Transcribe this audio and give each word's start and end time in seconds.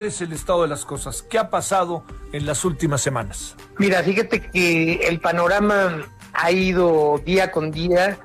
es 0.00 0.22
el 0.22 0.32
estado 0.32 0.62
de 0.62 0.68
las 0.68 0.86
cosas? 0.86 1.20
¿Qué 1.20 1.38
ha 1.38 1.50
pasado 1.50 2.04
en 2.32 2.46
las 2.46 2.64
últimas 2.64 3.02
semanas? 3.02 3.54
Mira, 3.76 4.02
fíjate 4.02 4.40
que 4.40 4.94
el 5.06 5.20
panorama 5.20 6.06
ha 6.32 6.50
ido 6.50 7.20
día 7.22 7.50
con 7.50 7.70
día 7.70 8.18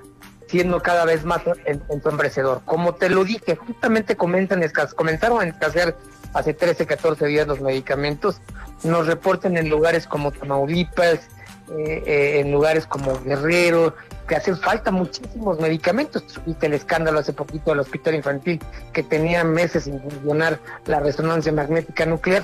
siendo 0.48 0.82
cada 0.82 1.04
vez 1.04 1.26
más 1.26 1.42
ensombrecedor. 1.90 2.62
Como 2.64 2.96
te 2.96 3.10
lo 3.10 3.26
dije, 3.26 3.58
justamente 3.58 4.16
comentan, 4.16 4.64
comenzaron 4.96 5.42
a 5.42 5.48
escasear 5.48 5.98
hace 6.34 6.54
13, 6.54 6.86
14 6.86 7.26
días 7.26 7.46
los 7.46 7.60
medicamentos. 7.60 8.40
Nos 8.86 9.08
reportan 9.08 9.58
en 9.58 9.68
lugares 9.68 10.08
como 10.08 10.32
Tamaulipas, 10.32 11.28
eh, 11.78 12.40
en 12.40 12.52
lugares 12.52 12.86
como 12.86 13.20
Guerrero, 13.24 13.96
que 14.28 14.36
hacen 14.36 14.58
falta 14.58 14.92
muchísimos 14.92 15.60
medicamentos. 15.60 16.24
Viste 16.46 16.68
el 16.68 16.74
escándalo 16.74 17.20
hace 17.20 17.34
poquito 17.34 17.72
del 17.72 17.80
hospital 17.80 18.16
infantil 18.16 18.60
que 18.94 19.04
tenía 19.04 19.44
meses 19.44 19.86
sin 19.86 20.02
funcionar 20.02 20.60
la 20.86 21.00
resonancia 21.00 21.52
magnética 21.52 22.06
nuclear. 22.06 22.44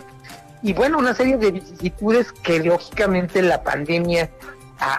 Y 0.64 0.74
bueno, 0.74 1.00
una 1.00 1.16
serie 1.16 1.38
de 1.38 1.52
vicisitudes 1.52 2.32
que 2.32 2.60
lógicamente 2.60 3.42
la 3.42 3.64
pandemia 3.64 4.30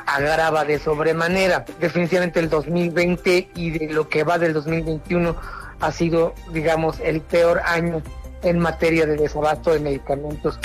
agrava 0.06 0.64
de 0.64 0.78
sobremanera. 0.78 1.64
Definitivamente 1.80 2.41
el 2.41 2.48
2020 2.48 3.50
y 3.54 3.70
de 3.70 3.92
lo 3.92 4.08
que 4.08 4.24
va 4.24 4.38
del 4.38 4.52
2021 4.52 5.36
ha 5.80 5.92
sido, 5.92 6.34
digamos, 6.52 7.00
el 7.00 7.20
peor 7.20 7.60
año 7.64 8.02
en 8.42 8.58
materia 8.58 9.06
de 9.06 9.16
desabasto 9.16 9.72
de 9.72 9.80
medicamentos. 9.80 10.58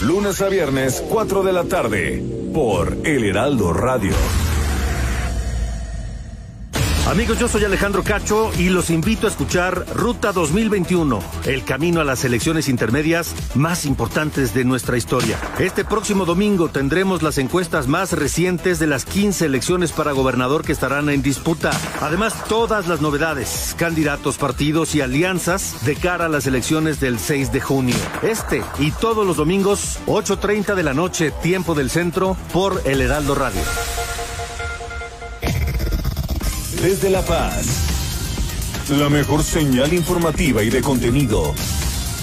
Lunes 0.00 0.40
a 0.42 0.48
viernes, 0.48 1.02
4 1.08 1.42
de 1.42 1.52
la 1.52 1.64
tarde, 1.64 2.22
por 2.54 2.98
El 3.04 3.24
Heraldo 3.24 3.72
Radio. 3.72 4.12
Amigos, 7.08 7.38
yo 7.38 7.48
soy 7.48 7.64
Alejandro 7.64 8.04
Cacho 8.04 8.50
y 8.58 8.68
los 8.68 8.90
invito 8.90 9.26
a 9.26 9.30
escuchar 9.30 9.86
Ruta 9.94 10.30
2021, 10.30 11.20
el 11.46 11.64
camino 11.64 12.02
a 12.02 12.04
las 12.04 12.22
elecciones 12.26 12.68
intermedias 12.68 13.34
más 13.54 13.86
importantes 13.86 14.52
de 14.52 14.66
nuestra 14.66 14.98
historia. 14.98 15.38
Este 15.58 15.86
próximo 15.86 16.26
domingo 16.26 16.68
tendremos 16.68 17.22
las 17.22 17.38
encuestas 17.38 17.86
más 17.86 18.12
recientes 18.12 18.78
de 18.78 18.88
las 18.88 19.06
15 19.06 19.46
elecciones 19.46 19.92
para 19.92 20.12
gobernador 20.12 20.66
que 20.66 20.72
estarán 20.72 21.08
en 21.08 21.22
disputa. 21.22 21.70
Además, 22.02 22.44
todas 22.46 22.88
las 22.88 23.00
novedades, 23.00 23.74
candidatos, 23.78 24.36
partidos 24.36 24.94
y 24.94 25.00
alianzas 25.00 25.86
de 25.86 25.96
cara 25.96 26.26
a 26.26 26.28
las 26.28 26.46
elecciones 26.46 27.00
del 27.00 27.18
6 27.18 27.52
de 27.52 27.60
junio. 27.62 27.96
Este 28.20 28.62
y 28.78 28.90
todos 28.90 29.26
los 29.26 29.38
domingos, 29.38 29.98
8.30 30.08 30.74
de 30.74 30.82
la 30.82 30.92
noche, 30.92 31.30
tiempo 31.42 31.74
del 31.74 31.88
centro, 31.88 32.36
por 32.52 32.82
El 32.84 33.00
Heraldo 33.00 33.34
Radio 33.34 33.62
desde 36.82 37.10
La 37.10 37.24
Paz. 37.24 37.66
La 38.90 39.08
mejor 39.08 39.42
señal 39.42 39.92
informativa 39.92 40.62
y 40.62 40.70
de 40.70 40.80
contenido. 40.80 41.54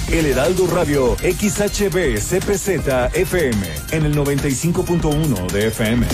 El 0.09 0.25
Heraldo 0.25 0.67
Radio 0.67 1.15
XHB 1.17 2.17
CPZ 2.19 2.69
FM 3.13 3.67
en 3.91 4.05
el 4.05 4.15
95.1 4.15 5.51
de 5.51 5.67
FM. 5.67 6.07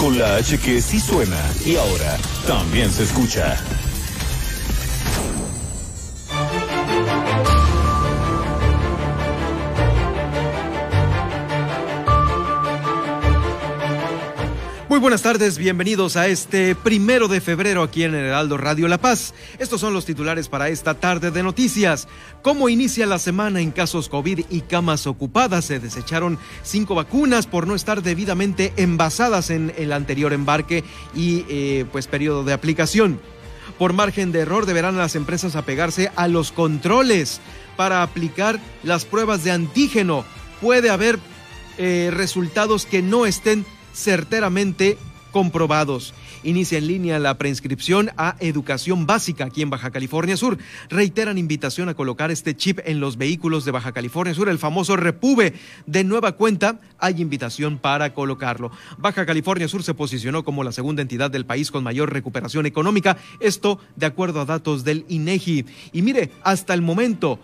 Con 0.00 0.18
la 0.18 0.36
H 0.36 0.58
que 0.58 0.80
sí 0.80 1.00
suena 1.00 1.40
y 1.64 1.76
ahora 1.76 2.16
también 2.46 2.90
se 2.90 3.04
escucha. 3.04 3.56
Muy 14.96 15.02
buenas 15.02 15.20
tardes, 15.20 15.58
bienvenidos 15.58 16.16
a 16.16 16.26
este 16.26 16.74
primero 16.74 17.28
de 17.28 17.42
febrero 17.42 17.82
aquí 17.82 18.04
en 18.04 18.14
Heraldo 18.14 18.56
Radio 18.56 18.88
La 18.88 18.96
Paz. 18.96 19.34
Estos 19.58 19.82
son 19.82 19.92
los 19.92 20.06
titulares 20.06 20.48
para 20.48 20.70
esta 20.70 20.94
tarde 20.94 21.30
de 21.30 21.42
noticias. 21.42 22.08
¿Cómo 22.40 22.70
inicia 22.70 23.04
la 23.04 23.18
semana 23.18 23.60
en 23.60 23.72
casos 23.72 24.08
COVID 24.08 24.46
y 24.48 24.62
camas 24.62 25.06
ocupadas? 25.06 25.66
Se 25.66 25.80
desecharon 25.80 26.38
cinco 26.62 26.94
vacunas 26.94 27.46
por 27.46 27.66
no 27.66 27.74
estar 27.74 28.02
debidamente 28.02 28.72
envasadas 28.78 29.50
en 29.50 29.74
el 29.76 29.92
anterior 29.92 30.32
embarque 30.32 30.82
y 31.14 31.44
eh, 31.50 31.84
pues 31.92 32.06
periodo 32.06 32.42
de 32.42 32.54
aplicación. 32.54 33.20
Por 33.78 33.92
margen 33.92 34.32
de 34.32 34.40
error 34.40 34.64
deberán 34.64 34.96
las 34.96 35.14
empresas 35.14 35.56
apegarse 35.56 36.10
a 36.16 36.26
los 36.26 36.52
controles 36.52 37.42
para 37.76 38.02
aplicar 38.02 38.58
las 38.82 39.04
pruebas 39.04 39.44
de 39.44 39.50
antígeno. 39.50 40.24
Puede 40.62 40.88
haber 40.88 41.18
eh, 41.76 42.10
resultados 42.14 42.86
que 42.86 43.02
no 43.02 43.26
estén 43.26 43.66
certeramente 43.96 44.98
comprobados. 45.32 46.14
Inicia 46.44 46.78
en 46.78 46.86
línea 46.86 47.18
la 47.18 47.36
preinscripción 47.36 48.10
a 48.16 48.36
educación 48.40 49.06
básica 49.06 49.44
aquí 49.44 49.62
en 49.62 49.68
Baja 49.68 49.90
California 49.90 50.36
Sur. 50.36 50.56
Reiteran 50.88 51.38
invitación 51.38 51.88
a 51.88 51.94
colocar 51.94 52.30
este 52.30 52.56
chip 52.56 52.78
en 52.84 53.00
los 53.00 53.16
vehículos 53.16 53.64
de 53.64 53.72
Baja 53.72 53.92
California 53.92 54.32
Sur, 54.32 54.48
el 54.48 54.58
famoso 54.58 54.96
Repube. 54.96 55.54
De 55.86 56.04
nueva 56.04 56.32
cuenta, 56.32 56.78
hay 56.98 57.20
invitación 57.20 57.78
para 57.78 58.14
colocarlo. 58.14 58.70
Baja 58.96 59.26
California 59.26 59.68
Sur 59.68 59.82
se 59.82 59.92
posicionó 59.92 60.44
como 60.44 60.64
la 60.64 60.72
segunda 60.72 61.02
entidad 61.02 61.30
del 61.30 61.44
país 61.44 61.70
con 61.70 61.84
mayor 61.84 62.12
recuperación 62.12 62.64
económica, 62.64 63.18
esto 63.40 63.78
de 63.96 64.06
acuerdo 64.06 64.40
a 64.40 64.46
datos 64.46 64.84
del 64.84 65.04
INEGI. 65.08 65.66
Y 65.92 66.02
mire, 66.02 66.30
hasta 66.44 66.72
el 66.72 66.80
momento, 66.80 67.38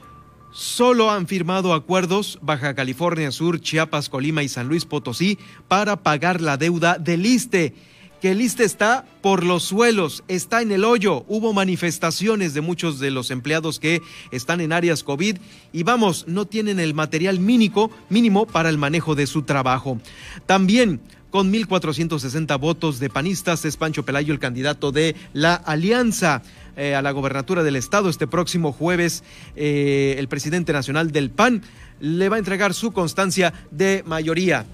Solo 0.52 1.10
han 1.10 1.26
firmado 1.26 1.72
acuerdos 1.72 2.38
Baja 2.42 2.74
California 2.74 3.32
Sur, 3.32 3.58
Chiapas, 3.58 4.10
Colima 4.10 4.42
y 4.42 4.48
San 4.48 4.68
Luis 4.68 4.84
Potosí 4.84 5.38
para 5.66 6.02
pagar 6.02 6.42
la 6.42 6.58
deuda 6.58 6.98
del 6.98 7.24
ISTE. 7.24 7.74
Que 8.20 8.32
el 8.32 8.42
ISTE 8.42 8.64
está 8.64 9.06
por 9.22 9.44
los 9.44 9.64
suelos, 9.64 10.22
está 10.28 10.60
en 10.60 10.70
el 10.70 10.84
hoyo. 10.84 11.24
Hubo 11.26 11.54
manifestaciones 11.54 12.52
de 12.52 12.60
muchos 12.60 13.00
de 13.00 13.10
los 13.10 13.30
empleados 13.30 13.80
que 13.80 14.02
están 14.30 14.60
en 14.60 14.74
áreas 14.74 15.02
COVID 15.02 15.38
y 15.72 15.82
vamos, 15.84 16.26
no 16.28 16.44
tienen 16.44 16.78
el 16.78 16.92
material 16.92 17.40
mínimo, 17.40 17.90
mínimo 18.10 18.46
para 18.46 18.68
el 18.68 18.76
manejo 18.76 19.14
de 19.14 19.26
su 19.26 19.42
trabajo. 19.42 20.00
También 20.44 21.00
con 21.32 21.52
1.460 21.52 22.60
votos 22.60 23.00
de 23.00 23.08
panistas 23.08 23.64
es 23.64 23.76
Pancho 23.76 24.04
Pelayo 24.04 24.32
el 24.32 24.38
candidato 24.38 24.92
de 24.92 25.16
la 25.32 25.54
alianza. 25.54 26.42
Eh, 26.74 26.94
a 26.94 27.02
la 27.02 27.10
gobernatura 27.10 27.62
del 27.62 27.76
estado. 27.76 28.08
Este 28.08 28.26
próximo 28.26 28.72
jueves, 28.72 29.24
eh, 29.56 30.14
el 30.16 30.26
presidente 30.26 30.72
nacional 30.72 31.12
del 31.12 31.28
PAN 31.28 31.62
le 32.00 32.30
va 32.30 32.36
a 32.36 32.38
entregar 32.38 32.72
su 32.72 32.92
constancia 32.92 33.52
de 33.70 34.02
mayoría. 34.06 34.64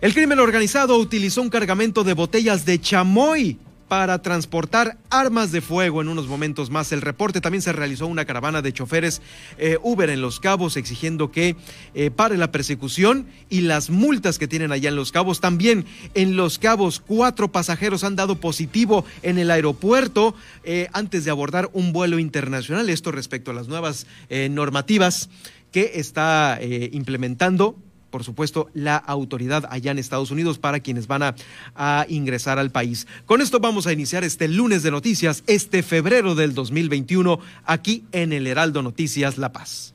El 0.00 0.14
crimen 0.14 0.38
organizado 0.38 0.96
utilizó 0.96 1.42
un 1.42 1.50
cargamento 1.50 2.04
de 2.04 2.14
botellas 2.14 2.64
de 2.64 2.80
chamoy 2.80 3.58
para 3.88 4.20
transportar 4.20 4.98
armas 5.10 5.50
de 5.50 5.60
fuego 5.60 6.02
en 6.02 6.08
unos 6.08 6.28
momentos 6.28 6.70
más. 6.70 6.92
El 6.92 7.00
reporte 7.00 7.40
también 7.40 7.62
se 7.62 7.72
realizó 7.72 8.06
una 8.06 8.24
caravana 8.24 8.62
de 8.62 8.72
choferes 8.72 9.22
eh, 9.56 9.78
Uber 9.82 10.10
en 10.10 10.20
Los 10.20 10.40
Cabos 10.40 10.76
exigiendo 10.76 11.32
que 11.32 11.56
eh, 11.94 12.10
pare 12.10 12.36
la 12.36 12.52
persecución 12.52 13.26
y 13.48 13.62
las 13.62 13.90
multas 13.90 14.38
que 14.38 14.46
tienen 14.46 14.72
allá 14.72 14.90
en 14.90 14.96
Los 14.96 15.10
Cabos. 15.10 15.40
También 15.40 15.86
en 16.14 16.36
Los 16.36 16.58
Cabos 16.58 17.00
cuatro 17.00 17.50
pasajeros 17.50 18.04
han 18.04 18.16
dado 18.16 18.36
positivo 18.36 19.04
en 19.22 19.38
el 19.38 19.50
aeropuerto 19.50 20.34
eh, 20.64 20.88
antes 20.92 21.24
de 21.24 21.30
abordar 21.30 21.70
un 21.72 21.92
vuelo 21.92 22.18
internacional. 22.18 22.90
Esto 22.90 23.10
respecto 23.10 23.50
a 23.50 23.54
las 23.54 23.68
nuevas 23.68 24.06
normativas 24.50 25.30
que 25.72 25.92
está 25.94 26.58
implementando 26.92 27.76
por 28.10 28.24
supuesto, 28.24 28.68
la 28.74 28.96
autoridad 28.96 29.66
allá 29.70 29.90
en 29.90 29.98
Estados 29.98 30.30
Unidos 30.30 30.58
para 30.58 30.80
quienes 30.80 31.06
van 31.06 31.22
a, 31.22 32.06
ingresar 32.08 32.58
al 32.58 32.70
país. 32.70 33.06
Con 33.26 33.40
esto 33.40 33.60
vamos 33.60 33.86
a 33.86 33.92
iniciar 33.92 34.24
este 34.24 34.48
lunes 34.48 34.82
de 34.82 34.90
noticias, 34.90 35.42
este 35.46 35.82
febrero 35.82 36.34
del 36.34 36.54
2021, 36.54 37.38
aquí 37.64 38.04
en 38.12 38.32
el 38.32 38.46
Heraldo 38.46 38.82
Noticias 38.82 39.38
La 39.38 39.52
Paz. 39.52 39.94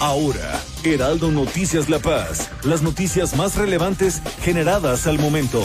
Ahora, 0.00 0.60
Heraldo 0.82 1.30
Noticias 1.30 1.88
La 1.88 1.98
Paz, 1.98 2.50
las 2.64 2.82
noticias 2.82 3.36
más 3.36 3.56
relevantes 3.56 4.20
generadas 4.42 5.06
al 5.06 5.18
momento. 5.18 5.62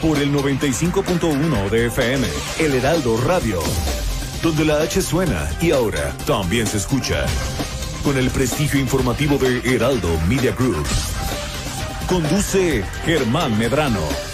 Por 0.00 0.18
el 0.18 0.32
95.1 0.32 1.70
de 1.70 1.86
FM, 1.86 2.26
El 2.58 2.74
Heraldo 2.74 3.20
Radio 3.20 3.60
donde 4.42 4.64
la 4.64 4.82
H 4.82 5.00
suena 5.02 5.48
y 5.60 5.70
ahora 5.70 6.12
también 6.26 6.66
se 6.66 6.78
escucha. 6.78 7.26
Con 8.02 8.18
el 8.18 8.30
prestigio 8.30 8.80
informativo 8.80 9.38
de 9.38 9.60
Heraldo 9.74 10.08
Media 10.28 10.52
Group. 10.52 10.86
Conduce 12.08 12.82
Germán 13.04 13.56
Medrano. 13.56 14.31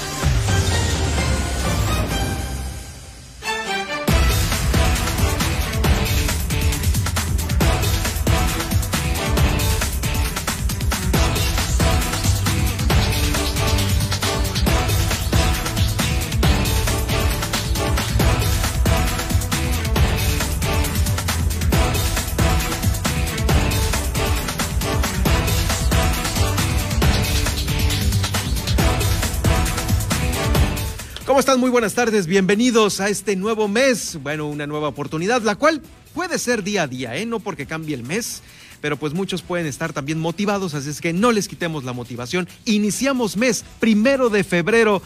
Muy 31.59 31.71
buenas 31.71 31.95
tardes. 31.95 32.29
Bienvenidos 32.29 33.01
a 33.01 33.09
este 33.09 33.35
nuevo 33.35 33.67
mes. 33.67 34.17
Bueno, 34.23 34.47
una 34.47 34.69
nueva 34.69 34.87
oportunidad, 34.87 35.43
la 35.43 35.57
cual 35.57 35.83
puede 36.15 36.39
ser 36.39 36.63
día 36.63 36.85
a 36.85 36.87
día, 36.87 37.17
¿eh? 37.17 37.27
No 37.27 37.41
porque 37.41 37.67
cambie 37.67 37.97
el 37.97 38.05
mes, 38.05 38.43
pero 38.81 38.97
pues 38.97 39.13
muchos 39.13 39.43
pueden 39.43 39.67
estar 39.67 39.93
también 39.93 40.21
motivados, 40.21 40.75
así 40.75 40.89
es 40.89 41.01
que 41.01 41.13
no 41.13 41.33
les 41.33 41.49
quitemos 41.49 41.83
la 41.83 41.93
motivación. 41.93 42.49
Iniciamos 42.65 43.37
mes 43.37 43.65
primero 43.81 44.31
de 44.31 44.45
febrero. 44.45 45.03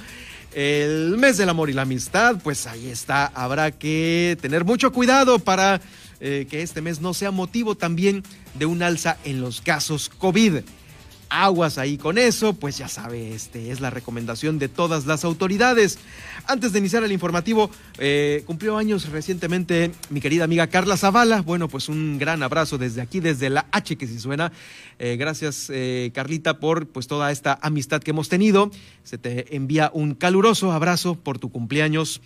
El 0.53 1.17
mes 1.17 1.39
del 1.39 1.49
amor 1.49 1.71
y 1.71 1.73
la 1.73 1.83
amistad, 1.83 2.37
pues 2.45 2.67
ahí 2.67 2.89
está. 2.89 3.29
Habrá 3.29 3.71
que 3.71 4.37
tener 4.43 4.67
mucho 4.67 4.93
cuidado 4.93 5.39
para 5.39 5.81
eh, 6.21 6.47
que 6.51 6.61
este 6.61 6.83
mes 6.83 7.01
no 7.01 7.15
sea 7.15 7.31
motivo 7.31 7.77
también 7.77 8.23
de 8.59 8.67
un 8.67 8.83
alza 8.83 9.17
en 9.25 9.41
los 9.41 9.63
casos 9.63 10.11
COVID 10.11 10.57
aguas 11.33 11.79
ahí 11.79 11.97
con 11.97 12.19
eso, 12.19 12.53
pues 12.53 12.77
ya 12.77 12.89
sabe, 12.89 13.35
este 13.35 13.71
es 13.71 13.81
la 13.81 13.89
recomendación 13.89 14.59
de 14.59 14.69
todas 14.69 15.07
las 15.07 15.25
autoridades. 15.25 15.99
Antes 16.47 16.73
de 16.73 16.79
iniciar 16.79 17.03
el 17.05 17.13
informativo, 17.13 17.71
eh, 17.99 18.43
cumplió 18.47 18.77
años 18.77 19.09
recientemente 19.09 19.93
mi 20.11 20.21
querida 20.21 20.45
amiga 20.45 20.67
Carla 20.67 20.97
Zavala. 20.97 21.41
Bueno, 21.41 21.69
pues 21.69 21.89
un 21.89 22.19
gran 22.19 22.43
abrazo 22.43 22.77
desde 22.77 23.01
aquí, 23.01 23.21
desde 23.21 23.49
la 23.49 23.67
H 23.73 23.97
que 23.97 24.07
si 24.07 24.19
suena. 24.19 24.53
Eh, 24.99 25.17
gracias, 25.17 25.71
eh, 25.73 26.11
Carlita, 26.15 26.61
por 26.61 26.89
pues 26.89 27.07
toda 27.07 27.33
esta 27.33 27.59
amistad 27.63 28.03
que 28.03 28.11
hemos 28.11 28.29
tenido. 28.29 28.71
Se 29.03 29.17
te 29.17 29.57
envía 29.57 29.91
un 29.95 30.15
caluroso 30.15 30.71
abrazo 30.73 31.15
por 31.15 31.39
tu 31.39 31.51
cumpleaños. 31.51 32.21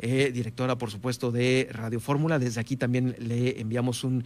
directora, 0.00 0.76
por 0.78 0.90
supuesto, 0.90 1.30
de 1.30 1.68
Radio 1.70 2.00
Fórmula. 2.00 2.38
Desde 2.38 2.60
aquí 2.60 2.76
también 2.76 3.14
le 3.18 3.60
enviamos 3.60 4.04
un 4.04 4.24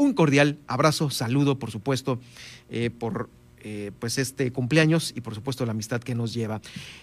un 0.00 0.14
cordial 0.14 0.58
abrazo, 0.66 1.10
saludo, 1.10 1.58
por 1.58 1.70
supuesto, 1.70 2.18
eh, 2.70 2.88
por 2.88 3.28
eh, 3.62 3.90
pues 3.98 4.16
este 4.16 4.50
cumpleaños 4.50 5.12
y 5.14 5.20
por 5.20 5.34
supuesto 5.34 5.66
la 5.66 5.72
amistad 5.72 6.00
que 6.00 6.14
nos 6.14 6.32
lleva. 6.32 6.62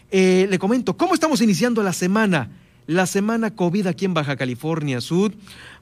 Eh, 0.10 0.48
le 0.50 0.58
comento, 0.58 0.98
¿cómo 0.98 1.14
estamos 1.14 1.42
iniciando 1.42 1.84
la 1.84 1.94
semana? 1.94 2.50
La 2.88 3.06
semana 3.06 3.54
COVID 3.54 3.86
aquí 3.86 4.06
en 4.06 4.16
Baja 4.16 4.36
California 4.36 5.00
Sur. 5.00 5.32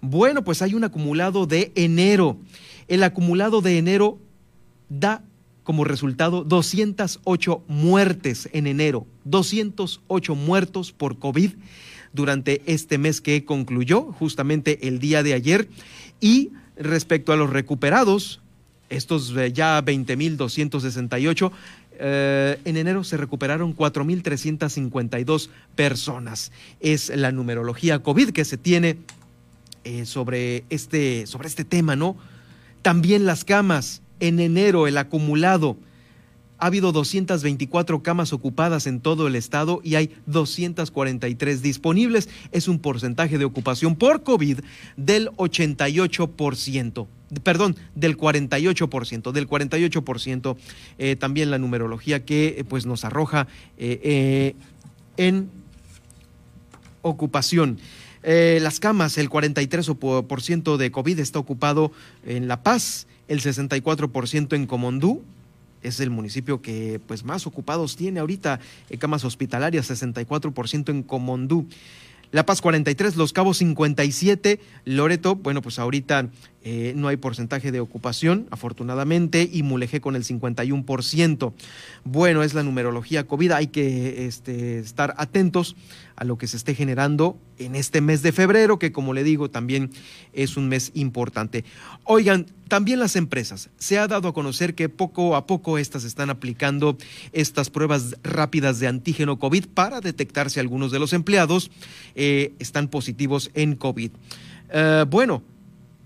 Bueno, 0.02 0.44
pues 0.44 0.62
hay 0.62 0.74
un 0.74 0.84
acumulado 0.84 1.46
de 1.46 1.72
enero. 1.76 2.38
El 2.90 3.02
acumulado 3.04 3.62
de 3.62 3.78
enero 3.78 4.20
da 4.90 5.24
como 5.64 5.86
resultado 5.86 6.44
208 6.44 7.64
muertes 7.70 8.50
en 8.52 8.68
enero, 8.68 9.08
208 9.24 10.36
muertos 10.36 10.92
por 10.92 11.18
COVID 11.18 11.52
durante 12.12 12.62
este 12.66 12.98
mes 12.98 13.22
que 13.22 13.46
concluyó 13.46 14.02
justamente 14.02 14.90
el 14.90 15.00
día 15.00 15.24
de 15.24 15.34
ayer 15.34 15.70
y 16.20 16.52
Respecto 16.78 17.34
a 17.34 17.36
los 17.36 17.50
recuperados, 17.50 18.42
estos 18.90 19.34
eh, 19.38 19.52
ya 19.54 19.82
20.268, 19.84 21.52
eh, 21.98 22.60
en 22.66 22.78
enero 22.78 23.04
se 23.04 23.18
recuperaron 23.18 23.76
4.352 23.76 25.50
personas. 25.76 26.52
Es 26.80 27.10
la 27.16 27.32
numerología 27.32 28.00
COVID 28.00 28.32
que 28.32 28.46
se 28.46 28.58
tiene 28.58 28.98
eh, 29.84 30.06
sobre, 30.06 30.66
este, 30.70 31.26
sobre 31.28 31.48
este 31.48 31.64
tema, 31.64 31.96
¿no? 31.96 32.18
También 32.82 33.26
las 33.26 33.46
camas, 33.46 34.02
en 34.20 34.40
enero 34.40 34.88
el 34.88 34.98
acumulado 34.98 35.78
ha 36.58 36.68
habido 36.68 36.92
224 36.92 38.02
camas 38.02 38.34
ocupadas 38.34 38.88
en 38.88 39.00
todo 39.00 39.28
el 39.28 39.36
estado 39.36 39.82
y 39.84 39.96
hay 39.96 40.16
243 40.26 41.62
disponibles. 41.62 42.30
Es 42.52 42.68
un 42.68 42.80
porcentaje 42.80 43.38
de 43.38 43.46
ocupación 43.46 43.96
por 43.96 44.24
COVID 44.24 44.60
del 44.98 45.30
88%. 45.32 47.08
Perdón, 47.44 47.76
del 47.96 48.18
48%, 48.18 49.32
del 49.32 49.50
48%. 49.50 50.58
Eh, 50.98 51.16
también 51.16 51.52
la 51.52 51.58
numerología 51.58 52.24
que 52.24 52.56
eh, 52.58 52.64
pues 52.64 52.86
nos 52.86 53.04
arroja 53.04 53.48
eh, 53.78 54.56
en 55.18 55.50
ocupación. 57.02 57.80
las 58.24 58.80
camas, 58.80 59.18
el 59.18 59.30
43% 59.30 60.78
de 60.78 60.92
COVID 60.92 61.20
está 61.20 61.38
ocupado 61.40 61.92
en 62.26 62.48
La 62.48 62.64
Paz, 62.64 63.06
el 63.28 63.42
64% 63.42 64.56
en 64.56 64.66
Comondú, 64.66 65.24
es 65.88 66.00
el 66.00 66.10
municipio 66.10 66.62
que 66.62 67.00
pues 67.08 67.24
más 67.24 67.48
ocupados 67.48 67.96
tiene 67.96 68.20
ahorita 68.20 68.60
en 68.90 69.00
camas 69.00 69.24
hospitalarias, 69.26 69.90
64% 69.90 70.90
en 70.90 71.04
Comondú. 71.04 71.68
La 72.32 72.46
Paz 72.46 72.60
43, 72.60 73.16
Los 73.16 73.32
Cabos 73.32 73.58
57, 73.60 74.60
Loreto, 74.84 75.36
bueno, 75.36 75.62
pues 75.62 75.80
ahorita 75.80 76.28
eh, 76.64 76.94
no 76.96 77.08
hay 77.08 77.18
porcentaje 77.18 77.72
de 77.72 77.80
ocupación, 77.80 78.48
afortunadamente, 78.52 79.50
y 79.50 79.64
Mulegé 79.64 80.02
con 80.02 80.16
el 80.16 80.26
51%. 80.26 81.54
Bueno, 82.04 82.44
es 82.44 82.54
la 82.54 82.64
numerología 82.64 83.26
COVID, 83.26 83.52
hay 83.52 83.68
que 83.68 84.26
este, 84.26 84.80
estar 84.80 85.14
atentos 85.18 85.76
a 86.16 86.24
lo 86.24 86.38
que 86.38 86.48
se 86.48 86.58
esté 86.58 86.76
generando 86.76 87.38
en 87.58 87.76
este 87.76 88.02
mes 88.02 88.22
de 88.22 88.32
febrero, 88.32 88.80
que 88.80 88.92
como 88.92 89.14
le 89.14 89.24
digo, 89.24 89.50
también 89.50 89.92
es 90.34 90.58
un 90.58 90.68
mes 90.68 90.92
importante. 90.94 91.66
Oigan, 92.04 92.46
también 92.68 93.00
las 93.00 93.16
empresas. 93.16 93.70
Se 93.78 94.00
ha 94.00 94.08
dado 94.08 94.28
a 94.28 94.34
conocer 94.34 94.76
que 94.76 94.90
poco 94.90 95.36
a 95.36 95.46
poco 95.46 95.78
estas 95.78 96.04
están 96.04 96.30
aplicando 96.30 96.98
estas 97.32 97.70
pruebas 97.70 98.16
rápidas 98.24 98.80
de 98.80 98.88
antígeno 98.88 99.40
COVID 99.40 99.68
para 99.68 100.02
detectar 100.02 100.50
si 100.50 100.60
algunos 100.60 100.92
de 100.92 101.00
los 101.00 101.14
empleados 101.14 101.72
eh, 102.16 102.54
están 102.60 102.88
positivos 102.88 103.52
en 103.54 103.76
COVID. 103.76 104.12
Eh, 104.70 105.06
bueno, 105.10 105.44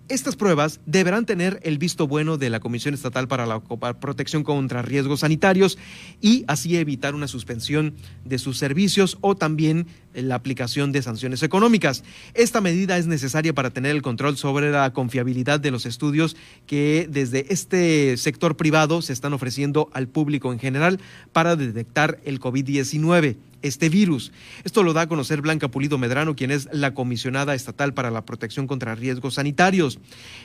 estas 0.09 0.35
pruebas 0.35 0.79
deberán 0.85 1.25
tener 1.25 1.59
el 1.63 1.77
visto 1.77 2.07
bueno 2.07 2.37
de 2.37 2.49
la 2.49 2.59
Comisión 2.59 2.93
Estatal 2.93 3.27
para 3.27 3.45
la 3.45 3.61
Protección 3.61 4.43
contra 4.43 4.81
Riesgos 4.81 5.21
Sanitarios 5.21 5.77
y 6.19 6.43
así 6.47 6.77
evitar 6.77 7.15
una 7.15 7.27
suspensión 7.27 7.93
de 8.25 8.39
sus 8.39 8.57
servicios 8.57 9.17
o 9.21 9.35
también 9.35 9.87
la 10.13 10.35
aplicación 10.35 10.91
de 10.91 11.01
sanciones 11.01 11.43
económicas. 11.43 12.03
Esta 12.33 12.61
medida 12.61 12.97
es 12.97 13.07
necesaria 13.07 13.53
para 13.53 13.69
tener 13.69 13.95
el 13.95 14.01
control 14.01 14.37
sobre 14.37 14.71
la 14.71 14.91
confiabilidad 14.93 15.59
de 15.59 15.71
los 15.71 15.85
estudios 15.85 16.35
que 16.65 17.07
desde 17.09 17.51
este 17.53 18.17
sector 18.17 18.57
privado 18.57 19.01
se 19.01 19.13
están 19.13 19.33
ofreciendo 19.33 19.89
al 19.93 20.07
público 20.07 20.51
en 20.51 20.59
general 20.59 20.99
para 21.31 21.55
detectar 21.55 22.19
el 22.25 22.39
COVID-19 22.39 23.37
este 23.61 23.89
virus. 23.89 24.31
Esto 24.63 24.83
lo 24.83 24.93
da 24.93 25.01
a 25.01 25.07
conocer 25.07 25.41
Blanca 25.41 25.67
Pulido 25.67 25.97
Medrano, 25.97 26.35
quien 26.35 26.51
es 26.51 26.69
la 26.71 26.93
comisionada 26.93 27.55
estatal 27.55 27.93
para 27.93 28.11
la 28.11 28.25
protección 28.25 28.67
contra 28.67 28.95
riesgos 28.95 29.35
sanitarios. 29.35 29.99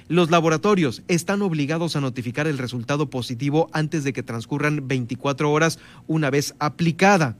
Los 0.09 0.31
laboratorios 0.31 1.03
están 1.09 1.43
obligados 1.43 1.97
a 1.97 2.01
notificar 2.01 2.47
el 2.47 2.59
resultado 2.59 3.11
positivo 3.11 3.69
antes 3.73 4.05
de 4.05 4.13
que 4.13 4.23
transcurran 4.23 4.89
24 4.89 5.51
horas 5.51 5.79
una 6.07 6.31
vez 6.31 6.55
aplicada. 6.59 7.37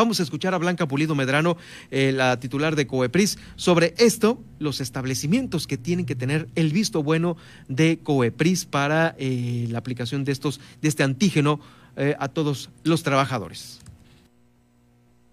Vamos 0.00 0.18
a 0.18 0.22
escuchar 0.22 0.54
a 0.54 0.56
Blanca 0.56 0.88
Pulido 0.88 1.14
Medrano, 1.14 1.58
eh, 1.90 2.10
la 2.10 2.40
titular 2.40 2.74
de 2.74 2.86
COEPRIS, 2.86 3.36
sobre 3.56 3.92
esto, 3.98 4.42
los 4.58 4.80
establecimientos 4.80 5.66
que 5.66 5.76
tienen 5.76 6.06
que 6.06 6.14
tener 6.14 6.48
el 6.54 6.72
visto 6.72 7.02
bueno 7.02 7.36
de 7.68 7.98
COEPRIS 7.98 8.64
para 8.64 9.14
eh, 9.18 9.66
la 9.68 9.78
aplicación 9.78 10.24
de 10.24 10.32
estos, 10.32 10.58
de 10.80 10.88
este 10.88 11.02
antígeno 11.02 11.60
eh, 11.96 12.16
a 12.18 12.28
todos 12.28 12.70
los 12.82 13.02
trabajadores 13.02 13.79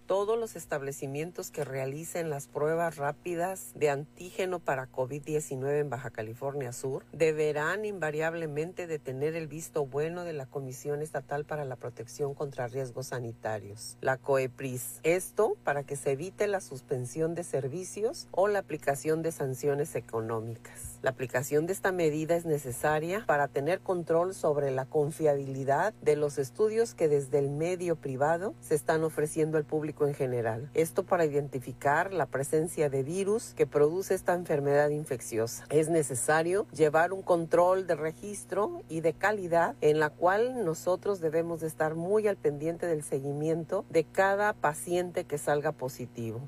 todos 0.08 0.40
los 0.40 0.56
establecimientos 0.56 1.52
que 1.52 1.66
realicen 1.66 2.30
las 2.30 2.48
pruebas 2.48 2.96
rápidas 2.96 3.72
de 3.76 3.90
antígeno 3.90 4.60
para 4.60 4.90
COVID-19 4.90 5.82
en 5.82 5.90
Baja 5.90 6.10
California 6.10 6.72
Sur 6.72 7.04
deberán 7.12 7.84
invariablemente 7.84 8.88
de 8.88 9.00
tener 9.00 9.36
el 9.36 9.48
visto 9.48 9.86
bueno 9.86 10.24
de 10.24 10.34
la 10.34 10.46
Comisión 10.46 11.02
Estatal 11.02 11.44
para 11.44 11.66
la 11.66 11.76
Protección 11.76 12.34
contra 12.34 12.68
Riesgos 12.68 13.08
Sanitarios, 13.08 13.98
la 14.02 14.18
COEPRIS. 14.18 15.02
Esto 15.04 15.58
para 15.64 15.84
que 15.84 15.98
se 15.98 16.12
evite 16.12 16.48
la 16.48 16.62
suspensión 16.62 17.36
de 17.36 17.44
servicios 17.44 18.28
o 18.32 18.48
la 18.48 18.60
aplicación 18.60 19.22
de 19.22 19.34
sanciones 19.34 19.94
económicas. 19.96 20.97
La 21.04 21.12
aplicación 21.12 21.68
de 21.68 21.74
esta 21.74 21.92
medida 21.92 22.36
es 22.36 22.46
necesaria 22.46 23.24
para 23.28 23.48
tener 23.48 23.82
control 23.82 24.34
sobre 24.34 24.72
la 24.72 24.86
confiabilidad 24.86 25.94
de 26.02 26.16
los 26.16 26.40
estudios 26.40 26.96
que 26.96 27.08
desde 27.08 27.38
el 27.38 27.52
medio 27.52 27.96
privado 27.96 28.56
se 28.62 28.74
están 28.74 29.04
ofreciendo 29.04 29.58
al 29.58 29.64
público 29.64 30.08
en 30.08 30.16
general. 30.16 30.72
Esto 30.74 31.04
para 31.04 31.26
identificar 31.26 32.14
la 32.14 32.26
presencia 32.26 32.90
de 32.90 33.04
virus 33.04 33.54
que 33.56 33.68
produce 33.68 34.16
esta 34.16 34.34
enfermedad 34.34 34.90
infecciosa. 34.90 35.66
Es 35.70 35.88
necesario 35.90 36.66
llevar 36.74 37.14
un 37.14 37.22
control 37.22 37.86
de 37.86 37.96
registro 37.96 38.82
y 38.90 39.02
de 39.02 39.14
calidad 39.14 39.76
en 39.82 40.00
la 40.00 40.10
cual 40.10 40.66
nosotros 40.66 41.20
debemos 41.20 41.62
de 41.62 41.68
estar 41.68 41.94
muy 41.94 42.28
al 42.28 42.38
pendiente 42.38 42.88
del 42.88 43.04
seguimiento 43.04 43.86
de 43.90 44.04
cada 44.04 44.54
paciente 44.54 45.26
que 45.26 45.38
salga 45.38 45.72
positivo. 45.74 46.42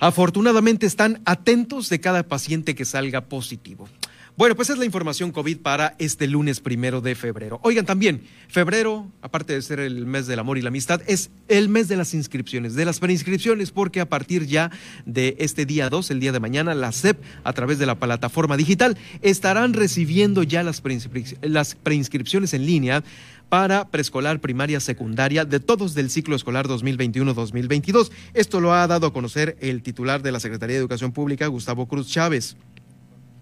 Afortunadamente 0.00 0.86
están 0.86 1.20
atentos 1.24 1.88
de 1.88 2.00
cada 2.00 2.22
paciente 2.22 2.74
que 2.76 2.84
salga 2.84 3.22
positivo. 3.22 3.88
Bueno, 4.38 4.54
pues 4.54 4.70
es 4.70 4.78
la 4.78 4.84
información 4.84 5.32
COVID 5.32 5.58
para 5.58 5.96
este 5.98 6.28
lunes 6.28 6.60
primero 6.60 7.00
de 7.00 7.16
febrero. 7.16 7.58
Oigan, 7.64 7.84
también, 7.84 8.22
febrero, 8.46 9.10
aparte 9.20 9.52
de 9.52 9.62
ser 9.62 9.80
el 9.80 10.06
mes 10.06 10.28
del 10.28 10.38
amor 10.38 10.58
y 10.58 10.62
la 10.62 10.68
amistad, 10.68 11.02
es 11.08 11.30
el 11.48 11.68
mes 11.68 11.88
de 11.88 11.96
las 11.96 12.14
inscripciones, 12.14 12.76
de 12.76 12.84
las 12.84 13.00
preinscripciones, 13.00 13.72
porque 13.72 14.00
a 14.00 14.08
partir 14.08 14.46
ya 14.46 14.70
de 15.04 15.34
este 15.40 15.66
día 15.66 15.90
2, 15.90 16.12
el 16.12 16.20
día 16.20 16.30
de 16.30 16.38
mañana, 16.38 16.72
la 16.76 16.92
SEP, 16.92 17.20
a 17.42 17.52
través 17.52 17.80
de 17.80 17.86
la 17.86 17.96
plataforma 17.96 18.56
digital, 18.56 18.96
estarán 19.22 19.74
recibiendo 19.74 20.44
ya 20.44 20.62
las, 20.62 20.80
las 21.42 21.74
preinscripciones 21.74 22.54
en 22.54 22.64
línea 22.64 23.02
para 23.48 23.88
preescolar, 23.88 24.40
primaria, 24.40 24.80
secundaria 24.80 25.44
de 25.44 25.60
todos 25.60 25.94
del 25.94 26.10
ciclo 26.10 26.36
escolar 26.36 26.68
2021-2022. 26.68 28.10
Esto 28.34 28.60
lo 28.60 28.72
ha 28.74 28.86
dado 28.86 29.06
a 29.06 29.12
conocer 29.12 29.56
el 29.60 29.82
titular 29.82 30.22
de 30.22 30.32
la 30.32 30.40
Secretaría 30.40 30.74
de 30.74 30.80
Educación 30.80 31.12
Pública, 31.12 31.46
Gustavo 31.46 31.86
Cruz 31.86 32.08
Chávez 32.08 32.56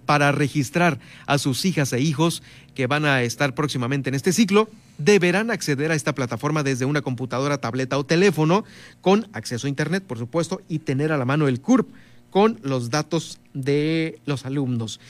para 0.07 0.33
registrar 0.33 1.01
a 1.27 1.37
sus 1.37 1.65
hijas 1.65 1.93
e 1.93 2.01
hijos 2.01 2.43
que 2.75 2.87
van 2.87 3.05
a 3.05 3.23
estar 3.23 3.55
próximamente 3.55 4.09
en 4.09 4.15
este 4.15 4.33
ciclo, 4.33 4.71
deberán 4.99 5.51
acceder 5.51 5.91
a 5.91 5.95
esta 5.95 6.15
plataforma 6.15 6.63
desde 6.63 6.85
una 6.85 7.03
computadora, 7.03 7.59
tableta 7.59 7.99
o 7.99 8.07
teléfono 8.07 8.65
con 9.01 9.29
acceso 9.33 9.67
a 9.67 9.71
Internet, 9.71 10.05
por 10.07 10.19
supuesto, 10.19 10.63
y 10.69 10.79
tener 10.79 11.13
a 11.13 11.19
la 11.19 11.25
mano 11.25 11.49
el 11.49 11.61
CURP 11.61 11.89
con 12.31 12.59
los 12.63 12.91
datos 12.91 13.41
de 13.53 14.21
los 14.25 14.47
alumnos. 14.47 15.01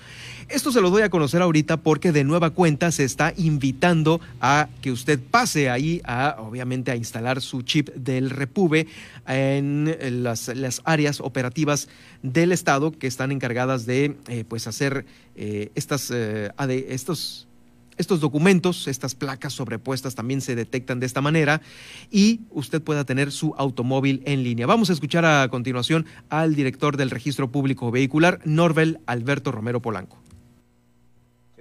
Esto 0.48 0.72
se 0.72 0.80
lo 0.80 0.90
doy 0.90 1.02
a 1.02 1.10
conocer 1.10 1.42
ahorita 1.42 1.76
porque 1.76 2.14
de 2.14 2.24
nueva 2.24 2.52
cuenta 2.52 2.94
se 2.94 3.04
está 3.04 3.34
invitando 3.36 4.22
a 4.40 4.70
que 4.82 4.90
usted 4.90 5.20
pase 5.20 5.70
ahí 5.70 6.02
a, 6.06 6.38
obviamente, 6.40 6.92
a 6.92 6.96
instalar 6.96 7.42
su 7.42 7.64
chip 7.64 7.90
del 7.90 8.30
Repube 8.30 8.88
en 9.28 10.24
las, 10.24 10.48
las 10.48 10.82
áreas 10.86 11.20
operativas 11.20 11.90
del 12.24 12.54
Estado 12.54 12.92
que 12.92 13.08
están 13.08 13.34
encargadas 13.34 13.86
de, 13.86 14.16
eh, 14.30 14.46
pues, 14.48 14.66
hacer 14.68 15.06
eh, 15.36 15.72
estas, 15.76 16.10
eh, 16.10 16.54
estos 16.88 17.50
estos 17.98 18.20
documentos, 18.20 18.88
estas 18.88 19.16
placas 19.16 19.54
sobrepuestas 19.54 20.16
también 20.16 20.42
se 20.42 20.56
detectan 20.56 21.00
de 21.00 21.06
esta 21.06 21.22
manera 21.22 21.62
y 22.12 22.42
usted 22.52 22.82
pueda 22.82 23.06
tener 23.06 23.32
su 23.32 23.54
automóvil 23.58 24.22
en 24.26 24.44
línea. 24.44 24.68
Vamos 24.68 24.90
a 24.90 24.94
escuchar 24.94 25.26
a 25.26 25.48
continuación 25.50 26.06
al 26.30 26.56
director 26.56 26.98
del 26.98 27.10
Registro 27.10 27.52
Público 27.52 27.92
Vehicular, 27.92 28.40
Norvel 28.46 29.00
Alberto 29.06 29.52
Romero 29.52 29.82
Polanco 29.82 30.18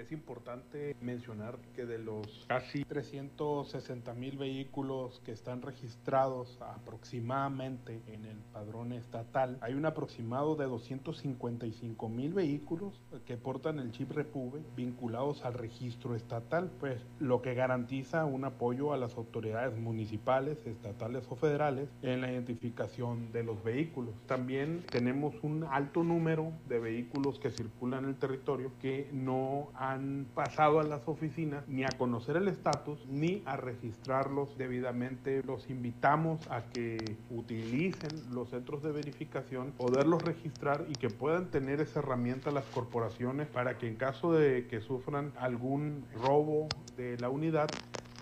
es 0.04 0.12
importante 0.12 0.96
mencionar 1.00 1.56
que 1.75 1.87
de 1.87 1.99
los 1.99 2.45
casi 2.49 2.85
360 2.85 4.14
mil 4.14 4.38
vehículos 4.38 5.21
que 5.25 5.33
están 5.33 5.62
registrados 5.62 6.59
aproximadamente 6.61 8.00
en 8.07 8.25
el 8.25 8.38
padrón 8.52 8.93
estatal, 8.93 9.59
hay 9.61 9.75
un 9.75 9.87
aproximado 9.87 10.57
de 10.57 10.66
255 10.66 12.09
mil 12.09 12.33
vehículos 12.33 13.00
que 13.26 13.37
portan 13.37 13.78
el 13.78 13.90
chip 13.90 14.12
Repube 14.12 14.62
vinculados 14.76 15.45
al 15.45 15.54
registro 15.54 16.14
estatal, 16.14 16.71
pues 16.78 17.00
lo 17.19 17.43
que 17.43 17.54
garantiza 17.54 18.25
un 18.25 18.45
apoyo 18.45 18.93
a 18.93 18.97
las 18.97 19.16
autoridades 19.16 19.76
municipales, 19.78 20.59
estatales 20.66 21.25
o 21.28 21.37
federales 21.37 21.88
en 22.02 22.21
la 22.21 22.31
identificación 22.31 23.33
de 23.33 23.43
los 23.43 23.62
vehículos. 23.64 24.14
También 24.26 24.85
tenemos 24.90 25.35
un 25.43 25.64
alto 25.64 26.04
número 26.04 26.52
de 26.69 26.78
vehículos 26.78 27.38
que 27.38 27.50
circulan 27.50 28.04
en 28.04 28.11
el 28.11 28.16
territorio 28.16 28.73
que 28.81 29.09
no 29.12 29.69
han 29.75 30.26
pasado 30.35 30.81
a 30.81 30.85
las 30.85 31.07
oficinas 31.09 31.63
ni 31.68 31.85
a 31.85 31.88
conocer 31.99 32.37
el 32.37 32.49
estatus 32.49 32.99
ni 33.09 33.42
a 33.47 33.56
registrarlos 33.56 34.56
debidamente. 34.59 35.42
Los 35.44 35.71
invitamos 35.71 36.40
a 36.50 36.62
que 36.62 37.16
utilicen 37.30 38.11
los 38.33 38.50
centros 38.50 38.83
de 38.83 38.92
verificación, 38.92 39.73
poderlos 39.73 40.23
registrar 40.23 40.85
y 40.88 40.92
que 40.92 41.11
puedan 41.11 41.50
tener 41.50 41.80
esa 41.80 42.00
herramienta 42.00 42.50
las 42.50 42.64
corporaciones 42.66 43.49
para 43.49 43.78
que 43.78 43.88
en 43.88 43.97
caso 43.97 44.33
de 44.33 44.66
que 44.66 44.80
sufran 44.80 45.33
algún 45.38 46.04
robo 46.23 46.68
de 46.97 47.18
la 47.18 47.28
unidad, 47.28 47.68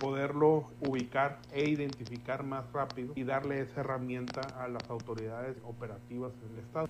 poderlo 0.01 0.65
ubicar 0.81 1.39
e 1.53 1.69
identificar 1.69 2.43
más 2.43 2.71
rápido 2.73 3.13
y 3.15 3.23
darle 3.23 3.61
esa 3.61 3.81
herramienta 3.81 4.41
a 4.61 4.67
las 4.67 4.89
autoridades 4.91 5.57
operativas 5.65 6.33
del 6.41 6.59
Estado. 6.59 6.89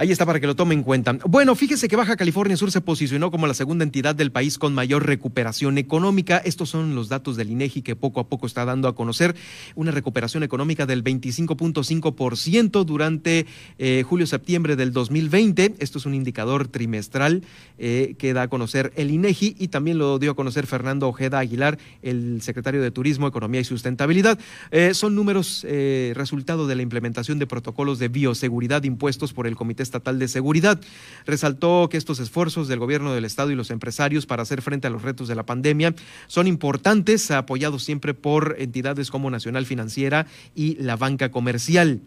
Ahí 0.00 0.12
está 0.12 0.24
para 0.24 0.38
que 0.38 0.46
lo 0.46 0.54
tome 0.54 0.76
en 0.76 0.84
cuenta. 0.84 1.18
Bueno, 1.26 1.56
fíjese 1.56 1.88
que 1.88 1.96
Baja 1.96 2.16
California 2.16 2.56
Sur 2.56 2.70
se 2.70 2.80
posicionó 2.80 3.32
como 3.32 3.48
la 3.48 3.54
segunda 3.54 3.82
entidad 3.82 4.14
del 4.14 4.30
país 4.30 4.56
con 4.56 4.72
mayor 4.72 5.04
recuperación 5.04 5.76
económica. 5.76 6.38
Estos 6.38 6.68
son 6.68 6.94
los 6.94 7.08
datos 7.08 7.36
del 7.36 7.50
INEGI 7.50 7.82
que 7.82 7.96
poco 7.96 8.20
a 8.20 8.28
poco 8.28 8.46
está 8.46 8.64
dando 8.64 8.86
a 8.86 8.94
conocer 8.94 9.34
una 9.74 9.90
recuperación 9.90 10.44
económica 10.44 10.86
del 10.86 11.02
25.5% 11.02 12.84
durante 12.84 13.46
eh, 13.78 14.04
julio-septiembre 14.06 14.76
del 14.76 14.92
2020. 14.92 15.74
Esto 15.80 15.98
es 15.98 16.06
un 16.06 16.14
indicador 16.14 16.68
trimestral 16.68 17.42
eh, 17.78 18.14
que 18.18 18.34
da 18.34 18.42
a 18.42 18.48
conocer 18.48 18.92
el 18.94 19.10
INEGI 19.10 19.56
y 19.58 19.66
también 19.66 19.98
lo 19.98 20.20
dio 20.20 20.30
a 20.30 20.36
conocer 20.36 20.68
Fernando 20.68 21.08
Ojeda 21.08 21.40
Aguilar, 21.40 21.76
el 22.02 22.40
secretario 22.42 22.80
de 22.82 22.92
Turismo, 22.92 23.26
Economía 23.26 23.62
y 23.62 23.64
Sustentabilidad. 23.64 24.38
Eh, 24.70 24.94
son 24.94 25.16
números 25.16 25.66
resultado 26.14 26.68
de 26.68 26.76
la 26.76 26.82
implementación 26.82 27.40
de 27.40 27.48
protocolos 27.48 27.98
de 27.98 28.06
bioseguridad 28.06 28.84
impuestos 28.84 29.32
por 29.32 29.48
el 29.48 29.56
Comité 29.56 29.87
Estatal 29.88 30.18
de 30.18 30.28
Seguridad. 30.28 30.80
Resaltó 31.26 31.88
que 31.90 31.96
estos 31.96 32.20
esfuerzos 32.20 32.68
del 32.68 32.78
gobierno 32.78 33.12
del 33.12 33.24
Estado 33.24 33.50
y 33.50 33.54
los 33.54 33.70
empresarios 33.70 34.26
para 34.26 34.42
hacer 34.42 34.62
frente 34.62 34.86
a 34.86 34.90
los 34.90 35.02
retos 35.02 35.28
de 35.28 35.34
la 35.34 35.46
pandemia 35.46 35.94
son 36.26 36.46
importantes, 36.46 37.30
apoyados 37.30 37.82
siempre 37.82 38.14
por 38.14 38.56
entidades 38.58 39.10
como 39.10 39.30
Nacional 39.30 39.66
Financiera 39.66 40.26
y 40.54 40.76
la 40.76 40.96
banca 40.96 41.30
comercial. 41.30 42.00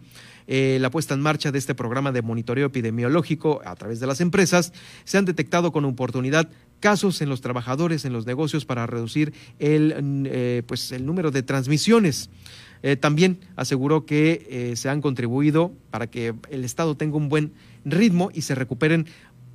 Eh, 0.46 0.78
la 0.80 0.90
puesta 0.90 1.14
en 1.14 1.20
marcha 1.20 1.52
de 1.52 1.58
este 1.58 1.74
programa 1.74 2.12
de 2.12 2.22
monitoreo 2.22 2.66
epidemiológico 2.66 3.60
a 3.64 3.76
través 3.76 4.00
de 4.00 4.06
las 4.06 4.20
empresas, 4.20 4.72
se 5.04 5.18
han 5.18 5.24
detectado 5.24 5.72
con 5.72 5.84
oportunidad 5.84 6.48
casos 6.80 7.22
en 7.22 7.28
los 7.28 7.40
trabajadores, 7.40 8.04
en 8.04 8.12
los 8.12 8.26
negocios, 8.26 8.64
para 8.64 8.86
reducir 8.86 9.32
el, 9.58 10.26
eh, 10.26 10.62
pues 10.66 10.90
el 10.92 11.06
número 11.06 11.30
de 11.30 11.42
transmisiones. 11.42 12.28
Eh, 12.82 12.96
también 12.96 13.38
aseguró 13.54 14.04
que 14.04 14.72
se 14.74 14.88
han 14.88 15.00
contribuido 15.00 15.72
para 15.92 16.08
que 16.08 16.34
el 16.50 16.64
Estado 16.64 16.96
tenga 16.96 17.16
un 17.16 17.28
buen 17.28 17.52
ritmo 17.84 18.30
y 18.32 18.42
se 18.42 18.54
recuperen 18.54 19.06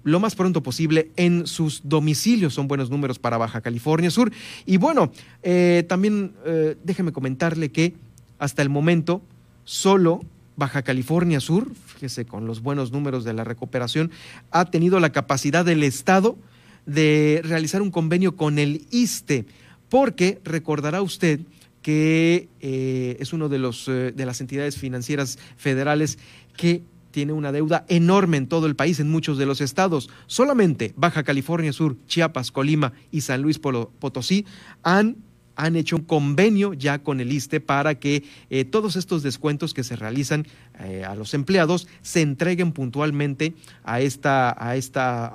lo 0.07 0.21
más 0.21 0.35
pronto 0.35 0.63
posible 0.63 1.11
en 1.17 1.47
sus 1.47 1.81
domicilios. 1.83 2.53
Son 2.53 2.69
buenos 2.69 2.89
números 2.89 3.19
para 3.19 3.37
Baja 3.37 3.59
California 3.59 4.09
Sur. 4.09 4.31
Y 4.65 4.77
bueno, 4.77 5.11
eh, 5.43 5.83
también 5.89 6.33
eh, 6.45 6.77
déjeme 6.81 7.11
comentarle 7.11 7.71
que 7.71 7.93
hasta 8.39 8.61
el 8.61 8.69
momento 8.69 9.21
solo 9.65 10.21
Baja 10.55 10.81
California 10.81 11.41
Sur, 11.41 11.69
fíjese 11.87 12.25
con 12.25 12.47
los 12.47 12.61
buenos 12.61 12.93
números 12.93 13.25
de 13.25 13.33
la 13.33 13.43
recuperación, 13.43 14.09
ha 14.49 14.71
tenido 14.71 15.01
la 15.01 15.11
capacidad 15.11 15.65
del 15.65 15.83
Estado 15.83 16.37
de 16.85 17.41
realizar 17.43 17.81
un 17.81 17.91
convenio 17.91 18.37
con 18.37 18.59
el 18.59 18.87
ISTE, 18.91 19.45
porque 19.89 20.39
recordará 20.45 21.01
usted 21.01 21.41
que 21.81 22.47
eh, 22.61 23.17
es 23.19 23.33
uno 23.33 23.49
de, 23.49 23.59
los, 23.59 23.87
de 23.87 24.25
las 24.25 24.39
entidades 24.39 24.77
financieras 24.77 25.37
federales 25.57 26.17
que 26.55 26.81
tiene 27.17 27.33
una 27.33 27.51
deuda 27.51 27.83
enorme 27.87 28.37
en 28.37 28.45
todo 28.45 28.67
el 28.67 28.75
país, 28.75 28.99
en 28.99 29.09
muchos 29.09 29.39
de 29.39 29.47
los 29.47 29.59
estados. 29.59 30.07
Solamente 30.27 30.93
Baja 30.95 31.23
California 31.23 31.73
Sur, 31.73 31.97
Chiapas, 32.05 32.51
Colima 32.51 32.93
y 33.11 33.21
San 33.21 33.41
Luis 33.41 33.57
Potosí 33.57 34.45
han 34.83 35.15
han 35.55 35.75
hecho 35.75 35.95
un 35.95 36.03
convenio 36.03 36.73
ya 36.73 36.99
con 36.99 37.19
el 37.19 37.31
ISTE 37.31 37.59
para 37.59 37.95
que 37.95 38.23
eh, 38.51 38.65
todos 38.65 38.95
estos 38.95 39.23
descuentos 39.23 39.73
que 39.73 39.83
se 39.83 39.95
realizan 39.95 40.45
a 41.07 41.15
los 41.15 41.33
empleados 41.33 41.87
se 42.03 42.21
entreguen 42.21 42.71
puntualmente 42.71 43.55
a 43.83 43.99
esta, 43.99 44.55
a 44.63 44.75
esta 44.75 45.31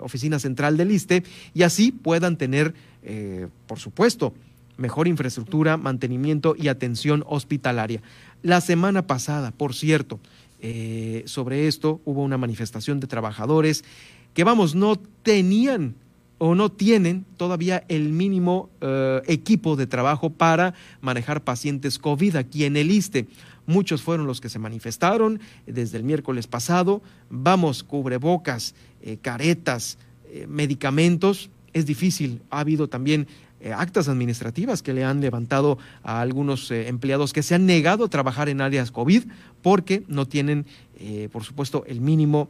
oficina 0.00 0.38
central 0.38 0.76
del 0.76 0.90
ISTE 0.90 1.22
y 1.54 1.62
así 1.62 1.90
puedan 1.90 2.36
tener, 2.36 2.74
por 3.66 3.78
supuesto, 3.78 4.34
mejor 4.76 5.08
infraestructura, 5.08 5.78
mantenimiento 5.78 6.54
y 6.54 6.68
atención 6.68 7.24
hospitalaria. 7.26 8.02
La 8.42 8.60
semana 8.60 9.06
pasada, 9.06 9.50
por 9.50 9.74
cierto, 9.74 10.20
eh, 10.60 11.22
sobre 11.26 11.68
esto 11.68 12.00
hubo 12.04 12.22
una 12.22 12.38
manifestación 12.38 13.00
de 13.00 13.06
trabajadores 13.06 13.84
que, 14.34 14.44
vamos, 14.44 14.74
no 14.74 14.96
tenían 14.96 15.94
o 16.38 16.54
no 16.54 16.70
tienen 16.70 17.24
todavía 17.36 17.84
el 17.88 18.10
mínimo 18.10 18.70
eh, 18.80 19.22
equipo 19.26 19.76
de 19.76 19.86
trabajo 19.86 20.30
para 20.30 20.74
manejar 21.00 21.42
pacientes 21.42 21.98
COVID 21.98 22.36
aquí 22.36 22.64
en 22.64 22.76
el 22.76 22.90
ISTE. 22.90 23.26
Muchos 23.66 24.02
fueron 24.02 24.26
los 24.26 24.40
que 24.40 24.48
se 24.48 24.58
manifestaron 24.58 25.40
desde 25.66 25.98
el 25.98 26.04
miércoles 26.04 26.46
pasado. 26.46 27.02
Vamos, 27.28 27.82
cubrebocas, 27.82 28.74
eh, 29.02 29.18
caretas, 29.20 29.98
medicamentos. 30.46 31.50
Es 31.72 31.86
difícil. 31.86 32.40
Ha 32.50 32.60
habido 32.60 32.88
también 32.88 33.26
eh, 33.60 33.72
actas 33.72 34.08
administrativas 34.08 34.82
que 34.82 34.92
le 34.92 35.04
han 35.04 35.20
levantado 35.20 35.78
a 36.04 36.20
algunos 36.20 36.70
eh, 36.70 36.86
empleados 36.86 37.32
que 37.32 37.42
se 37.42 37.56
han 37.56 37.66
negado 37.66 38.04
a 38.04 38.08
trabajar 38.08 38.48
en 38.48 38.60
áreas 38.60 38.92
COVID 38.92 39.24
porque 39.62 40.04
no 40.06 40.28
tienen, 40.28 40.64
eh, 41.00 41.28
por 41.32 41.42
supuesto, 41.42 41.84
el 41.86 42.00
mínimo 42.00 42.48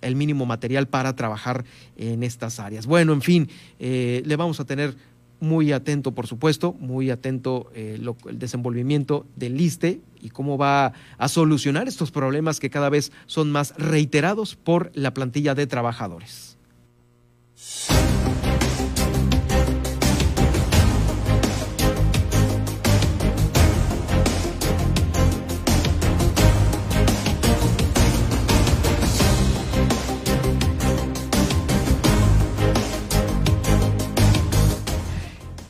el 0.00 0.16
mínimo 0.16 0.46
material 0.46 0.88
para 0.88 1.14
trabajar 1.14 1.64
en 1.96 2.24
estas 2.24 2.58
áreas. 2.58 2.86
Bueno, 2.86 3.12
en 3.12 3.22
fin, 3.22 3.48
le 3.78 4.34
vamos 4.34 4.58
a 4.58 4.64
tener 4.64 4.96
muy 5.38 5.70
atento, 5.70 6.10
por 6.10 6.26
supuesto, 6.26 6.72
muy 6.80 7.08
atento 7.10 7.70
el 7.72 8.12
desenvolvimiento 8.32 9.26
del 9.36 9.60
ISTE 9.60 10.00
y 10.20 10.30
cómo 10.30 10.58
va 10.58 10.92
a 11.18 11.28
solucionar 11.28 11.86
estos 11.86 12.10
problemas 12.10 12.58
que 12.58 12.68
cada 12.68 12.88
vez 12.88 13.12
son 13.26 13.52
más 13.52 13.74
reiterados 13.78 14.56
por 14.56 14.90
la 14.94 15.14
plantilla 15.14 15.54
de 15.54 15.68
trabajadores. 15.68 16.51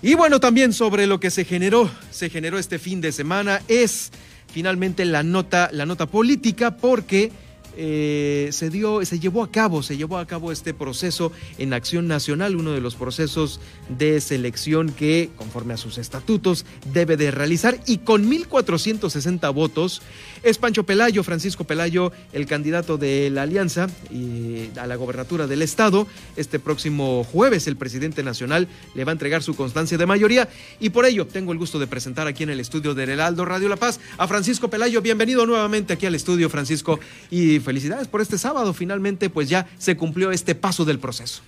Y 0.05 0.15
bueno, 0.15 0.41
también 0.41 0.73
sobre 0.73 1.07
lo 1.07 1.21
que 1.21 1.31
se 1.31 1.45
generó, 1.45 1.89
se 2.11 2.29
generó 2.29 2.59
este 2.59 2.81
fin 2.81 3.01
de 3.01 3.13
semana 3.13 3.63
es 3.69 4.11
finalmente 4.53 5.05
la 5.05 5.23
nota, 5.23 5.71
la 5.73 5.87
nota 5.87 6.07
política, 6.07 6.77
porque 6.77 7.31
eh, 7.77 8.49
se 8.53 8.71
dio, 8.71 9.05
se 9.05 9.19
llevó 9.19 9.43
a 9.43 9.51
cabo, 9.51 9.83
se 9.83 9.97
llevó 9.97 10.19
a 10.19 10.27
cabo 10.27 10.53
este 10.53 10.75
proceso 10.75 11.33
en 11.59 11.73
Acción 11.73 12.07
Nacional, 12.07 12.57
uno 12.57 12.73
de 12.73 12.81
los 12.81 12.95
procesos 12.95 13.61
de 13.89 14.21
selección 14.21 14.91
que, 14.91 15.31
conforme 15.37 15.75
a 15.75 15.77
sus 15.77 15.99
estatutos, 15.99 16.65
debe 16.93 17.17
de 17.17 17.31
realizar 17.31 17.81
y 17.87 17.99
con 17.99 18.31
1.460 18.31 19.53
votos 19.55 20.03
es 20.43 20.59
Pancho 20.59 20.85
Pelayo, 20.85 21.23
Francisco 21.23 21.65
Pelayo, 21.65 22.13
el 22.33 22.47
candidato 22.47 22.99
de 22.99 23.31
la 23.31 23.43
Alianza 23.43 23.89
y 24.11 24.71
a 24.77 24.87
la 24.87 24.97
gobernatura 24.97 25.47
del 25.47 25.63
Estado. 25.63 26.07
Este 26.37 26.59
próximo 26.59 27.25
jueves 27.25 27.69
el 27.69 27.77
presidente 27.77 28.23
nacional 28.23 28.69
le 28.95 29.05
va 29.05 29.13
a 29.13 29.15
entregar 29.15 29.43
su 29.43 29.55
constancia 29.55 29.99
de 29.99 30.07
mayoría 30.07 30.49
y 30.81 30.91
por 30.91 31.07
ello 31.07 31.27
tengo 31.27 31.53
el 31.53 31.59
gusto 31.59 31.79
de 31.79 31.87
presentar 31.87 32.27
aquí 32.27 32.43
en 32.43 32.51
el 32.51 32.61
estudio 32.61 32.95
de 32.95 33.05
Heraldo 33.05 33.45
Radio 33.45 33.69
La 33.69 33.77
Paz 33.77 34.01
a 34.19 34.27
Francisco 34.27 34.69
Pelayo. 34.69 35.01
Bienvenido 35.01 35.47
nuevamente 35.47 35.93
aquí 35.93 36.07
al 36.07 36.15
estudio, 36.15 36.51
Francisco, 36.51 36.99
y 37.31 37.61
felicidades 37.63 38.09
por 38.09 38.21
este 38.21 38.39
sábado. 38.39 38.75
Finalmente, 38.75 39.31
pues 39.31 39.49
ya 39.49 39.69
se 39.79 39.97
cumplió 39.97 40.31
este 40.33 40.55
paso 40.55 40.85
del 40.85 40.99
proceso. 40.99 41.43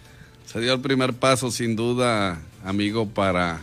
Se 0.47 0.61
dio 0.61 0.73
el 0.75 0.81
primer 0.81 1.15
paso, 1.15 1.51
sin 1.51 1.77
duda, 1.77 2.41
amigo, 2.65 3.09
para 3.09 3.61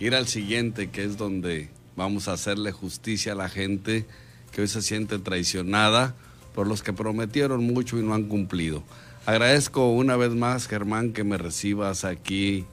ir 0.00 0.14
al 0.14 0.28
siguiente, 0.28 0.90
que 0.90 1.04
es 1.04 1.16
donde 1.16 1.70
vamos 1.96 2.28
a 2.28 2.32
hacerle 2.32 2.72
justicia 2.72 3.32
a 3.32 3.36
la 3.36 3.48
gente 3.48 4.04
que 4.52 4.62
hoy 4.62 4.68
se 4.68 4.82
siente 4.82 5.18
traicionada 5.18 6.14
por 6.54 6.66
los 6.66 6.82
que 6.82 6.92
prometieron 6.92 7.64
mucho 7.64 7.98
y 7.98 8.02
no 8.02 8.14
han 8.14 8.24
cumplido. 8.24 8.82
Agradezco 9.26 9.90
una 9.90 10.16
vez 10.16 10.32
más, 10.32 10.68
Germán, 10.68 11.12
que 11.12 11.24
me 11.24 11.36
recibas 11.36 12.04
aquí 12.04 12.64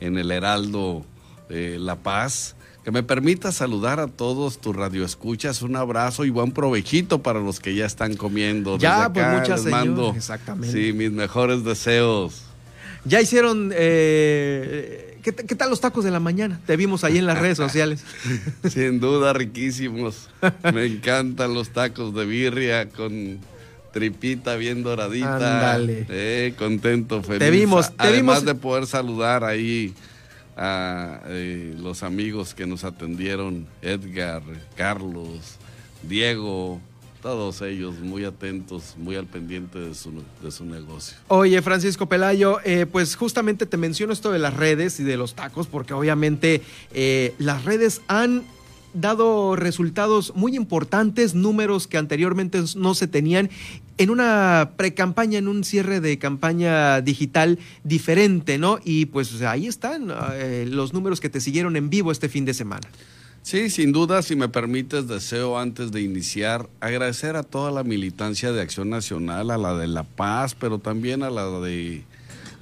en 0.00 0.18
el 0.18 0.30
Heraldo 0.30 1.04
La 1.48 1.96
Paz. 1.96 2.56
Que 2.84 2.90
me 2.90 3.02
permita 3.02 3.52
saludar 3.52 4.00
a 4.00 4.06
todos 4.06 4.58
tus 4.58 4.74
radioescuchas. 4.74 5.62
Un 5.62 5.76
abrazo 5.76 6.24
y 6.24 6.30
buen 6.30 6.52
provechito 6.52 7.22
para 7.22 7.40
los 7.40 7.60
que 7.60 7.74
ya 7.74 7.84
están 7.84 8.16
comiendo. 8.16 8.78
Ya, 8.78 9.12
pues 9.12 9.26
muchas 9.26 9.64
les 9.64 9.70
mando, 9.70 10.14
Exactamente. 10.16 10.72
Sí, 10.72 10.92
mis 10.92 11.10
mejores 11.10 11.62
deseos. 11.64 12.42
Ya 13.04 13.20
hicieron 13.20 13.70
eh, 13.74 15.10
¿Qué, 15.22 15.32
tal 15.32 15.68
los 15.68 15.80
tacos 15.80 16.04
de 16.04 16.10
la 16.10 16.20
mañana? 16.20 16.60
Te 16.66 16.76
vimos 16.76 17.04
ahí 17.04 17.18
en 17.18 17.26
las 17.26 17.38
redes 17.38 17.58
sociales. 17.58 18.04
Sin 18.68 19.00
duda, 19.00 19.32
riquísimos. 19.32 20.30
Me 20.72 20.86
encantan 20.86 21.52
los 21.52 21.70
tacos 21.70 22.14
de 22.14 22.24
birria 22.24 22.88
con 22.88 23.38
tripita 23.92 24.56
bien 24.56 24.82
doradita. 24.82 25.34
Ándale. 25.34 26.06
Eh, 26.08 26.54
contento, 26.56 27.22
feliz. 27.22 27.40
Te 27.40 27.50
vimos, 27.50 27.90
te 27.90 27.94
Además 27.98 28.44
de 28.44 28.54
poder 28.54 28.86
saludar 28.86 29.44
ahí 29.44 29.92
a 30.62 31.22
eh, 31.24 31.74
los 31.78 32.02
amigos 32.02 32.54
que 32.54 32.66
nos 32.66 32.84
atendieron, 32.84 33.66
Edgar, 33.80 34.42
Carlos, 34.76 35.56
Diego, 36.02 36.78
todos 37.22 37.62
ellos 37.62 37.98
muy 38.00 38.26
atentos, 38.26 38.94
muy 38.98 39.16
al 39.16 39.24
pendiente 39.24 39.78
de 39.78 39.94
su, 39.94 40.22
de 40.42 40.50
su 40.50 40.66
negocio. 40.66 41.16
Oye, 41.28 41.62
Francisco 41.62 42.06
Pelayo, 42.06 42.58
eh, 42.62 42.84
pues 42.84 43.16
justamente 43.16 43.64
te 43.64 43.78
menciono 43.78 44.12
esto 44.12 44.30
de 44.32 44.38
las 44.38 44.54
redes 44.54 45.00
y 45.00 45.04
de 45.04 45.16
los 45.16 45.34
tacos, 45.34 45.66
porque 45.66 45.94
obviamente 45.94 46.60
eh, 46.92 47.34
las 47.38 47.64
redes 47.64 48.02
han 48.06 48.44
dado 48.94 49.56
resultados 49.56 50.34
muy 50.34 50.56
importantes, 50.56 51.34
números 51.34 51.86
que 51.86 51.98
anteriormente 51.98 52.62
no 52.76 52.94
se 52.94 53.06
tenían 53.06 53.50
en 53.98 54.10
una 54.10 54.72
pre-campaña, 54.76 55.38
en 55.38 55.48
un 55.48 55.64
cierre 55.64 56.00
de 56.00 56.18
campaña 56.18 57.00
digital 57.00 57.58
diferente, 57.84 58.58
¿no? 58.58 58.78
Y 58.84 59.06
pues 59.06 59.42
ahí 59.42 59.66
están 59.66 60.12
eh, 60.32 60.66
los 60.68 60.92
números 60.92 61.20
que 61.20 61.28
te 61.28 61.40
siguieron 61.40 61.76
en 61.76 61.90
vivo 61.90 62.10
este 62.10 62.28
fin 62.28 62.44
de 62.44 62.54
semana. 62.54 62.88
Sí, 63.42 63.70
sin 63.70 63.92
duda, 63.92 64.22
si 64.22 64.36
me 64.36 64.48
permites, 64.48 65.08
deseo 65.08 65.58
antes 65.58 65.92
de 65.92 66.02
iniciar 66.02 66.68
agradecer 66.80 67.36
a 67.36 67.42
toda 67.42 67.70
la 67.70 67.84
militancia 67.84 68.52
de 68.52 68.60
Acción 68.60 68.90
Nacional, 68.90 69.50
a 69.50 69.56
la 69.56 69.74
de 69.74 69.86
La 69.86 70.04
Paz, 70.04 70.54
pero 70.54 70.78
también 70.78 71.22
a 71.22 71.30
la 71.30 71.48
de 71.60 72.04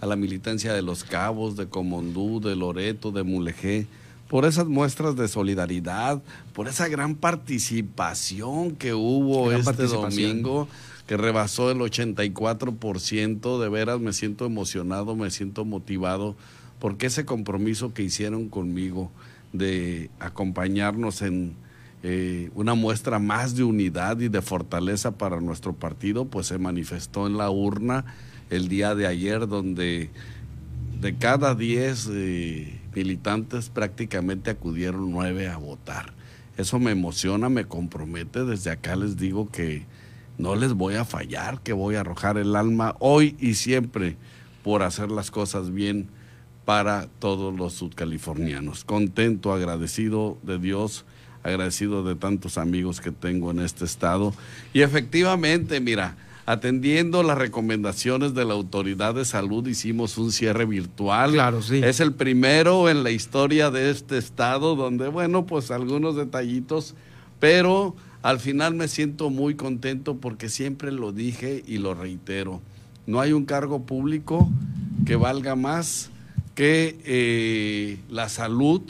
a 0.01 0.07
la 0.07 0.14
militancia 0.14 0.73
de 0.73 0.83
Los 0.83 1.03
Cabos, 1.03 1.57
de 1.57 1.67
Comondú, 1.67 2.41
de 2.41 2.55
Loreto, 2.55 3.11
de 3.11 3.25
Mulegé, 3.25 3.88
por 4.29 4.45
esas 4.45 4.67
muestras 4.67 5.17
de 5.17 5.27
solidaridad, 5.27 6.23
por 6.53 6.69
esa 6.69 6.88
gran 6.88 7.14
participación 7.14 8.77
que 8.77 8.93
hubo 8.95 9.51
este 9.53 9.87
domingo, 9.87 10.69
que 11.07 11.17
rebasó 11.17 11.71
el 11.71 11.79
84%. 11.79 13.59
De 13.59 13.69
veras 13.69 14.01
me 14.01 14.12
siento 14.12 14.45
emocionado, 14.45 15.17
me 15.17 15.31
siento 15.31 15.64
motivado, 15.64 16.37
porque 16.79 17.07
ese 17.07 17.25
compromiso 17.25 17.95
que 17.95 18.03
hicieron 18.03 18.49
conmigo 18.49 19.11
de 19.55 20.11
acompañarnos 20.21 21.23
en 21.23 21.55
eh, 22.03 22.51
una 22.55 22.75
muestra 22.75 23.19
más 23.19 23.57
de 23.57 23.64
unidad 23.64 24.21
y 24.21 24.29
de 24.29 24.43
fortaleza 24.43 25.12
para 25.12 25.41
nuestro 25.41 25.73
partido, 25.73 26.27
pues 26.27 26.47
se 26.47 26.59
manifestó 26.59 27.27
en 27.27 27.38
la 27.38 27.51
urna 27.51 28.05
el 28.51 28.69
día 28.69 28.95
de 28.95 29.07
ayer, 29.07 29.49
donde 29.49 30.11
de 31.01 31.17
cada 31.17 31.55
10 31.55 32.09
eh, 32.12 32.81
militantes 32.94 33.68
prácticamente 33.68 34.51
acudieron 34.51 35.11
nueve 35.11 35.48
a 35.48 35.57
votar. 35.57 36.12
Eso 36.57 36.79
me 36.79 36.90
emociona, 36.90 37.48
me 37.48 37.66
compromete. 37.66 38.44
Desde 38.44 38.70
acá 38.70 38.96
les 38.96 39.16
digo 39.16 39.51
que 39.51 39.87
no 40.38 40.57
les 40.57 40.72
voy 40.72 40.94
a 40.94 41.05
fallar, 41.05 41.61
que 41.61 41.72
voy 41.72 41.94
a 41.94 42.01
arrojar 42.01 42.38
el 42.38 42.57
alma 42.57 42.96
hoy 42.98 43.37
y 43.38 43.55
siempre 43.55 44.16
por 44.62 44.83
hacer 44.83 45.11
las 45.11 45.31
cosas 45.31 45.72
bien 45.72 46.09
para 46.64 47.09
todos 47.18 47.55
los 47.55 47.72
sudcalifornianos. 47.74 48.85
Contento, 48.85 49.53
agradecido 49.53 50.37
de 50.42 50.59
Dios, 50.59 51.05
agradecido 51.42 52.05
de 52.05 52.14
tantos 52.14 52.59
amigos 52.59 53.01
que 53.01 53.11
tengo 53.11 53.51
en 53.51 53.61
este 53.61 53.85
estado. 53.85 54.35
Y 54.72 54.83
efectivamente, 54.83 55.81
mira, 55.81 56.16
atendiendo 56.49 57.23
las 57.23 57.37
recomendaciones 57.37 58.33
de 58.33 58.47
la 58.47 58.55
autoridad 58.55 59.15
de 59.15 59.27
salud, 59.27 59.67
hicimos 59.67 60.17
un 60.17 60.33
cierre 60.33 60.65
virtual. 60.65 61.33
Claro, 61.33 61.61
sí. 61.61 61.83
Es 61.85 62.01
el 62.01 62.15
primero 62.15 62.89
en 62.89 63.05
la 63.05 63.11
historia 63.11 63.71
de 63.71 63.91
este 63.91 64.17
estado 64.17 64.75
donde, 64.75 65.09
bueno, 65.09 65.45
pues 65.45 65.71
algunos 65.71 66.17
detallitos, 66.17 66.95
pero 67.39 67.95
al 68.23 68.41
final 68.41 68.75
me 68.75 68.89
siento 68.89 69.29
muy 69.29 69.57
contento 69.57 70.17
porque 70.17 70.49
siempre 70.49 70.91
lo 70.91 71.13
dije 71.13 71.63
y 71.67 71.77
lo 71.77 71.93
reitero. 71.93 72.63
No 73.07 73.21
hay 73.21 73.35
un 73.35 73.45
cargo 73.45 73.83
público 73.83 74.49
que 75.05 75.17
valga 75.17 75.55
más 75.55 76.09
que 76.55 76.99
eh, 77.05 77.99
la 78.09 78.31
salud 78.31 78.81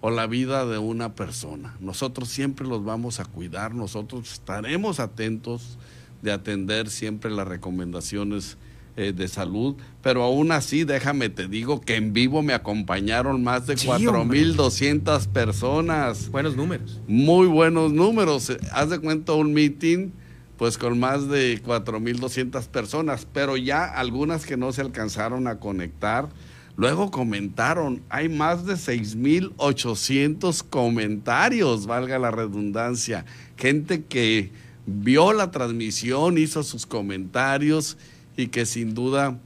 o 0.00 0.10
la 0.10 0.28
vida 0.28 0.64
de 0.64 0.78
una 0.78 1.14
persona. 1.16 1.74
Nosotros 1.80 2.28
siempre 2.28 2.68
los 2.68 2.84
vamos 2.84 3.18
a 3.18 3.24
cuidar, 3.24 3.74
nosotros 3.74 4.32
estaremos 4.32 5.00
atentos 5.00 5.76
de 6.22 6.32
atender 6.32 6.88
siempre 6.88 7.30
las 7.30 7.46
recomendaciones 7.46 8.56
eh, 8.96 9.12
de 9.14 9.26
salud, 9.26 9.76
pero 10.02 10.22
aún 10.22 10.52
así 10.52 10.84
déjame 10.84 11.30
te 11.30 11.48
digo 11.48 11.80
que 11.80 11.96
en 11.96 12.12
vivo 12.12 12.42
me 12.42 12.52
acompañaron 12.52 13.42
más 13.42 13.66
de 13.66 13.78
Sí, 13.78 13.86
4.200 13.88 15.28
personas. 15.28 16.28
Buenos 16.30 16.56
números. 16.56 17.00
Muy 17.08 17.46
buenos 17.46 17.92
números. 17.92 18.50
Eh, 18.50 18.58
Haz 18.70 18.90
de 18.90 18.98
cuenta 18.98 19.32
un 19.32 19.54
meeting 19.54 20.10
pues 20.58 20.76
con 20.78 21.00
más 21.00 21.28
de 21.28 21.60
4.200 21.62 22.68
personas, 22.68 23.26
pero 23.32 23.56
ya 23.56 23.84
algunas 23.84 24.46
que 24.46 24.56
no 24.56 24.72
se 24.72 24.82
alcanzaron 24.82 25.48
a 25.48 25.58
conectar. 25.58 26.28
Luego 26.76 27.10
comentaron, 27.10 28.02
hay 28.08 28.28
más 28.28 28.64
de 28.64 28.74
6.800 28.74 30.62
comentarios, 30.68 31.86
valga 31.86 32.18
la 32.18 32.30
redundancia. 32.30 33.24
Gente 33.56 34.04
que 34.04 34.52
vio 34.86 35.32
la 35.32 35.50
transmisión, 35.50 36.38
hizo 36.38 36.62
sus 36.62 36.86
comentarios 36.86 37.96
y 38.36 38.48
que 38.48 38.66
sin 38.66 38.94
duda, 38.94 39.38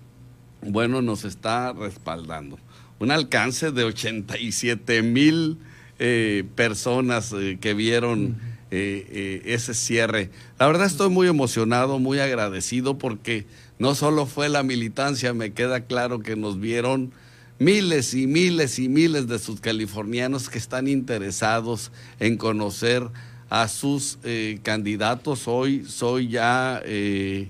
bueno, 0.63 1.03
nos 1.03 1.25
está 1.25 1.73
respaldando. 1.73 2.59
Un 2.99 3.11
alcance 3.11 3.73
de 3.73 3.85
87 3.85 5.03
mil 5.03 5.59
eh, 5.99 6.45
personas 6.55 7.33
eh, 7.33 7.59
que 7.61 7.75
vieron 7.75 8.37
eh, 8.71 9.43
ese 9.45 9.75
cierre. 9.75 10.31
La 10.59 10.67
verdad 10.67 10.87
estoy 10.87 11.11
muy 11.11 11.29
emocionado, 11.29 11.99
muy 11.99 12.19
agradecido 12.19 12.99
porque 12.99 13.47
no 13.79 13.95
solo 13.95 14.27
fue 14.27 14.49
la 14.49 14.63
militancia, 14.63 15.35
me 15.35 15.53
queda 15.53 15.83
claro 15.83 16.21
que 16.21 16.37
nos 16.37 16.59
vieron 16.59 17.13
miles 17.59 18.15
y 18.15 18.27
miles 18.27 18.79
y 18.79 18.89
miles 18.89 19.29
de 19.29 19.39
sus 19.39 19.61
californianos 19.61 20.49
que 20.49 20.59
están 20.59 20.89
interesados 20.89 21.91
en 22.21 22.37
conocer 22.37 23.09
a 23.49 23.69
sus 23.69 24.19
eh, 24.25 24.59
candidatos. 24.63 25.47
Hoy 25.49 25.85
soy 25.87 26.29
ya, 26.29 26.81
eh, 26.85 27.49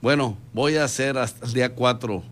bueno, 0.00 0.36
voy 0.52 0.76
a 0.76 0.84
hacer 0.84 1.18
hasta 1.18 1.46
el 1.46 1.52
día 1.52 1.74
4 1.74 2.22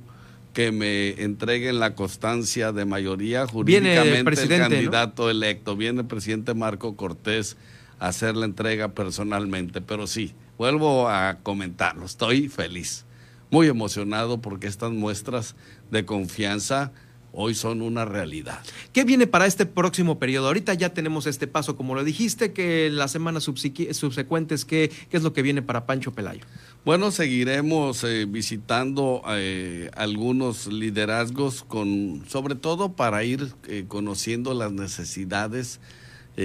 que 0.53 0.73
me 0.73 1.11
entreguen 1.23 1.79
la 1.79 1.95
constancia 1.95 2.73
de 2.73 2.85
mayoría 2.85 3.43
el 3.43 3.49
jurídicamente 3.49 4.43
el, 4.43 4.49
¿no? 4.49 4.69
candidato 4.69 5.31
electo. 5.31 5.77
Viene 5.77 6.01
el 6.01 6.07
presidente 6.07 6.55
Marco 6.55 6.97
Cortés 6.97 7.57
a 8.01 8.09
hacer 8.09 8.37
la 8.37 8.47
entrega 8.47 8.89
personalmente, 8.89 9.81
pero 9.81 10.07
sí, 10.07 10.35
vuelvo 10.57 11.09
a 11.09 11.39
comentarlo, 11.43 12.05
estoy 12.07 12.49
feliz, 12.49 13.05
muy 13.51 13.69
emocionado 13.69 14.41
porque 14.41 14.67
estas 14.67 14.91
muestras 14.91 15.55
de 15.91 16.05
confianza 16.05 16.93
hoy 17.33 17.55
son 17.55 17.83
una 17.83 18.05
realidad. 18.05 18.61
¿Qué 18.93 19.05
viene 19.05 19.27
para 19.27 19.47
este 19.47 19.67
próximo 19.67 20.19
periodo? 20.19 20.47
Ahorita 20.49 20.75
ya 20.75 20.95
tenemos 20.95 21.27
este 21.27 21.47
paso, 21.47 21.77
como 21.77 21.95
lo 21.95 22.05
dijiste, 22.05 22.53
que 22.53 22.91
las 22.91 23.13
semanas 23.13 23.45
subsecuentes, 23.45 24.65
¿qué, 24.65 24.91
¿qué 25.11 25.17
es 25.17 25.23
lo 25.23 25.33
que 25.33 25.43
viene 25.43 25.63
para 25.63 25.87
Pancho 25.87 26.13
Pelayo? 26.13 26.45
Bueno, 26.85 27.11
seguiremos 27.11 28.03
eh, 28.05 28.25
visitando 28.27 29.23
eh, 29.29 29.91
algunos 29.95 30.69
liderazgos, 30.69 31.63
con, 31.63 32.25
sobre 32.29 32.55
todo 32.55 32.93
para 32.93 33.25
ir 33.25 33.53
eh, 33.67 33.85
conociendo 33.89 34.55
las 34.55 34.73
necesidades 34.73 35.81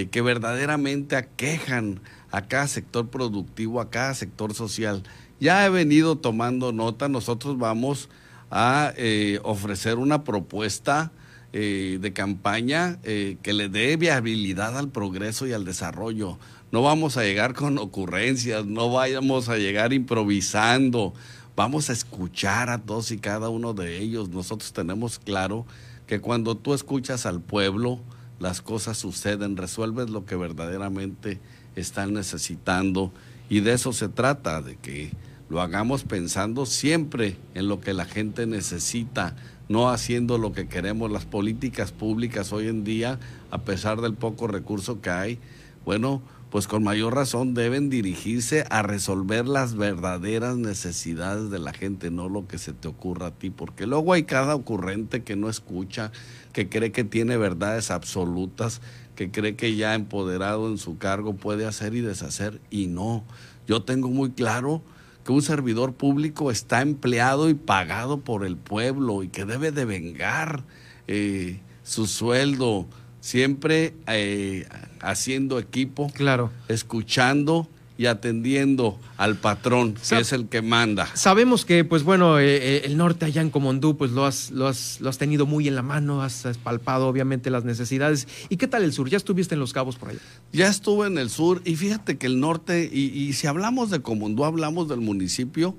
que 0.10 0.24
verdaderamente 0.24 1.16
aquejan 1.16 2.00
a 2.32 2.48
cada 2.48 2.68
sector 2.68 3.10
productivo, 3.10 3.80
a 3.80 3.92
cada 3.92 4.16
sector 4.16 4.56
social. 4.56 5.04
Ya 5.40 5.64
he 5.68 5.70
venido 5.70 6.18
tomando 6.18 6.72
nota, 6.72 7.10
nosotros 7.10 7.60
vamos 7.60 8.10
a 8.56 8.94
eh, 8.98 9.40
ofrecer 9.44 9.98
una 9.98 10.24
propuesta 10.24 11.12
eh, 11.54 11.98
de 12.00 12.14
campaña 12.14 13.00
eh, 13.02 13.38
que 13.42 13.52
le 13.52 13.68
dé 13.68 13.98
viabilidad 13.98 14.78
al 14.78 14.90
progreso 14.90 15.48
y 15.48 15.54
al 15.54 15.66
desarrollo. 15.66 16.38
No 16.72 16.84
vamos 16.84 17.18
a 17.18 17.24
llegar 17.24 17.56
con 17.56 17.80
ocurrencias, 17.80 18.68
no 18.68 18.92
vayamos 18.92 19.50
a 19.50 19.58
llegar 19.58 19.92
improvisando, 19.92 21.16
vamos 21.56 21.90
a 21.90 21.94
escuchar 21.94 22.70
a 22.70 22.78
todos 22.78 23.10
y 23.10 23.18
cada 23.18 23.50
uno 23.50 23.74
de 23.74 23.98
ellos. 23.98 24.30
Nosotros 24.30 24.72
tenemos 24.72 25.18
claro 25.18 25.66
que 26.06 26.22
cuando 26.22 26.56
tú 26.56 26.76
escuchas 26.76 27.26
al 27.26 27.42
pueblo, 27.42 28.02
las 28.40 28.62
cosas 28.62 29.00
suceden, 29.00 29.58
resuelves 29.58 30.12
lo 30.12 30.26
que 30.26 30.36
verdaderamente 30.36 31.40
están 31.76 32.14
necesitando 32.14 33.12
y 33.50 33.62
de 33.62 33.74
eso 33.74 33.94
se 33.94 34.10
trata, 34.10 34.62
de 34.62 34.76
que 34.76 35.12
lo 35.54 35.62
hagamos 35.62 36.04
pensando 36.04 36.66
siempre 36.66 37.38
en 37.54 37.68
lo 37.68 37.80
que 37.80 37.94
la 37.94 38.06
gente 38.06 38.48
necesita, 38.48 39.36
no 39.70 39.92
haciendo 39.92 40.40
lo 40.40 40.52
que 40.52 40.68
queremos. 40.68 41.12
Las 41.12 41.26
políticas 41.26 41.92
públicas 41.92 42.52
hoy 42.52 42.70
en 42.70 42.84
día, 42.84 43.20
a 43.52 43.60
pesar 43.60 44.02
del 44.02 44.16
poco 44.16 44.48
recurso 44.48 45.00
que 45.00 45.12
hay, 45.12 45.40
bueno, 45.86 46.24
pues 46.50 46.66
con 46.66 46.82
mayor 46.82 47.14
razón 47.14 47.54
deben 47.54 47.92
dirigirse 47.92 48.66
a 48.72 48.82
resolver 48.82 49.46
las 49.46 49.76
verdaderas 49.76 50.58
necesidades 50.58 51.52
de 51.52 51.60
la 51.60 51.72
gente, 51.72 52.10
no 52.10 52.30
lo 52.30 52.48
que 52.48 52.58
se 52.58 52.74
te 52.74 52.88
ocurra 52.88 53.28
a 53.28 53.32
ti, 53.32 53.52
porque 53.52 53.86
luego 53.86 54.14
hay 54.14 54.24
cada 54.24 54.56
ocurrente 54.56 55.22
que 55.22 55.36
no 55.36 55.50
escucha, 55.50 56.12
que 56.52 56.68
cree 56.68 56.92
que 56.92 57.04
tiene 57.04 57.38
verdades 57.38 57.92
absolutas, 57.92 58.82
que 59.16 59.30
cree 59.30 59.56
que 59.56 59.76
ya 59.76 59.94
empoderado 59.94 60.68
en 60.68 60.80
su 60.80 60.98
cargo 60.98 61.36
puede 61.36 61.68
hacer 61.68 61.94
y 61.94 62.02
deshacer, 62.02 62.60
y 62.72 62.88
no. 62.88 63.24
Yo 63.68 63.84
tengo 63.84 64.10
muy 64.10 64.32
claro 64.32 64.82
que 65.24 65.32
un 65.32 65.42
servidor 65.42 65.94
público 65.94 66.52
está 66.52 66.82
empleado 66.82 67.50
y 67.50 67.54
pagado 67.54 68.20
por 68.20 68.46
el 68.46 68.58
pueblo 68.58 69.24
y 69.24 69.30
que 69.30 69.46
debe 69.46 69.72
de 69.72 69.86
vengar 69.86 70.64
eh, 71.08 71.60
su 71.84 72.08
sueldo, 72.08 72.88
siempre 73.22 73.94
eh, 74.08 74.68
haciendo 75.02 75.60
equipo, 75.60 76.12
Claro. 76.14 76.52
escuchando 76.68 77.68
y 77.98 78.08
atendiendo 78.08 79.00
al 79.18 79.36
patrón, 79.36 79.94
que 79.94 80.20
es 80.20 80.34
el 80.34 80.48
que 80.48 80.62
manda. 80.62 81.08
Sabemos 81.16 81.64
que, 81.64 81.84
pues 81.84 82.04
bueno, 82.04 82.40
eh, 82.40 82.58
eh, 82.58 82.82
el 82.86 82.98
norte 82.98 83.26
allá 83.26 83.42
en 83.42 83.50
Comondú, 83.50 83.98
pues 83.98 84.12
lo 84.12 84.26
has, 84.26 84.52
lo, 84.52 84.68
has, 84.68 85.00
lo 85.00 85.10
has 85.10 85.18
tenido 85.18 85.46
muy 85.46 85.68
en 85.68 85.76
la 85.76 85.84
mano, 85.84 86.24
has, 86.24 86.46
has 86.46 86.58
palpado 86.58 87.08
obviamente 87.08 87.50
las 87.50 87.66
necesidades. 87.66 88.28
¿Y 88.50 88.58
qué 88.58 88.68
tal 88.68 88.84
el 88.84 88.94
sur? 88.94 89.10
¿Ya 89.10 89.18
estuviste 89.18 89.54
en 89.54 89.60
Los 89.60 89.74
Cabos 89.74 89.98
por 89.98 90.10
allá? 90.10 90.20
Ya 90.52 90.68
estuve 90.68 91.08
en 91.08 91.18
el 91.18 91.30
sur 91.30 91.62
y 91.66 91.76
fíjate 91.76 92.18
que 92.18 92.26
el 92.26 92.40
norte, 92.40 92.90
y, 92.92 93.02
y 93.02 93.34
si 93.34 93.48
hablamos 93.48 93.92
de 93.92 94.02
Comondú, 94.02 94.44
hablamos 94.44 94.90
del 94.90 95.02
municipio 95.02 95.78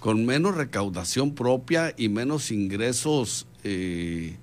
con 0.00 0.24
menos 0.24 0.56
recaudación 0.56 1.34
propia 1.34 1.94
y 1.96 2.08
menos 2.08 2.50
ingresos 2.50 3.46
eh, 3.62 4.36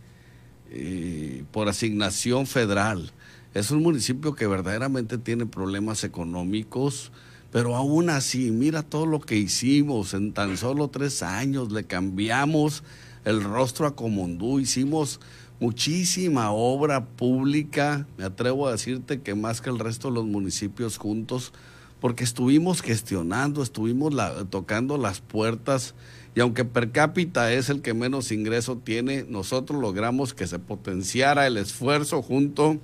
eh, 0.69 1.43
por 1.51 1.67
asignación 1.67 2.47
federal. 2.47 3.11
Es 3.57 3.71
un 3.71 3.81
municipio 3.81 4.35
que 4.35 4.45
verdaderamente 4.45 5.17
tiene 5.17 5.47
problemas 5.47 6.03
económicos, 6.03 7.11
pero 7.51 7.75
aún 7.75 8.11
así, 8.11 8.51
mira 8.51 8.83
todo 8.83 9.07
lo 9.07 9.19
que 9.19 9.35
hicimos. 9.35 10.13
En 10.13 10.31
tan 10.31 10.57
solo 10.57 10.89
tres 10.89 11.23
años, 11.23 11.71
le 11.71 11.83
cambiamos 11.83 12.83
el 13.25 13.43
rostro 13.43 13.87
a 13.87 13.95
Comondú, 13.95 14.59
hicimos 14.59 15.19
muchísima 15.59 16.51
obra 16.51 17.03
pública, 17.03 18.05
me 18.15 18.25
atrevo 18.25 18.67
a 18.67 18.73
decirte 18.73 19.21
que 19.21 19.33
más 19.33 19.59
que 19.59 19.71
el 19.71 19.79
resto 19.79 20.09
de 20.09 20.13
los 20.13 20.25
municipios 20.25 20.99
juntos, 20.99 21.51
porque 21.99 22.25
estuvimos 22.25 22.83
gestionando, 22.83 23.63
estuvimos 23.63 24.13
tocando 24.51 24.99
las 24.99 25.19
puertas 25.19 25.95
y 26.35 26.41
aunque 26.41 26.63
per 26.63 26.91
cápita 26.91 27.51
es 27.51 27.71
el 27.71 27.81
que 27.81 27.95
menos 27.95 28.31
ingreso 28.31 28.77
tiene, 28.77 29.25
nosotros 29.27 29.81
logramos 29.81 30.35
que 30.35 30.45
se 30.45 30.59
potenciara 30.59 31.47
el 31.47 31.57
esfuerzo 31.57 32.21
junto 32.21 32.79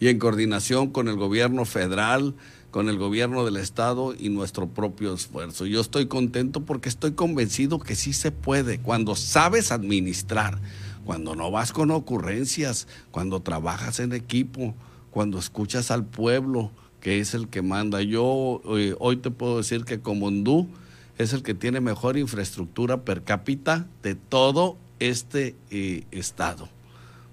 y 0.00 0.08
en 0.08 0.18
coordinación 0.18 0.90
con 0.90 1.08
el 1.08 1.16
gobierno 1.16 1.66
federal, 1.66 2.34
con 2.70 2.88
el 2.88 2.96
gobierno 2.96 3.44
del 3.44 3.58
estado 3.58 4.14
y 4.18 4.30
nuestro 4.30 4.66
propio 4.66 5.12
esfuerzo. 5.12 5.66
Yo 5.66 5.80
estoy 5.80 6.06
contento 6.06 6.64
porque 6.64 6.88
estoy 6.88 7.12
convencido 7.12 7.78
que 7.78 7.94
sí 7.94 8.14
se 8.14 8.32
puede 8.32 8.80
cuando 8.80 9.14
sabes 9.14 9.70
administrar, 9.70 10.58
cuando 11.04 11.36
no 11.36 11.50
vas 11.50 11.72
con 11.72 11.90
ocurrencias, 11.90 12.88
cuando 13.10 13.40
trabajas 13.40 14.00
en 14.00 14.12
equipo, 14.12 14.74
cuando 15.10 15.38
escuchas 15.38 15.90
al 15.90 16.06
pueblo, 16.06 16.70
que 17.00 17.20
es 17.20 17.34
el 17.34 17.48
que 17.48 17.60
manda. 17.60 18.00
Yo 18.00 18.62
eh, 18.76 18.94
hoy 18.98 19.18
te 19.18 19.30
puedo 19.30 19.58
decir 19.58 19.84
que 19.84 20.00
Comondú 20.00 20.68
es 21.18 21.34
el 21.34 21.42
que 21.42 21.52
tiene 21.52 21.80
mejor 21.80 22.16
infraestructura 22.16 23.04
per 23.04 23.22
cápita 23.22 23.86
de 24.02 24.14
todo 24.14 24.78
este 24.98 25.56
eh, 25.70 26.04
estado 26.10 26.68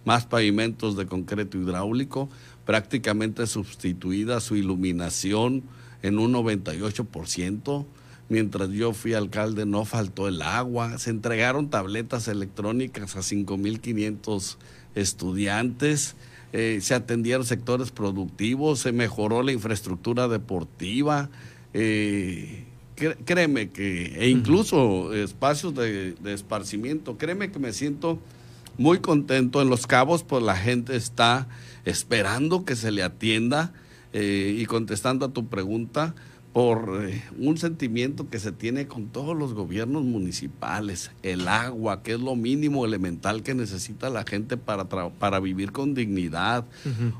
más 0.08 0.26
pavimentos 0.26 0.96
de 0.96 1.06
concreto 1.06 1.58
hidráulico, 1.58 2.30
prácticamente 2.68 3.48
sustituida 3.48 4.42
su 4.42 4.58
iluminación 4.58 5.64
en 6.04 6.20
un 6.20 6.34
98%. 6.34 7.86
Mientras 8.30 8.70
yo 8.72 8.92
fui 8.92 9.14
alcalde 9.14 9.66
no 9.66 9.86
faltó 9.86 10.28
el 10.28 10.42
agua, 10.42 10.98
se 10.98 11.10
entregaron 11.10 11.70
tabletas 11.70 12.28
electrónicas 12.28 13.16
a 13.16 13.22
5.500 13.22 14.58
estudiantes, 14.96 16.18
eh, 16.52 16.80
se 16.82 16.94
atendieron 16.94 17.46
sectores 17.46 17.92
productivos, 17.92 18.80
se 18.80 18.92
mejoró 18.92 19.44
la 19.44 19.54
infraestructura 19.54 20.28
deportiva. 20.28 21.30
Eh, 21.74 22.66
créeme 23.24 23.70
que, 23.70 24.08
e 24.20 24.30
incluso 24.30 25.14
espacios 25.14 25.74
de, 25.74 26.16
esparcimiento, 26.26 27.18
créeme 27.18 27.50
que 27.50 27.60
me 27.60 27.72
siento 27.72 28.20
muy 28.78 29.00
contento. 29.00 29.62
En 29.62 29.70
Los 29.70 29.88
Cabos, 29.88 30.24
pues 30.24 30.44
la 30.44 30.58
gente 30.58 30.98
está 30.98 31.48
esperando 31.88 32.66
que 32.66 32.76
se 32.76 32.92
le 32.92 33.02
atienda 33.02 33.72
eh, 34.12 34.56
y 34.60 34.66
contestando 34.66 35.26
a 35.26 35.30
tu 35.30 35.48
pregunta 35.48 36.16
por 36.52 37.02
eh, 37.08 37.24
un 37.40 37.58
sentimiento 37.58 38.30
que 38.30 38.40
se 38.40 38.52
tiene 38.52 38.88
con 38.88 39.08
todos 39.08 39.38
los 39.38 39.54
gobiernos 39.54 40.04
municipales, 40.04 41.12
el 41.24 41.48
agua, 41.48 42.04
que 42.04 42.14
es 42.14 42.20
lo 42.20 42.36
mínimo 42.36 42.86
elemental 42.86 43.42
que 43.42 43.54
necesita 43.54 44.10
la 44.10 44.26
gente 44.26 44.58
para, 44.58 44.86
para 44.86 45.40
vivir 45.40 45.72
con 45.72 45.94
dignidad. 45.94 46.66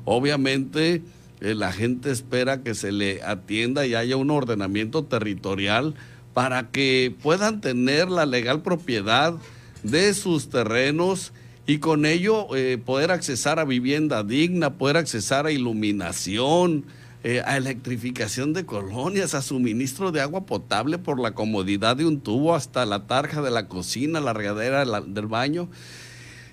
Obviamente 0.04 1.02
eh, 1.40 1.54
la 1.54 1.72
gente 1.72 2.10
espera 2.10 2.62
que 2.62 2.74
se 2.74 2.92
le 2.92 3.22
atienda 3.22 3.86
y 3.86 3.94
haya 3.94 4.18
un 4.18 4.30
ordenamiento 4.30 5.04
territorial 5.04 5.94
para 6.34 6.68
que 6.68 7.14
puedan 7.22 7.62
tener 7.62 8.10
la 8.10 8.26
legal 8.26 8.60
propiedad 8.60 9.34
de 9.82 10.12
sus 10.12 10.50
terrenos 10.50 11.32
y 11.68 11.80
con 11.80 12.06
ello 12.06 12.56
eh, 12.56 12.78
poder 12.78 13.10
accesar 13.10 13.58
a 13.58 13.66
vivienda 13.66 14.24
digna, 14.24 14.78
poder 14.78 14.96
accesar 14.96 15.44
a 15.44 15.52
iluminación, 15.52 16.86
eh, 17.22 17.42
a 17.44 17.58
electrificación 17.58 18.54
de 18.54 18.64
colonias, 18.64 19.34
a 19.34 19.42
suministro 19.42 20.10
de 20.10 20.22
agua 20.22 20.46
potable 20.46 20.96
por 20.96 21.20
la 21.20 21.32
comodidad 21.32 21.94
de 21.98 22.06
un 22.06 22.22
tubo 22.22 22.54
hasta 22.54 22.86
la 22.86 23.06
tarja 23.06 23.42
de 23.42 23.50
la 23.50 23.68
cocina, 23.68 24.18
la 24.18 24.32
regadera 24.32 24.86
del 25.02 25.26
baño. 25.26 25.68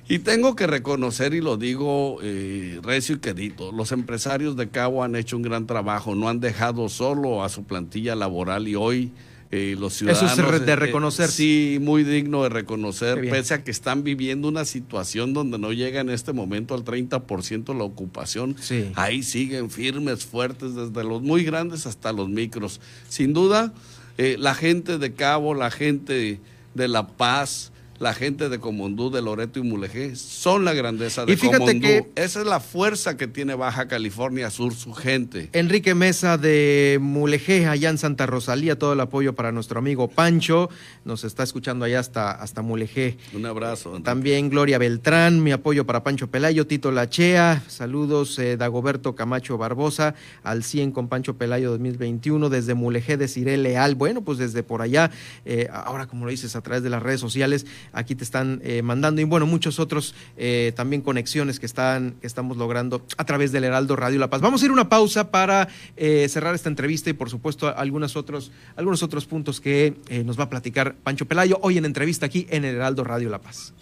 Y 0.10 0.20
tengo 0.20 0.54
que 0.58 0.68
reconocer, 0.68 1.34
y 1.34 1.40
lo 1.40 1.56
digo 1.56 2.18
eh, 2.22 2.82
recio 2.84 3.16
y 3.16 3.20
quedito, 3.20 3.72
los 3.72 3.94
empresarios 3.94 4.58
de 4.58 4.68
Cabo 4.68 5.02
han 5.02 5.16
hecho 5.16 5.38
un 5.38 5.44
gran 5.44 5.66
trabajo, 5.66 6.14
no 6.14 6.28
han 6.28 6.42
dejado 6.42 6.90
solo 6.90 7.42
a 7.42 7.48
su 7.48 7.64
plantilla 7.64 8.16
laboral 8.16 8.68
y 8.68 8.76
hoy 8.76 9.14
eh, 9.52 9.76
los 9.78 9.94
ciudadanos... 9.94 10.32
Eso 10.32 10.56
es 10.56 10.66
de 10.66 10.72
eh, 10.72 10.76
reconocer. 10.76 11.30
sí, 11.30 11.78
muy 11.82 12.04
digno 12.04 12.44
de 12.44 12.50
reconocer, 12.50 13.22
pese 13.30 13.54
a 13.54 13.64
que 13.64 13.72
están 13.72 14.04
viviendo 14.04 14.48
una 14.48 14.66
situación 14.66 15.34
donde 15.34 15.58
no 15.58 15.72
llega 15.72 16.02
en 16.02 16.10
este 16.10 16.34
momento 16.34 16.76
al 16.76 16.84
30% 16.84 17.78
la 17.78 17.84
ocupación, 17.84 18.56
ahí 18.96 19.24
siguen 19.24 19.70
firmes, 19.70 20.26
fuertes, 20.26 20.76
desde 20.76 21.04
los 21.04 21.22
muy 21.22 21.44
grandes 21.44 21.86
hasta 21.86 22.12
los 22.12 22.30
micros. 22.30 22.82
Sin 23.10 23.34
duda, 23.34 23.74
la 24.18 24.56
gente 24.56 24.98
de 24.98 25.14
Cabo, 25.14 25.54
la 25.54 25.72
gente 25.72 26.40
de 26.74 26.88
La 26.88 27.08
Paz, 27.08 27.72
la 28.00 28.14
gente 28.14 28.50
de 28.50 28.60
Comondú, 28.60 29.10
de 29.10 29.22
Loreto 29.22 29.60
y 29.60 29.64
Mulegé 29.64 30.16
son 30.16 30.66
la 30.66 30.74
grandeza 30.74 31.26
de 31.26 31.34
y 31.34 31.36
fíjate 31.38 31.80
Que 31.80 32.08
Esa 32.16 32.42
es 32.42 32.48
la 32.48 32.60
fuerza 32.60 33.18
que 33.18 33.28
tiene 33.28 33.56
Baja 33.56 33.88
California 33.88 34.50
Sur, 34.50 34.74
su 34.74 34.94
gente. 34.94 35.50
Enrique 35.54 35.96
Mesa 35.96 36.38
de 36.38 36.98
Mulegé, 37.02 37.68
allá 37.68 37.90
en 37.90 37.98
Santa 37.98 38.26
Rosalía, 38.26 38.78
todo 38.78 38.94
el 38.94 39.00
apoyo 39.00 39.34
para 39.34 39.52
nuestro 39.52 39.80
amigo 39.80 40.10
Pancho. 40.10 40.70
Nos 41.04 41.24
está 41.24 41.44
escuchando 41.44 41.86
allá 41.86 42.00
hasta, 42.00 42.32
hasta 42.32 42.62
Mulegé. 42.62 43.18
Un 43.34 43.46
abrazo. 43.46 44.02
También 44.04 44.50
Gloria 44.50 44.78
Beltrán, 44.78 45.44
mi 45.44 45.52
apoyo 45.52 45.86
para 45.86 46.04
Pancho 46.04 46.28
Pelayo, 46.28 46.68
Tito 46.68 46.92
Lachea, 46.92 47.64
saludos 47.68 48.38
eh, 48.40 48.58
Dagoberto 48.58 49.16
Camacho 49.16 49.58
Barbosa, 49.58 50.16
al 50.44 50.64
100 50.64 50.92
con 50.92 51.08
Pancho 51.08 51.38
Pelayo 51.38 51.72
2021, 51.72 52.50
desde 52.50 52.74
Mulegé 52.74 53.18
de 53.18 53.28
Ciré 53.28 53.58
Leal. 53.58 53.96
Bueno, 53.96 54.22
pues 54.22 54.38
desde 54.38 54.64
por 54.64 54.82
allá, 54.82 55.12
eh, 55.46 55.68
ahora 55.72 56.08
como 56.08 56.26
lo 56.26 56.32
dices, 56.32 56.56
a 56.56 56.62
través 56.62 56.84
de 56.84 56.90
las 56.90 57.02
redes 57.02 57.20
sociales, 57.20 57.66
aquí 57.92 58.16
te 58.16 58.24
están 58.24 58.62
eh, 58.64 58.82
mandando 58.82 59.22
y 59.22 59.24
bueno, 59.24 59.46
muchos 59.46 59.80
otros 59.80 60.16
eh, 60.38 60.74
también 60.76 61.02
conexiones 61.02 61.60
que, 61.60 61.66
están, 61.66 62.16
que 62.22 62.28
estamos 62.28 62.58
logrando 62.58 63.06
a 63.18 63.26
través 63.26 63.52
del 63.52 63.64
Heraldo 63.64 63.96
Radio 63.96 64.20
La 64.20 64.30
Paz. 64.30 64.42
Vamos 64.42 64.62
a 64.62 64.66
ir 64.66 64.70
a 64.70 64.74
una 64.74 64.90
pausa 64.90 65.32
para 65.32 65.68
eh, 65.96 66.28
cerrar 66.30 66.56
esta 66.56 66.70
entrevista 66.70 67.10
y 67.10 67.14
por 67.14 67.30
supuesto 67.30 67.76
algunos 67.76 68.16
otros, 68.16 68.52
algunos 68.76 69.04
otros 69.04 69.26
puntos 69.26 69.62
que 69.62 69.96
nos 70.26 70.40
va 70.40 70.46
a 70.46 70.50
platicar 70.50 70.96
Pancho 71.04 71.26
Pelayo 71.26 71.60
hoy 71.62 71.78
en 71.78 71.86
entrevista 71.86 72.26
aquí 72.26 72.48
en 72.50 72.66
el 72.66 72.76
Heraldo 72.76 73.04
Radio 73.04 73.30
La 73.30 73.40
Paz. 73.40 73.74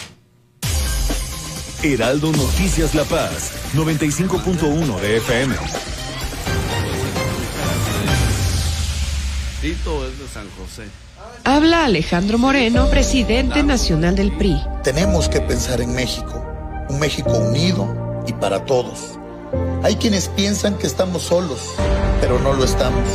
Heraldo 1.84 2.32
Noticias 2.32 2.96
La 2.96 3.04
Paz, 3.04 3.52
95.1 3.76 5.02
de 5.02 5.18
FM. 5.18 5.56
Tito 9.62 10.08
es 10.08 10.18
de 10.20 10.28
San 10.28 10.46
José. 10.58 10.84
Habla 11.46 11.84
Alejandro 11.84 12.38
Moreno, 12.38 12.90
presidente 12.90 13.64
nacional 13.64 14.16
del 14.16 14.32
PRI. 14.38 14.64
Tenemos 14.82 15.28
que 15.28 15.42
pensar 15.42 15.82
en 15.82 15.94
México, 15.94 16.42
un 16.88 17.00
México 17.00 17.32
unido 17.32 18.24
y 18.26 18.32
para 18.32 18.64
todos. 18.64 19.20
Hay 19.84 19.98
quienes 19.98 20.30
piensan 20.30 20.78
que 20.78 20.88
estamos 20.88 21.24
solos, 21.24 21.76
pero 22.22 22.40
no 22.40 22.54
lo 22.54 22.64
estamos. 22.64 23.10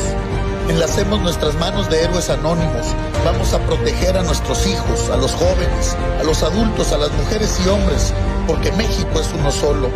Enlacemos 0.68 1.22
nuestras 1.22 1.54
manos 1.54 1.88
de 1.88 2.04
héroes 2.04 2.28
anónimos. 2.28 2.94
Vamos 3.24 3.54
a 3.54 3.60
proteger 3.60 4.18
a 4.18 4.22
nuestros 4.22 4.66
hijos, 4.66 5.08
a 5.08 5.16
los 5.16 5.32
jóvenes, 5.32 5.96
a 6.20 6.22
los 6.22 6.42
adultos, 6.42 6.92
a 6.92 6.98
las 6.98 7.10
mujeres 7.12 7.58
y 7.64 7.68
hombres, 7.70 8.12
porque 8.46 8.70
México 8.72 9.20
es 9.20 9.32
uno 9.38 9.50
solo. 9.50 9.88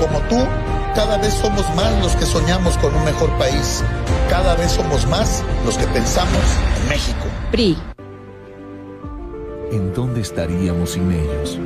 Como 0.00 0.18
tú, 0.22 0.44
cada 0.96 1.18
vez 1.18 1.34
somos 1.34 1.62
más 1.74 1.92
los 2.02 2.16
que 2.16 2.24
soñamos 2.24 2.78
con 2.78 2.94
un 2.94 3.04
mejor 3.04 3.30
país. 3.36 3.84
Cada 4.30 4.54
vez 4.54 4.72
somos 4.72 5.06
más 5.06 5.44
los 5.66 5.76
que 5.76 5.86
pensamos 5.88 6.42
en 6.80 6.88
México. 6.88 7.26
PRI. 7.50 7.76
¿En 9.72 9.92
dónde 9.92 10.22
estaríamos 10.22 10.92
sin 10.92 11.12
ellos? 11.12 11.58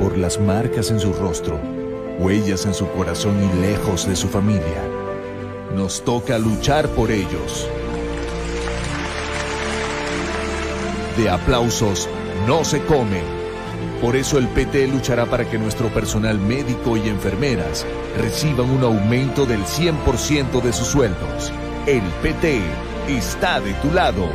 Por 0.00 0.18
las 0.18 0.40
marcas 0.40 0.90
en 0.90 0.98
su 0.98 1.12
rostro, 1.12 1.60
huellas 2.18 2.66
en 2.66 2.74
su 2.74 2.90
corazón 2.90 3.36
y 3.44 3.60
lejos 3.60 4.08
de 4.08 4.16
su 4.16 4.28
familia. 4.28 4.82
Nos 5.76 6.02
toca 6.02 6.36
luchar 6.36 6.88
por 6.88 7.12
ellos. 7.12 7.68
De 11.16 11.30
aplausos 11.30 12.08
no 12.48 12.64
se 12.64 12.84
come. 12.86 13.43
Por 14.04 14.16
eso 14.16 14.36
el 14.36 14.48
PT 14.48 14.86
luchará 14.88 15.24
para 15.24 15.48
que 15.48 15.56
nuestro 15.56 15.88
personal 15.88 16.38
médico 16.38 16.98
y 16.98 17.08
enfermeras 17.08 17.86
reciban 18.18 18.68
un 18.68 18.82
aumento 18.84 19.46
del 19.46 19.62
100% 19.62 20.60
de 20.60 20.74
sus 20.74 20.88
sueldos. 20.88 21.50
El 21.86 22.02
PT 22.22 22.60
está 23.08 23.62
de 23.62 23.72
tu 23.72 23.90
lado. 23.90 24.28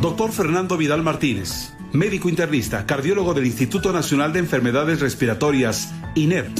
Doctor 0.00 0.30
Fernando 0.30 0.76
Vidal 0.76 1.02
Martínez, 1.02 1.74
médico 1.92 2.28
internista, 2.28 2.86
cardiólogo 2.86 3.34
del 3.34 3.46
Instituto 3.46 3.92
Nacional 3.92 4.32
de 4.32 4.38
Enfermedades 4.38 5.00
Respiratorias, 5.00 5.92
INER. 6.14 6.52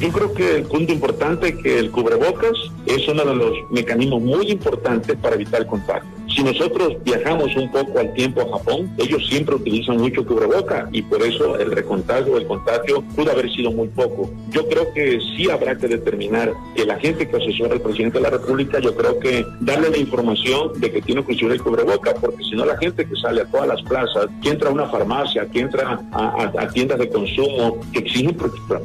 Yo 0.00 0.10
creo 0.10 0.34
que 0.34 0.56
el 0.56 0.64
punto 0.64 0.92
importante 0.92 1.50
es 1.50 1.56
que 1.62 1.78
el 1.78 1.92
cubrebocas 1.92 2.58
es 2.84 3.06
uno 3.06 3.24
de 3.24 3.34
los 3.36 3.52
mecanismos 3.70 4.20
muy 4.20 4.50
importantes 4.50 5.16
para 5.18 5.36
evitar 5.36 5.60
el 5.60 5.68
contacto. 5.68 6.15
Si 6.36 6.42
nosotros 6.42 7.02
viajamos 7.02 7.56
un 7.56 7.72
poco 7.72 7.98
al 7.98 8.12
tiempo 8.12 8.42
a 8.42 8.58
Japón, 8.58 8.94
ellos 8.98 9.26
siempre 9.26 9.54
utilizan 9.54 9.96
mucho 9.96 10.22
cubreboca 10.22 10.86
y 10.92 11.00
por 11.00 11.22
eso 11.22 11.58
el 11.58 11.70
recontagio, 11.70 12.36
el 12.36 12.46
contagio 12.46 13.02
pudo 13.16 13.32
haber 13.32 13.50
sido 13.50 13.70
muy 13.70 13.88
poco. 13.88 14.30
Yo 14.50 14.68
creo 14.68 14.92
que 14.92 15.18
sí 15.34 15.48
habrá 15.50 15.78
que 15.78 15.88
determinar 15.88 16.52
que 16.74 16.84
la 16.84 16.98
gente 16.98 17.26
que 17.26 17.38
asesora 17.38 17.72
al 17.72 17.80
presidente 17.80 18.18
de 18.18 18.24
la 18.24 18.28
República, 18.28 18.78
yo 18.80 18.94
creo 18.94 19.18
que 19.18 19.46
darle 19.60 19.88
la 19.88 19.96
información 19.96 20.78
de 20.78 20.92
que 20.92 21.00
tiene 21.00 21.24
que 21.24 21.32
usar 21.32 21.52
el 21.52 21.62
cubreboca, 21.62 22.12
porque 22.20 22.44
si 22.44 22.54
no 22.54 22.66
la 22.66 22.76
gente 22.76 23.06
que 23.06 23.16
sale 23.16 23.40
a 23.40 23.46
todas 23.46 23.68
las 23.68 23.82
plazas, 23.84 24.26
que 24.42 24.50
entra 24.50 24.68
a 24.68 24.72
una 24.72 24.90
farmacia, 24.90 25.46
que 25.46 25.60
entra 25.60 25.98
a, 26.12 26.68
tiendas 26.74 26.98
de 26.98 27.08
consumo, 27.08 27.80
que 27.94 28.00
exigen 28.00 28.36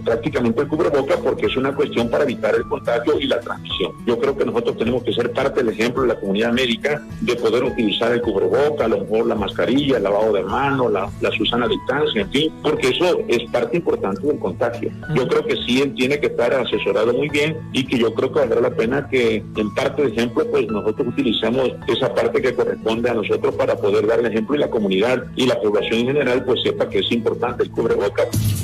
prácticamente 0.05 0.61
el 0.61 0.69
cubreboca 0.69 1.17
porque 1.17 1.47
es 1.47 1.57
una 1.57 1.75
cuestión 1.75 2.09
para 2.09 2.23
evitar 2.23 2.55
el 2.55 2.63
contagio 2.63 3.19
y 3.19 3.25
la 3.25 3.41
transmisión. 3.41 3.91
Yo 4.05 4.17
creo 4.17 4.37
que 4.37 4.45
nosotros 4.45 4.77
tenemos 4.77 5.03
que 5.03 5.11
ser 5.11 5.33
parte 5.33 5.61
del 5.61 5.73
ejemplo 5.73 6.03
de 6.03 6.07
la 6.07 6.15
comunidad 6.15 6.53
médica 6.53 7.05
de 7.19 7.40
poder 7.41 7.63
utilizar 7.63 8.12
el 8.12 8.21
cubreboca, 8.21 8.86
a 8.86 8.88
lo 8.88 9.01
mejor 9.01 9.27
la 9.27 9.36
mascarilla, 9.36 9.97
el 9.97 10.04
lavado 10.04 10.34
de 10.34 10.43
manos, 10.43 10.91
la, 10.91 11.10
la 11.19 11.32
Susana 11.32 11.67
distancia, 11.67 12.21
en 12.21 12.32
fin, 12.32 12.54
porque 12.62 12.89
eso 12.89 13.19
es 13.27 13.49
parte 13.51 13.77
importante 13.77 14.25
del 14.25 14.39
contagio. 14.39 14.91
Yo 15.15 15.27
creo 15.27 15.45
que 15.45 15.56
sí 15.65 15.82
él 15.82 15.93
tiene 15.95 16.19
que 16.19 16.27
estar 16.27 16.54
asesorado 16.54 17.13
muy 17.13 17.30
bien 17.30 17.58
y 17.73 17.86
que 17.86 17.97
yo 17.97 18.13
creo 18.13 18.32
que 18.32 18.39
valdrá 18.39 18.62
la 18.62 18.71
pena 18.71 19.08
que 19.10 19.43
en 19.56 19.73
parte 19.73 20.04
de 20.04 20.10
ejemplo 20.10 20.45
pues 20.49 20.67
nosotros 20.67 21.08
utilicemos 21.08 21.71
esa 21.88 22.13
parte 22.13 22.41
que 22.41 22.54
corresponde 22.54 23.10
a 23.10 23.13
nosotros 23.13 23.56
para 23.56 23.75
poder 23.75 24.08
dar 24.08 24.19
el 24.19 24.27
ejemplo 24.27 24.56
y 24.56 24.60
la 24.60 24.69
comunidad 24.69 25.23
y 25.36 25.47
la 25.47 25.60
población 25.60 26.01
en 26.01 26.08
general 26.08 26.43
pues 26.45 26.62
sepa 26.63 26.89
que 26.89 26.99
es 26.99 27.12
importante 27.12 27.63
el 27.63 27.71
cubreboca. 27.71 28.23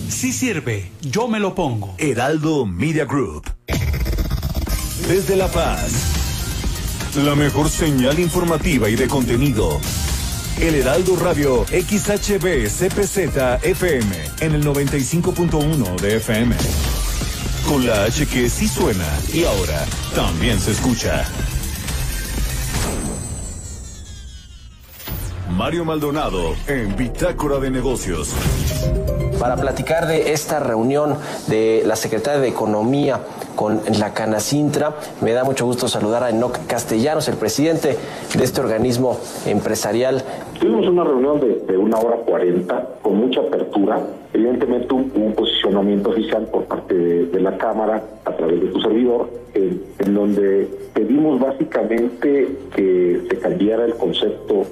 Sí 0.10 0.32
sirve, 0.32 0.92
yo 1.02 1.28
me 1.28 1.40
lo 1.40 1.56
pongo. 1.56 1.94
Heraldo 1.98 2.66
Media 2.66 3.06
Group. 3.06 3.44
Desde 5.08 5.36
La 5.36 5.48
Paz. 5.48 6.27
La 7.16 7.36
mejor 7.36 7.70
señal 7.70 8.20
informativa 8.20 8.90
y 8.90 8.96
de 8.96 9.08
contenido. 9.08 9.80
El 10.60 10.76
Heraldo 10.76 11.16
Radio 11.16 11.66
XHB 11.66 12.68
CPZ 12.68 13.64
FM 13.64 14.16
en 14.42 14.54
el 14.54 14.64
95.1 14.64 16.00
de 16.00 16.18
FM. 16.18 16.56
Con 17.68 17.88
la 17.88 18.04
H 18.04 18.28
que 18.28 18.50
sí 18.50 18.68
suena 18.68 19.08
y 19.34 19.46
ahora 19.46 19.86
también 20.16 20.60
se 20.60 20.72
escucha. 20.72 21.26
Mario 25.50 25.86
Maldonado 25.86 26.56
en 26.68 26.96
Bitácora 26.96 27.58
de 27.58 27.72
Negocios. 27.72 28.34
Para 29.40 29.56
platicar 29.56 30.08
de 30.08 30.34
esta 30.34 30.60
reunión 30.60 31.18
de 31.48 31.84
la 31.86 31.96
Secretaria 31.96 32.40
de 32.40 32.50
Economía 32.50 33.22
con 33.58 33.82
la 34.00 34.14
Canacintra, 34.14 34.94
me 35.22 35.34
da 35.34 35.44
mucho 35.44 35.66
gusto 35.66 35.88
saludar 35.88 36.24
a 36.24 36.30
Enoc 36.30 36.68
Castellanos, 36.68 37.28
el 37.28 37.38
presidente 37.38 37.98
de 38.38 38.44
este 38.44 38.62
organismo 38.62 39.18
empresarial. 39.48 40.24
Tuvimos 40.60 40.88
una 40.88 41.04
reunión 41.04 41.40
de, 41.40 41.76
una 41.76 41.98
hora 41.98 42.18
cuarenta 42.18 42.88
con 43.02 43.18
mucha 43.18 43.42
apertura. 43.42 44.00
Evidentemente 44.32 44.94
un, 44.94 45.12
un 45.16 45.34
posicionamiento 45.34 46.12
oficial 46.12 46.46
por 46.52 46.66
parte 46.66 46.94
de, 46.94 47.40
la 47.42 47.58
Cámara 47.58 48.04
a 48.26 48.32
través 48.36 48.62
de 48.62 48.68
tu 48.68 48.80
servidor, 48.80 49.28
en 49.56 50.14
donde 50.14 50.68
pedimos 50.94 51.40
básicamente 51.40 52.58
que 52.76 53.24
se 53.28 53.40
cambiara 53.40 53.86
el 53.86 53.96
concepto 53.96 54.66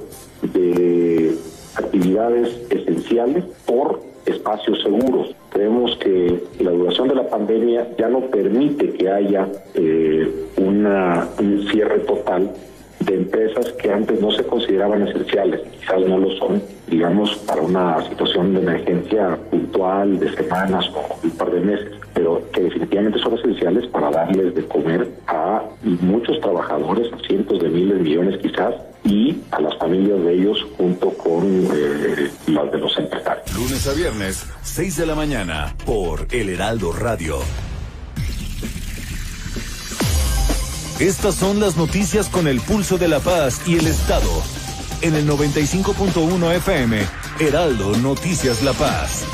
de 0.54 1.36
actividades 1.76 2.50
esenciales 2.70 3.46
por 3.66 4.00
espacios 4.26 4.82
seguros. 4.82 5.36
Creemos 5.50 5.96
que 5.98 6.44
la 6.60 6.72
duración 6.72 7.08
de 7.08 7.16
la 7.16 7.30
pandemia 7.30 7.88
ya 7.98 8.10
no 8.10 8.22
permite 8.22 8.90
que 8.90 9.10
haya 9.10 9.48
eh, 9.74 10.30
una, 10.58 11.28
un 11.40 11.68
cierre 11.70 12.00
total 12.00 12.52
de 13.00 13.16
empresas 13.16 13.72
que 13.74 13.92
antes 13.92 14.20
no 14.20 14.32
se 14.32 14.44
consideraban 14.44 15.08
esenciales, 15.08 15.62
quizás 15.80 16.02
no 16.08 16.18
lo 16.18 16.32
son, 16.38 16.62
digamos, 16.88 17.36
para 17.48 17.62
una 17.62 18.02
situación 18.10 18.54
de 18.54 18.62
emergencia 18.62 19.38
puntual 19.52 20.20
de 20.20 20.34
semanas 20.36 20.90
o 20.96 21.16
un 21.24 21.32
par 21.32 21.52
de 21.52 21.60
meses, 21.60 21.94
pero 22.16 22.42
que 22.52 22.62
definitivamente 22.62 23.20
son 23.20 23.38
esenciales 23.38 23.86
para 23.88 24.10
darles 24.10 24.56
de 24.56 24.66
comer 24.66 25.08
a 25.28 25.62
muchos 25.84 26.40
trabajadores, 26.40 27.08
cientos 27.28 27.62
de 27.62 27.70
miles, 27.70 28.00
millones 28.00 28.40
quizás, 28.42 28.74
y 29.04 29.38
a 29.52 29.60
las 29.60 29.78
familias 29.78 30.20
de 30.24 30.34
ellos 30.34 30.66
junto 30.78 31.10
con 31.12 31.44
eh, 31.46 32.32
las 32.48 32.72
de 32.72 32.78
los 32.80 32.98
empresarios. 32.98 33.54
Lunes 33.54 33.88
a 33.88 33.94
viernes, 33.94 34.46
6 34.64 34.98
de 34.98 35.06
la 35.06 35.14
mañana, 35.14 35.76
por 35.86 36.26
El 36.32 36.50
Heraldo 36.50 36.94
Radio. 36.94 37.38
Estas 41.00 41.36
son 41.36 41.60
las 41.60 41.76
noticias 41.76 42.30
con 42.30 42.48
el 42.48 42.62
pulso 42.62 42.98
de 42.98 43.10
la 43.10 43.20
paz 43.20 43.62
y 43.68 43.78
el 43.78 43.88
Estado. 43.88 44.32
En 45.02 45.14
el 45.16 45.28
95.1 45.28 46.56
FM, 46.56 47.02
Heraldo 47.42 47.98
Noticias 47.98 48.64
La 48.64 48.72
Paz. 48.72 49.26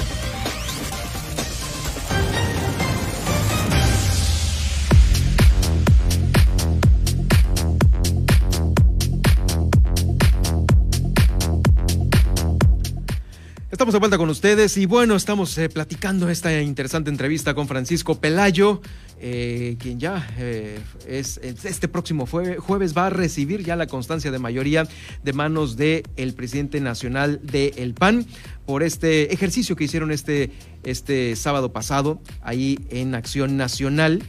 Estamos 13.81 13.93
de 13.93 13.99
vuelta 13.99 14.17
con 14.19 14.29
ustedes 14.29 14.77
y 14.77 14.85
bueno, 14.85 15.15
estamos 15.15 15.57
eh, 15.57 15.67
platicando 15.67 16.29
esta 16.29 16.61
interesante 16.61 17.09
entrevista 17.09 17.55
con 17.55 17.67
Francisco 17.67 18.21
Pelayo, 18.21 18.79
eh, 19.19 19.75
quien 19.79 19.99
ya 19.99 20.29
eh, 20.37 20.77
es 21.07 21.39
este 21.43 21.87
próximo 21.87 22.27
jueves 22.27 22.95
va 22.95 23.07
a 23.07 23.09
recibir 23.09 23.63
ya 23.63 23.75
la 23.75 23.87
constancia 23.87 24.29
de 24.29 24.37
mayoría 24.37 24.87
de 25.23 25.33
manos 25.33 25.77
del 25.77 26.03
el 26.15 26.35
presidente 26.35 26.79
nacional 26.79 27.39
del 27.41 27.95
PAN 27.95 28.27
por 28.67 28.83
este 28.83 29.33
ejercicio 29.33 29.75
que 29.75 29.85
hicieron 29.85 30.11
este, 30.11 30.51
este 30.83 31.35
sábado 31.35 31.73
pasado 31.73 32.21
ahí 32.43 32.77
en 32.91 33.15
Acción 33.15 33.57
Nacional. 33.57 34.21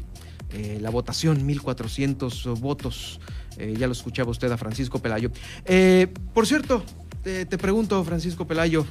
la 0.81 0.89
votación, 0.89 1.47
1.400 1.47 2.59
votos. 2.59 3.21
ya 3.59 3.87
lo 3.87 3.93
escuchaba 3.93 4.31
usted 4.31 4.51
a 4.51 4.57
Francisco 4.57 5.01
Pelayo. 5.01 5.31
por 6.33 6.47
cierto, 6.47 6.87
te, 7.23 7.47
pregunto, 7.59 8.03
Francisco 8.03 8.47
Pelayo, 8.47 8.85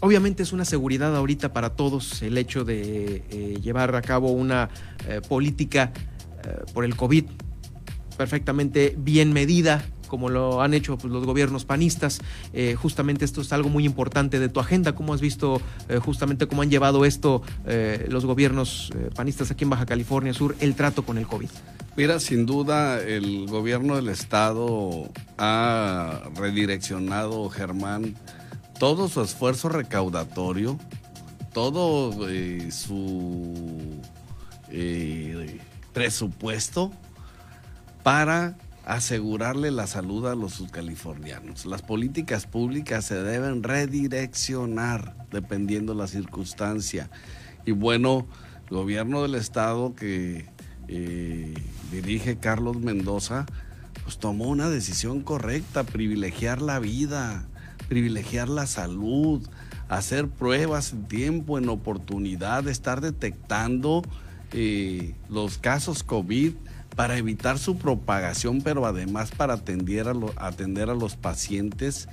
obviamente 0.00 0.42
es 0.42 0.52
una 0.52 0.64
seguridad 0.64 1.14
ahorita 1.16 1.52
para 1.52 1.70
todos 1.70 2.22
el 2.22 2.38
hecho 2.38 2.64
de 2.64 3.24
eh, 3.30 3.58
llevar 3.62 3.94
a 3.94 4.02
cabo 4.02 4.30
una 4.30 4.68
eh, 5.08 5.20
política 5.26 5.92
eh, 6.44 6.64
por 6.72 6.84
el 6.84 6.96
COVID 6.96 7.24
perfectamente 8.16 8.94
bien 8.98 9.32
medida, 9.32 9.84
como 10.08 10.28
lo 10.28 10.62
han 10.62 10.74
hecho 10.74 10.98
pues, 10.98 11.12
los 11.12 11.24
gobiernos 11.24 11.64
panistas. 11.64 12.20
justamente 12.76 13.24
esto 13.24 13.40
es 13.40 13.52
algo 13.52 13.68
muy 13.68 13.84
importante 13.84 14.40
de 14.40 14.48
tu 14.48 14.60
agenda. 14.60 14.94
¿Cómo 14.94 15.14
has 15.14 15.20
visto 15.20 15.60
justamente 16.02 16.46
cómo 16.46 16.62
han 16.62 16.70
llevado 16.70 17.04
esto 17.04 17.42
los 18.08 18.24
gobiernos 18.24 18.90
panistas 19.14 19.50
aquí 19.50 19.64
en 19.64 19.70
Baja 19.70 19.86
California 19.86 20.34
Sur, 20.34 20.56
el 20.60 20.74
trato 20.74 21.04
con 21.04 21.18
el 21.18 21.26
COVID? 21.26 21.48
Mira, 21.98 22.20
sin 22.20 22.46
duda 22.46 23.00
el 23.00 23.48
gobierno 23.48 23.96
del 23.96 24.08
estado 24.08 25.10
ha 25.36 26.22
redireccionado, 26.36 27.48
Germán, 27.50 28.14
todo 28.78 29.08
su 29.08 29.20
esfuerzo 29.20 29.68
recaudatorio, 29.68 30.78
todo 31.52 32.28
eh, 32.28 32.70
su 32.70 34.00
eh, 34.70 35.58
presupuesto 35.92 36.92
para 38.04 38.56
asegurarle 38.88 39.70
la 39.70 39.86
salud 39.86 40.26
a 40.26 40.34
los 40.34 40.54
subcalifornianos. 40.54 41.66
Las 41.66 41.82
políticas 41.82 42.46
públicas 42.46 43.04
se 43.04 43.22
deben 43.22 43.62
redireccionar 43.62 45.14
dependiendo 45.30 45.92
la 45.92 46.06
circunstancia. 46.06 47.10
Y 47.66 47.72
bueno, 47.72 48.26
gobierno 48.70 49.20
del 49.20 49.34
estado 49.34 49.94
que 49.94 50.46
eh, 50.88 51.54
dirige 51.92 52.38
Carlos 52.38 52.78
Mendoza, 52.78 53.44
pues 54.04 54.16
tomó 54.16 54.46
una 54.48 54.70
decisión 54.70 55.20
correcta, 55.20 55.84
privilegiar 55.84 56.62
la 56.62 56.78
vida, 56.78 57.46
privilegiar 57.90 58.48
la 58.48 58.66
salud, 58.66 59.46
hacer 59.90 60.28
pruebas 60.28 60.92
en 60.94 61.08
tiempo, 61.08 61.58
en 61.58 61.68
oportunidad, 61.68 62.66
estar 62.66 63.02
detectando 63.02 64.00
eh, 64.52 65.14
los 65.28 65.58
casos 65.58 66.02
COVID 66.04 66.54
para 66.98 67.16
evitar 67.16 67.60
su 67.60 67.78
propagación, 67.78 68.60
pero 68.60 68.84
además 68.84 69.30
para 69.30 69.54
atender 69.54 70.08
a, 70.08 70.94
los 70.94 71.14
pacientes 71.14 72.08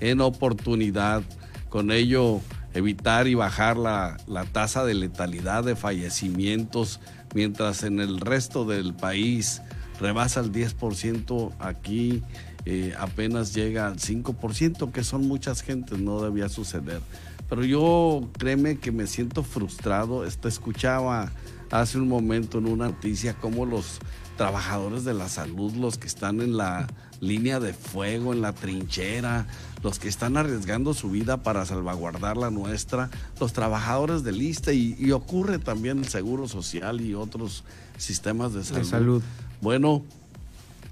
en 0.00 0.22
oportunidad. 0.22 1.22
Con 1.68 1.92
ello, 1.92 2.40
evitar 2.72 3.28
y 3.28 3.34
bajar 3.34 3.76
la, 3.76 4.16
la 4.26 4.46
tasa 4.46 4.86
de 4.86 4.94
letalidad 4.94 5.62
de 5.64 5.76
fallecimientos 5.76 7.00
mientras 7.34 7.82
en 7.82 8.00
el 8.00 8.18
resto 8.18 8.64
del 8.64 8.94
país 8.94 9.60
rebasa 10.00 10.40
el 10.40 10.52
10%, 10.52 11.52
aquí 11.58 12.22
eh, 12.64 12.94
apenas 12.98 13.52
llega 13.52 13.88
al 13.88 13.98
5%, 13.98 14.90
que 14.90 15.04
son 15.04 15.28
muchas 15.28 15.60
gentes, 15.60 15.98
no 15.98 16.22
debía 16.22 16.48
suceder. 16.48 17.02
Pero 17.50 17.62
yo 17.62 18.30
créeme 18.38 18.78
que 18.78 18.90
me 18.90 19.06
siento 19.06 19.42
frustrado. 19.42 20.24
Esto 20.24 20.48
escuchaba 20.48 21.30
hace 21.70 21.98
un 21.98 22.08
momento 22.08 22.56
en 22.56 22.68
una 22.68 22.86
noticia 22.86 23.34
cómo 23.34 23.66
los 23.66 24.00
trabajadores 24.40 25.04
de 25.04 25.12
la 25.12 25.28
salud, 25.28 25.74
los 25.74 25.98
que 25.98 26.06
están 26.06 26.40
en 26.40 26.56
la 26.56 26.86
línea 27.20 27.60
de 27.60 27.74
fuego, 27.74 28.32
en 28.32 28.40
la 28.40 28.54
trinchera, 28.54 29.46
los 29.82 29.98
que 29.98 30.08
están 30.08 30.38
arriesgando 30.38 30.94
su 30.94 31.10
vida 31.10 31.42
para 31.42 31.66
salvaguardar 31.66 32.38
la 32.38 32.50
nuestra, 32.50 33.10
los 33.38 33.52
trabajadores 33.52 34.24
de 34.24 34.32
lista 34.32 34.72
y, 34.72 35.12
ocurre 35.12 35.58
también 35.58 35.98
el 35.98 36.08
Seguro 36.08 36.48
Social 36.48 37.02
y 37.02 37.14
otros 37.14 37.64
sistemas 37.98 38.54
de 38.54 38.64
salud. 38.64 38.78
de 38.78 38.84
salud. 38.86 39.22
Bueno, 39.60 40.04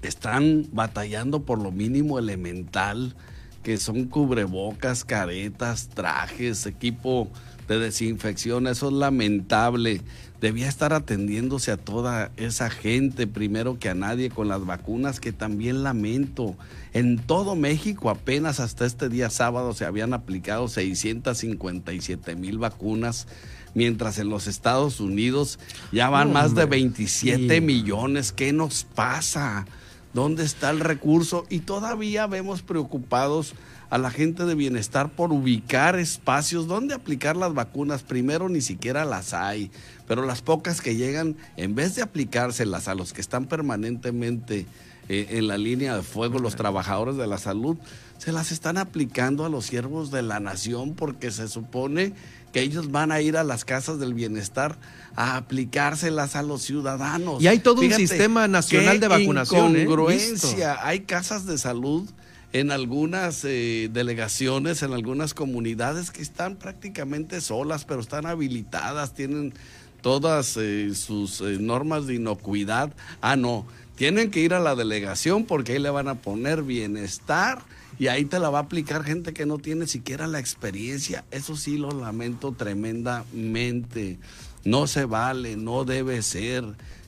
están 0.03 0.67
batallando 0.71 1.41
por 1.41 1.57
lo 1.57 1.71
mínimo 1.71 2.19
elemental, 2.19 3.15
que 3.63 3.77
son 3.77 4.05
cubrebocas, 4.05 5.05
caretas, 5.05 5.89
trajes, 5.93 6.65
equipo 6.65 7.29
de 7.67 7.79
desinfección. 7.79 8.67
Eso 8.67 8.87
es 8.87 8.93
lamentable 8.93 10.01
debía 10.41 10.69
estar 10.69 10.93
atendiéndose 10.93 11.71
a 11.71 11.77
toda 11.77 12.31
esa 12.37 12.69
gente 12.69 13.27
primero 13.27 13.77
que 13.77 13.89
a 13.89 13.95
nadie 13.95 14.29
con 14.29 14.47
las 14.47 14.65
vacunas 14.65 15.19
que 15.19 15.33
también 15.33 15.83
lamento. 15.83 16.55
En 16.93 17.17
todo 17.17 17.55
México 17.55 18.09
apenas 18.09 18.59
hasta 18.59 18.85
este 18.85 19.09
día 19.09 19.29
sábado 19.29 19.73
se 19.73 19.85
habían 19.85 20.13
aplicado 20.13 20.67
657 20.67 22.35
mil 22.35 22.57
vacunas, 22.57 23.27
mientras 23.73 24.17
en 24.17 24.29
los 24.29 24.47
Estados 24.47 24.99
Unidos 24.99 25.59
ya 25.91 26.09
van 26.09 26.31
más 26.31 26.55
de 26.55 26.65
27 26.65 27.59
millones. 27.61 28.31
¿Qué 28.31 28.53
nos 28.53 28.85
pasa? 28.85 29.65
¿Dónde 30.13 30.43
está 30.43 30.71
el 30.71 30.79
recurso? 30.79 31.45
Y 31.49 31.59
todavía 31.59 32.25
vemos 32.25 32.63
preocupados 32.63 33.53
a 33.89 33.97
la 33.97 34.09
gente 34.09 34.45
de 34.45 34.55
bienestar 34.55 35.09
por 35.09 35.31
ubicar 35.31 35.97
espacios 35.97 36.67
donde 36.67 36.95
aplicar 36.95 37.35
las 37.35 37.53
vacunas. 37.53 38.03
Primero 38.03 38.49
ni 38.49 38.61
siquiera 38.61 39.05
las 39.05 39.33
hay, 39.33 39.71
pero 40.07 40.25
las 40.25 40.41
pocas 40.41 40.81
que 40.81 40.95
llegan, 40.95 41.35
en 41.57 41.75
vez 41.75 41.95
de 41.95 42.01
aplicárselas 42.01 42.87
a 42.87 42.95
los 42.95 43.13
que 43.13 43.21
están 43.21 43.45
permanentemente 43.45 44.65
eh, 45.09 45.27
en 45.31 45.47
la 45.47 45.57
línea 45.57 45.95
de 45.95 46.03
fuego, 46.03 46.39
los 46.39 46.55
trabajadores 46.55 47.15
de 47.15 47.27
la 47.27 47.37
salud, 47.37 47.77
se 48.17 48.31
las 48.31 48.51
están 48.51 48.77
aplicando 48.77 49.45
a 49.45 49.49
los 49.49 49.65
siervos 49.65 50.11
de 50.11 50.21
la 50.21 50.39
nación 50.39 50.93
porque 50.93 51.31
se 51.31 51.47
supone 51.47 52.13
que 52.51 52.61
ellos 52.61 52.91
van 52.91 53.11
a 53.11 53.21
ir 53.21 53.37
a 53.37 53.43
las 53.43 53.65
casas 53.65 53.99
del 53.99 54.13
bienestar 54.13 54.77
a 55.15 55.37
aplicárselas 55.37 56.35
a 56.35 56.43
los 56.43 56.61
ciudadanos. 56.61 57.41
Y 57.41 57.47
hay 57.47 57.59
todo 57.59 57.81
un 57.81 57.93
sistema 57.93 58.47
nacional 58.47 58.99
de 58.99 59.07
vacunación. 59.07 59.75
¿eh? 59.75 59.81
Incongruencia. 59.81 60.85
Hay 60.85 61.01
casas 61.01 61.45
de 61.45 61.57
salud 61.57 62.09
en 62.53 62.71
algunas 62.71 63.43
eh, 63.43 63.89
delegaciones, 63.91 64.81
en 64.81 64.93
algunas 64.93 65.33
comunidades 65.33 66.11
que 66.11 66.21
están 66.21 66.55
prácticamente 66.55 67.41
solas, 67.41 67.85
pero 67.85 67.99
están 67.99 68.25
habilitadas, 68.25 69.13
tienen 69.13 69.53
todas 70.01 70.57
eh, 70.57 70.91
sus 70.95 71.41
normas 71.41 72.07
de 72.07 72.15
inocuidad. 72.15 72.93
Ah, 73.21 73.35
no, 73.35 73.65
tienen 73.95 74.31
que 74.31 74.39
ir 74.39 74.53
a 74.53 74.59
la 74.59 74.75
delegación 74.75 75.43
porque 75.43 75.73
ahí 75.73 75.79
le 75.79 75.89
van 75.89 76.07
a 76.07 76.15
poner 76.15 76.63
bienestar 76.63 77.59
y 77.99 78.07
ahí 78.07 78.23
te 78.23 78.39
la 78.39 78.49
va 78.49 78.59
a 78.59 78.61
aplicar 78.63 79.03
gente 79.03 79.33
que 79.33 79.45
no 79.45 79.57
tiene 79.57 79.85
siquiera 79.85 80.25
la 80.25 80.39
experiencia. 80.39 81.25
Eso 81.31 81.57
sí 81.57 81.77
lo 81.77 81.91
lamento 81.91 82.53
tremendamente. 82.53 84.17
No 84.63 84.87
se 84.87 85.03
vale, 85.03 85.57
no 85.57 85.83
debe 85.83 86.21
ser. 86.21 86.63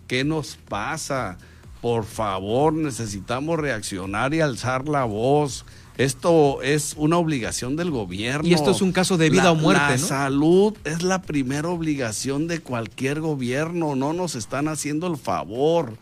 ¿Qué 0.08 0.26
nos 0.26 0.58
pasa? 0.68 1.38
Por 1.82 2.04
favor, 2.04 2.74
necesitamos 2.74 3.58
reaccionar 3.58 4.34
y 4.34 4.42
alzar 4.42 4.89
la 4.89 5.06
voz. 5.06 5.64
Esto 5.98 6.62
es 6.62 6.94
una 6.98 7.18
obligación 7.18 7.78
del 7.78 7.89
gobierno. 7.89 8.50
Y 8.50 8.54
esto 8.54 8.72
es 8.72 8.82
un 8.82 8.92
caso 8.92 9.18
de 9.18 9.30
vida 9.30 9.54
o 9.54 9.56
muerte, 9.56 9.94
la 9.94 9.98
salud 9.98 10.74
es 10.84 11.04
la 11.04 11.22
primera 11.22 11.70
obligación 11.70 12.48
de 12.48 12.60
cualquier 12.60 13.22
gobierno. 13.22 13.96
No 13.96 14.12
nos 14.12 14.36
están 14.36 14.68
haciendo 14.68 15.08
el 15.08 15.16
favor. 15.16 15.98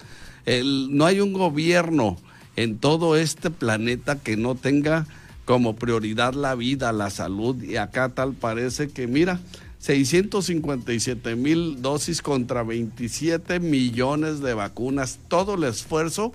no 0.47 1.05
hay 1.05 1.19
un 1.19 1.33
gobierno 1.33 2.17
en 2.59 2.77
todo 2.77 3.15
este 3.15 3.51
planeta 3.51 4.19
que 4.19 4.35
no 4.35 4.53
tenga 4.53 5.07
como 5.45 5.77
prioridad 5.77 6.33
la 6.33 6.55
vida, 6.55 6.91
la 6.91 7.09
salud. 7.09 7.63
Y 7.63 7.77
acá 7.77 8.09
tal 8.09 8.33
parece 8.33 8.89
que, 8.89 9.07
mira, 9.07 9.39
657 9.77 11.37
mil 11.37 11.81
dosis 11.81 12.21
contra 12.21 12.63
27 12.63 13.61
millones 13.61 14.41
de 14.41 14.53
vacunas. 14.55 15.19
Todo 15.29 15.53
el 15.53 15.63
esfuerzo 15.63 16.33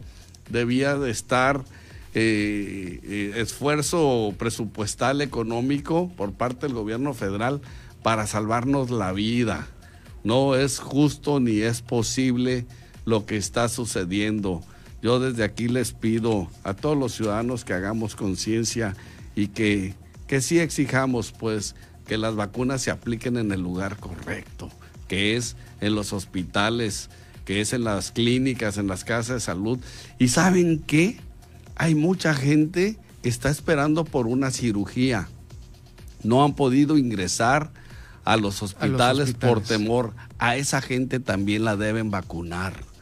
debía 0.49 0.97
de 0.97 1.11
estar, 1.11 1.63
eh, 2.15 3.01
eh, 3.03 3.33
esfuerzo 3.37 4.33
presupuestal 4.39 5.21
económico 5.21 6.11
por 6.17 6.33
parte 6.33 6.67
del 6.67 6.75
gobierno 6.75 7.13
federal 7.13 7.61
para 8.03 8.27
salvarnos 8.27 8.91
la 8.91 9.13
vida. 9.13 9.69
No 10.23 10.57
es 10.57 10.79
justo 10.79 11.39
ni 11.39 11.61
es 11.61 11.83
posible 11.83 12.65
lo 13.05 13.27
que 13.27 13.37
está 13.37 13.69
sucediendo. 13.69 14.63
Yo 15.05 15.21
desde 15.21 15.45
aquí 15.45 15.69
les 15.69 15.93
pido 15.93 16.49
a 16.63 16.73
todos 16.73 16.97
los 16.97 17.13
ciudadanos 17.13 17.67
que 17.67 17.75
hagamos 17.75 18.17
conciencia 18.17 18.97
y 19.37 19.49
que, 19.49 19.93
que 20.27 20.41
sí 20.41 20.61
exijamos 20.61 21.31
pues 21.31 21.75
que 22.07 22.17
las 22.17 22.37
vacunas 22.37 22.81
se 22.81 22.91
apliquen 22.91 23.37
en 23.37 23.53
el 23.53 23.61
lugar 23.61 23.99
correcto, 23.99 24.71
que 25.07 25.37
es 25.37 25.57
en 25.83 25.95
los 25.95 26.15
hospitales, 26.15 27.11
que 27.45 27.61
es 27.61 27.75
en 27.75 27.85
las 27.85 28.13
clínicas, 28.13 28.79
en 28.79 28.87
las 28.87 29.05
casas 29.05 29.35
de 29.35 29.41
salud. 29.41 29.79
¿Y 30.19 30.29
saben 30.29 30.83
qué? 30.87 31.21
Hay 31.77 31.95
mucha 31.95 32.33
gente 32.33 32.97
que 33.23 33.29
está 33.29 33.51
esperando 33.51 34.07
por 34.07 34.27
una 34.27 34.51
cirugía. 34.51 35.29
No 36.23 36.43
han 36.43 36.55
podido 36.55 36.97
ingresar 36.97 37.71
a 38.25 38.39
los 38.39 38.63
hospitales, 38.63 39.35
por 39.35 39.61
temor. 39.61 40.15
A 40.39 40.57
esa 40.57 40.81
gente 40.81 41.21
también 41.21 41.63
la 41.63 41.77
deben 41.77 42.11
vacunar 42.11 42.94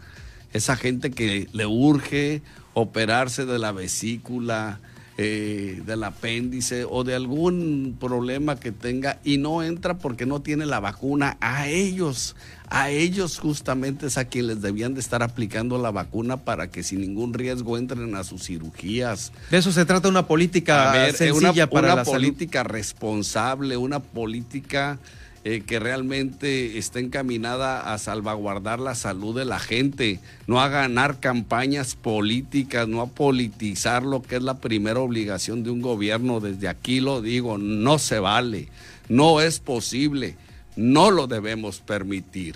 esa 0.52 0.76
gente 0.76 1.10
que 1.10 1.48
le 1.52 1.66
urge 1.66 2.42
operarse 2.74 3.44
de 3.46 3.58
la 3.58 3.72
vesícula, 3.72 4.80
eh, 5.18 5.82
del 5.84 6.04
apéndice 6.04 6.86
o 6.88 7.04
de 7.04 7.14
algún 7.14 7.98
problema 8.00 8.58
que 8.58 8.72
tenga 8.72 9.18
y 9.22 9.36
no 9.36 9.62
entra 9.62 9.98
porque 9.98 10.24
no 10.24 10.40
tiene 10.40 10.64
la 10.64 10.80
vacuna, 10.80 11.36
a 11.42 11.68
ellos, 11.68 12.34
a 12.70 12.88
ellos 12.88 13.38
justamente 13.38 14.06
es 14.06 14.16
a 14.16 14.24
quienes 14.24 14.62
debían 14.62 14.94
de 14.94 15.00
estar 15.00 15.22
aplicando 15.22 15.76
la 15.76 15.90
vacuna 15.90 16.38
para 16.38 16.70
que 16.70 16.82
sin 16.82 17.02
ningún 17.02 17.34
riesgo 17.34 17.76
entren 17.76 18.14
a 18.16 18.24
sus 18.24 18.44
cirugías. 18.44 19.32
De 19.50 19.58
eso 19.58 19.70
se 19.70 19.84
trata 19.84 20.08
una 20.08 20.26
política 20.26 21.12
sencilla 21.12 21.68
para 21.68 21.92
una 21.92 22.04
política 22.04 22.62
responsable, 22.62 23.76
una 23.76 24.00
política 24.00 24.98
eh, 25.44 25.62
que 25.66 25.80
realmente 25.80 26.78
está 26.78 27.00
encaminada 27.00 27.92
a 27.92 27.98
salvaguardar 27.98 28.78
la 28.78 28.94
salud 28.94 29.36
de 29.36 29.44
la 29.44 29.58
gente, 29.58 30.20
no 30.46 30.60
a 30.60 30.68
ganar 30.68 31.18
campañas 31.18 31.96
políticas, 31.96 32.86
no 32.86 33.00
a 33.00 33.08
politizar 33.08 34.04
lo 34.04 34.22
que 34.22 34.36
es 34.36 34.42
la 34.44 34.58
primera 34.58 35.00
obligación 35.00 35.64
de 35.64 35.70
un 35.70 35.82
gobierno. 35.82 36.38
Desde 36.38 36.68
aquí 36.68 37.00
lo 37.00 37.20
digo, 37.20 37.58
no 37.58 37.98
se 37.98 38.20
vale, 38.20 38.68
no 39.08 39.40
es 39.40 39.58
posible, 39.58 40.36
no 40.76 41.10
lo 41.10 41.26
debemos 41.26 41.80
permitir. 41.80 42.54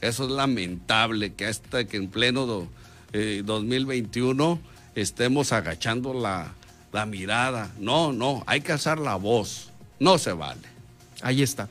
Eso 0.00 0.24
es 0.24 0.30
lamentable 0.32 1.32
que 1.34 1.46
hasta 1.46 1.84
que 1.84 1.96
en 1.96 2.08
pleno 2.08 2.68
2021 3.12 4.60
eh, 4.96 5.00
estemos 5.00 5.52
agachando 5.52 6.12
la, 6.12 6.54
la 6.92 7.06
mirada. 7.06 7.70
No, 7.78 8.12
no, 8.12 8.42
hay 8.46 8.62
que 8.62 8.72
alzar 8.72 8.98
la 8.98 9.14
voz. 9.14 9.70
No 10.00 10.18
se 10.18 10.32
vale. 10.32 10.62
Ahí 11.22 11.42
está. 11.42 11.68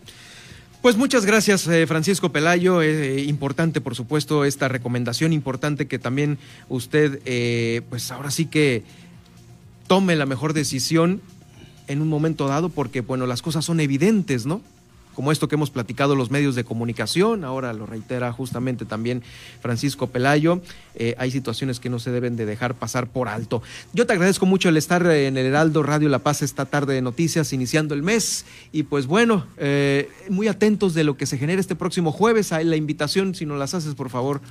Pues 0.85 0.97
muchas 0.97 1.25
gracias, 1.25 1.65
eh, 1.65 1.87
Francisco 1.87 2.31
Pelayo. 2.31 2.83
Eh, 2.83 3.21
importante, 3.21 3.81
por 3.81 3.95
supuesto, 3.95 4.45
esta 4.45 4.67
recomendación. 4.67 5.33
Importante 5.33 5.87
que 5.87 5.97
también 5.97 6.37
usted, 6.69 7.21
eh, 7.25 7.81
pues 7.89 8.11
ahora 8.11 8.29
sí 8.29 8.45
que 8.45 8.83
tome 9.87 10.15
la 10.15 10.27
mejor 10.27 10.53
decisión 10.53 11.21
en 11.87 12.03
un 12.03 12.07
momento 12.07 12.47
dado, 12.47 12.69
porque, 12.69 13.01
bueno, 13.01 13.25
las 13.25 13.41
cosas 13.41 13.65
son 13.65 13.79
evidentes, 13.79 14.45
¿no? 14.45 14.61
Como 15.15 15.31
esto 15.31 15.47
que 15.47 15.55
hemos 15.55 15.71
platicado 15.71 16.15
los 16.15 16.29
medios 16.29 16.55
de 16.55 16.63
comunicación, 16.63 17.43
ahora 17.43 17.73
lo 17.73 17.85
reitera 17.85 18.31
justamente 18.31 18.85
también 18.85 19.23
Francisco 19.61 20.07
Pelayo, 20.07 20.61
eh, 20.95 21.15
hay 21.17 21.31
situaciones 21.31 21.79
que 21.79 21.89
no 21.89 21.99
se 21.99 22.11
deben 22.11 22.35
de 22.35 22.45
dejar 22.45 22.75
pasar 22.75 23.07
por 23.07 23.27
alto. 23.27 23.63
Yo 23.93 24.05
te 24.05 24.13
agradezco 24.13 24.45
mucho 24.45 24.69
el 24.69 24.77
estar 24.77 25.05
en 25.07 25.37
el 25.37 25.45
Heraldo 25.45 25.81
Radio 25.83 26.09
La 26.09 26.19
Paz 26.19 26.41
esta 26.41 26.65
tarde 26.65 26.93
de 26.93 27.01
noticias, 27.01 27.53
iniciando 27.53 27.95
el 27.95 28.03
mes, 28.03 28.45
y 28.71 28.83
pues 28.83 29.07
bueno, 29.07 29.47
eh, 29.57 30.09
muy 30.29 30.47
atentos 30.47 30.93
de 30.93 31.03
lo 31.03 31.17
que 31.17 31.25
se 31.25 31.37
genere 31.37 31.61
este 31.61 31.75
próximo 31.75 32.11
jueves, 32.11 32.51
a 32.51 32.63
la 32.63 32.75
invitación, 32.75 33.33
si 33.35 33.45
nos 33.45 33.57
las 33.57 33.73
haces, 33.73 33.95
por 33.95 34.09
favor. 34.09 34.41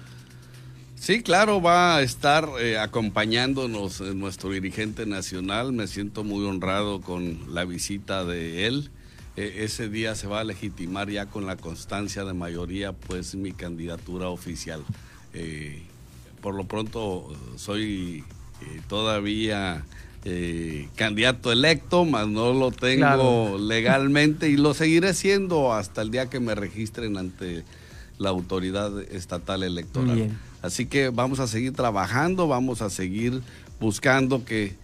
Sí, 1.04 1.22
claro, 1.22 1.60
va 1.60 1.96
a 1.96 2.02
estar 2.02 2.48
eh, 2.58 2.78
acompañándonos 2.78 4.00
nuestro 4.00 4.48
dirigente 4.48 5.04
nacional. 5.04 5.70
Me 5.74 5.86
siento 5.86 6.24
muy 6.24 6.46
honrado 6.46 7.02
con 7.02 7.40
la 7.52 7.66
visita 7.66 8.24
de 8.24 8.66
él. 8.66 8.90
E, 9.36 9.64
ese 9.64 9.88
día 9.88 10.14
se 10.14 10.26
va 10.26 10.40
a 10.40 10.44
legitimar 10.44 11.10
ya 11.10 11.26
con 11.26 11.46
la 11.46 11.56
constancia 11.56 12.24
de 12.24 12.34
mayoría, 12.34 12.92
pues 12.92 13.34
mi 13.34 13.52
candidatura 13.52 14.28
oficial. 14.28 14.82
Eh, 15.32 15.82
por 16.40 16.54
lo 16.54 16.64
pronto 16.64 17.34
soy 17.56 18.24
eh, 18.60 18.80
todavía 18.88 19.84
eh, 20.24 20.88
candidato 20.94 21.52
electo, 21.52 22.04
mas 22.04 22.28
no 22.28 22.54
lo 22.54 22.70
tengo 22.70 23.58
legalmente 23.58 24.48
y 24.48 24.56
lo 24.56 24.72
seguiré 24.72 25.12
siendo 25.14 25.72
hasta 25.72 26.02
el 26.02 26.10
día 26.10 26.30
que 26.30 26.40
me 26.40 26.54
registren 26.54 27.16
ante 27.16 27.64
la 28.18 28.30
autoridad 28.30 29.00
estatal 29.12 29.62
electoral. 29.62 30.30
Así 30.62 30.86
que 30.86 31.10
vamos 31.10 31.40
a 31.40 31.46
seguir 31.46 31.74
trabajando, 31.74 32.48
vamos 32.48 32.80
a 32.80 32.88
seguir 32.88 33.42
buscando 33.80 34.44
que 34.44 34.74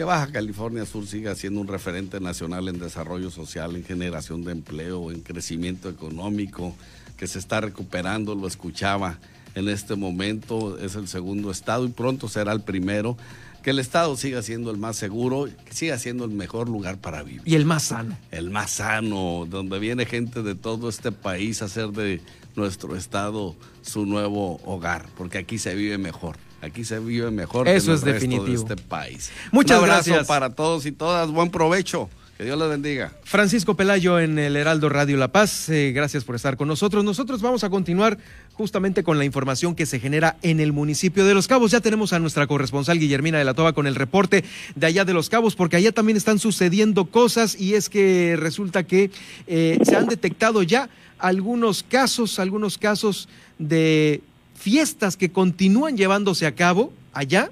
que 0.00 0.04
Baja 0.04 0.32
California 0.32 0.86
Sur 0.86 1.06
siga 1.06 1.34
siendo 1.34 1.60
un 1.60 1.68
referente 1.68 2.20
nacional 2.20 2.68
en 2.68 2.78
desarrollo 2.78 3.30
social, 3.30 3.76
en 3.76 3.84
generación 3.84 4.44
de 4.44 4.52
empleo, 4.52 5.12
en 5.12 5.20
crecimiento 5.20 5.90
económico, 5.90 6.74
que 7.18 7.26
se 7.26 7.38
está 7.38 7.60
recuperando, 7.60 8.34
lo 8.34 8.46
escuchaba 8.46 9.18
en 9.54 9.68
este 9.68 9.96
momento, 9.96 10.78
es 10.78 10.94
el 10.94 11.06
segundo 11.06 11.50
estado 11.50 11.84
y 11.84 11.90
pronto 11.90 12.30
será 12.30 12.52
el 12.52 12.62
primero. 12.62 13.18
Que 13.62 13.72
el 13.72 13.78
estado 13.78 14.16
siga 14.16 14.40
siendo 14.40 14.70
el 14.70 14.78
más 14.78 14.96
seguro, 14.96 15.50
que 15.66 15.74
siga 15.74 15.98
siendo 15.98 16.24
el 16.24 16.30
mejor 16.30 16.70
lugar 16.70 16.96
para 16.96 17.22
vivir. 17.22 17.42
Y 17.44 17.56
el 17.56 17.66
más 17.66 17.82
sano. 17.82 18.16
El 18.30 18.48
más 18.48 18.70
sano, 18.70 19.46
donde 19.50 19.78
viene 19.78 20.06
gente 20.06 20.42
de 20.42 20.54
todo 20.54 20.88
este 20.88 21.12
país 21.12 21.60
a 21.60 21.66
hacer 21.66 21.88
de 21.88 22.22
nuestro 22.56 22.96
estado 22.96 23.54
su 23.82 24.06
nuevo 24.06 24.62
hogar, 24.64 25.04
porque 25.18 25.36
aquí 25.36 25.58
se 25.58 25.74
vive 25.74 25.98
mejor. 25.98 26.36
Aquí 26.62 26.84
se 26.84 26.98
vive 26.98 27.30
mejor 27.30 27.66
Eso 27.68 27.86
que 27.86 27.92
en 27.92 27.98
es 27.98 28.04
definitivo. 28.04 28.44
de 28.46 28.54
este 28.54 28.76
país. 28.76 29.30
Muchas 29.50 29.78
Un 29.78 29.84
abrazo 29.84 30.10
gracias 30.10 30.26
para 30.28 30.50
todos 30.50 30.84
y 30.86 30.92
todas. 30.92 31.30
Buen 31.30 31.50
provecho. 31.50 32.08
Que 32.36 32.44
Dios 32.46 32.58
les 32.58 32.70
bendiga. 32.70 33.12
Francisco 33.24 33.74
Pelayo 33.74 34.18
en 34.18 34.38
el 34.38 34.56
Heraldo 34.56 34.88
Radio 34.88 35.18
La 35.18 35.28
Paz, 35.28 35.68
eh, 35.68 35.92
gracias 35.92 36.24
por 36.24 36.36
estar 36.36 36.56
con 36.56 36.68
nosotros. 36.68 37.04
Nosotros 37.04 37.42
vamos 37.42 37.64
a 37.64 37.68
continuar 37.68 38.16
justamente 38.54 39.02
con 39.04 39.18
la 39.18 39.26
información 39.26 39.74
que 39.74 39.84
se 39.84 40.00
genera 40.00 40.36
en 40.40 40.58
el 40.58 40.72
municipio 40.72 41.26
de 41.26 41.34
Los 41.34 41.48
Cabos. 41.48 41.70
Ya 41.70 41.80
tenemos 41.80 42.14
a 42.14 42.18
nuestra 42.18 42.46
corresponsal 42.46 42.98
Guillermina 42.98 43.36
de 43.36 43.44
la 43.44 43.52
Toba 43.52 43.74
con 43.74 43.86
el 43.86 43.94
reporte 43.94 44.42
de 44.74 44.86
allá 44.86 45.04
de 45.04 45.12
Los 45.12 45.28
Cabos, 45.28 45.54
porque 45.54 45.76
allá 45.76 45.92
también 45.92 46.16
están 46.16 46.38
sucediendo 46.38 47.04
cosas 47.04 47.60
y 47.60 47.74
es 47.74 47.90
que 47.90 48.36
resulta 48.38 48.84
que 48.84 49.10
eh, 49.46 49.78
se 49.82 49.96
han 49.96 50.06
detectado 50.06 50.62
ya 50.62 50.88
algunos 51.18 51.82
casos, 51.82 52.38
algunos 52.38 52.78
casos 52.78 53.28
de 53.58 54.22
fiestas 54.60 55.16
que 55.16 55.32
continúan 55.32 55.96
llevándose 55.96 56.46
a 56.46 56.54
cabo 56.54 56.92
allá 57.14 57.50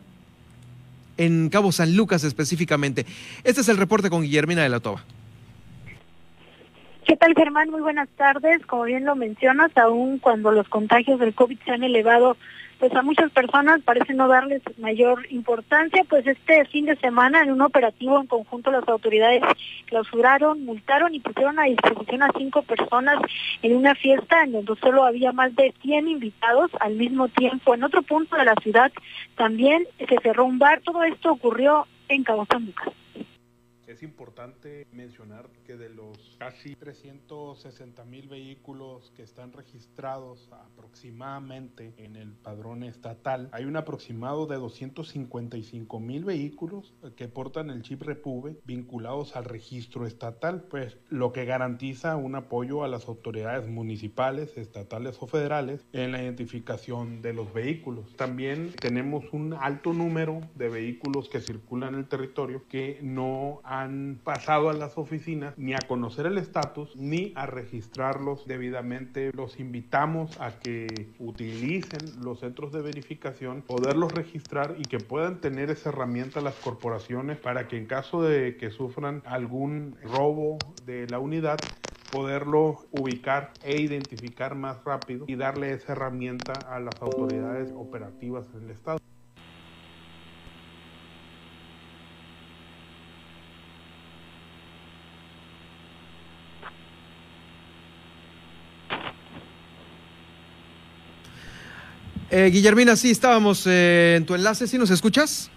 en 1.16 1.48
Cabo 1.48 1.72
San 1.72 1.96
Lucas 1.96 2.22
específicamente. 2.22 3.06
Este 3.44 3.62
es 3.62 3.68
el 3.68 3.78
reporte 3.78 4.10
con 4.10 4.22
Guillermina 4.22 4.62
de 4.62 4.68
la 4.68 4.80
Toba. 4.80 5.02
¿Qué 7.06 7.16
tal, 7.16 7.32
Germán? 7.34 7.70
Muy 7.70 7.80
buenas 7.80 8.08
tardes. 8.10 8.64
Como 8.66 8.84
bien 8.84 9.06
lo 9.06 9.16
mencionas, 9.16 9.74
aún 9.78 10.18
cuando 10.18 10.52
los 10.52 10.68
contagios 10.68 11.18
del 11.18 11.34
COVID 11.34 11.58
se 11.64 11.70
han 11.70 11.82
elevado, 11.82 12.36
pues 12.78 12.94
a 12.94 13.02
muchas 13.02 13.30
personas 13.32 13.80
parece 13.82 14.14
no 14.14 14.28
darles 14.28 14.62
mayor 14.78 15.26
importancia, 15.30 16.04
pues 16.08 16.26
este 16.26 16.64
fin 16.66 16.86
de 16.86 16.96
semana 16.96 17.42
en 17.42 17.52
un 17.52 17.60
operativo 17.62 18.20
en 18.20 18.26
conjunto 18.26 18.70
las 18.70 18.86
autoridades 18.88 19.42
clausuraron, 19.86 20.64
multaron 20.64 21.14
y 21.14 21.20
pusieron 21.20 21.58
a 21.58 21.64
disposición 21.64 22.22
a 22.22 22.30
cinco 22.36 22.62
personas 22.62 23.18
en 23.62 23.76
una 23.76 23.94
fiesta 23.94 24.42
en 24.44 24.52
donde 24.52 24.76
solo 24.76 25.04
había 25.04 25.32
más 25.32 25.54
de 25.56 25.74
100 25.82 26.08
invitados 26.08 26.70
al 26.80 26.94
mismo 26.94 27.28
tiempo. 27.28 27.74
En 27.74 27.84
otro 27.84 28.02
punto 28.02 28.36
de 28.36 28.44
la 28.44 28.54
ciudad 28.62 28.92
también 29.36 29.86
se 29.98 30.18
cerró 30.22 30.44
un 30.44 30.58
bar. 30.58 30.80
Todo 30.84 31.02
esto 31.02 31.32
ocurrió 31.32 31.86
en 32.08 32.24
Cabo 32.24 32.46
San 32.50 32.66
Lucas. 32.66 32.88
Es 33.88 34.02
importante 34.02 34.86
mencionar 34.92 35.48
que 35.64 35.78
de 35.78 35.88
los 35.88 36.36
casi 36.38 36.74
360 36.74 38.04
mil 38.04 38.28
vehículos 38.28 39.10
que 39.16 39.22
están 39.22 39.54
registrados 39.54 40.46
aproximadamente 40.52 41.94
en 41.96 42.16
el 42.16 42.32
padrón 42.32 42.82
estatal, 42.82 43.48
hay 43.50 43.64
un 43.64 43.78
aproximado 43.78 44.46
de 44.46 44.56
255 44.56 46.00
mil 46.00 46.26
vehículos 46.26 46.92
que 47.16 47.28
portan 47.28 47.70
el 47.70 47.80
chip 47.80 48.02
Repube 48.02 48.60
vinculados 48.66 49.36
al 49.36 49.46
registro 49.46 50.06
estatal, 50.06 50.64
pues 50.64 50.98
lo 51.08 51.32
que 51.32 51.46
garantiza 51.46 52.16
un 52.16 52.34
apoyo 52.34 52.84
a 52.84 52.88
las 52.88 53.08
autoridades 53.08 53.68
municipales, 53.68 54.58
estatales 54.58 55.16
o 55.20 55.26
federales 55.26 55.86
en 55.94 56.12
la 56.12 56.22
identificación 56.22 57.22
de 57.22 57.32
los 57.32 57.54
vehículos. 57.54 58.14
También 58.16 58.74
tenemos 58.78 59.24
un 59.32 59.54
alto 59.54 59.94
número 59.94 60.42
de 60.56 60.68
vehículos 60.68 61.30
que 61.30 61.40
circulan 61.40 61.94
en 61.94 62.00
el 62.00 62.08
territorio 62.08 62.64
que 62.68 63.00
no 63.02 63.62
han 63.64 63.77
pasado 64.24 64.70
a 64.70 64.72
las 64.72 64.98
oficinas 64.98 65.54
ni 65.56 65.74
a 65.74 65.78
conocer 65.86 66.26
el 66.26 66.38
estatus 66.38 66.96
ni 66.96 67.32
a 67.36 67.46
registrarlos 67.46 68.46
debidamente. 68.46 69.30
Los 69.34 69.60
invitamos 69.60 70.40
a 70.40 70.58
que 70.58 71.08
utilicen 71.18 72.00
los 72.22 72.40
centros 72.40 72.72
de 72.72 72.82
verificación, 72.82 73.62
poderlos 73.62 74.12
registrar 74.12 74.76
y 74.78 74.84
que 74.84 74.98
puedan 74.98 75.40
tener 75.40 75.70
esa 75.70 75.90
herramienta 75.90 76.40
las 76.40 76.54
corporaciones 76.56 77.38
para 77.38 77.68
que 77.68 77.76
en 77.76 77.86
caso 77.86 78.22
de 78.22 78.56
que 78.56 78.70
sufran 78.70 79.22
algún 79.26 79.96
robo 80.02 80.58
de 80.86 81.06
la 81.08 81.18
unidad 81.18 81.58
poderlo 82.10 82.78
ubicar 82.90 83.52
e 83.62 83.80
identificar 83.80 84.54
más 84.54 84.82
rápido 84.84 85.24
y 85.28 85.36
darle 85.36 85.72
esa 85.72 85.92
herramienta 85.92 86.54
a 86.74 86.80
las 86.80 87.00
autoridades 87.02 87.72
operativas 87.76 88.46
en 88.54 88.64
el 88.64 88.70
estado. 88.70 88.98
Eh, 102.30 102.50
Guillermina, 102.50 102.94
sí, 102.96 103.10
estábamos 103.10 103.66
eh, 103.66 104.16
en 104.16 104.26
tu 104.26 104.34
enlace, 104.34 104.66
¿sí 104.66 104.76
nos 104.76 104.90
escuchas? 104.90 105.50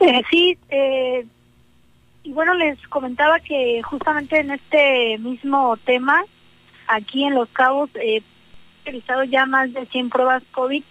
Eh, 0.00 0.22
sí, 0.30 0.58
eh, 0.68 1.26
y 2.22 2.32
bueno, 2.32 2.54
les 2.54 2.78
comentaba 2.88 3.40
que 3.40 3.80
justamente 3.82 4.40
en 4.40 4.50
este 4.50 5.16
mismo 5.18 5.76
tema, 5.84 6.22
aquí 6.86 7.24
en 7.24 7.34
Los 7.34 7.48
Cabos, 7.50 7.88
he 7.94 8.22
realizado 8.84 9.24
ya 9.24 9.46
más 9.46 9.72
de 9.72 9.86
100 9.86 10.10
pruebas 10.10 10.42
COVID 10.52 10.82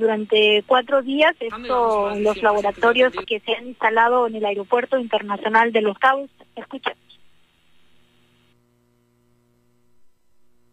durante 0.00 0.64
cuatro 0.66 1.02
días, 1.02 1.36
esto 1.38 2.10
en 2.10 2.24
los 2.24 2.40
laboratorios 2.42 3.12
que 3.26 3.40
se 3.40 3.52
han 3.52 3.66
instalado 3.66 4.26
en 4.26 4.36
el 4.36 4.46
Aeropuerto 4.46 4.98
Internacional 4.98 5.70
de 5.70 5.82
Los 5.82 5.98
Cabos. 5.98 6.30
Escucha. 6.54 6.94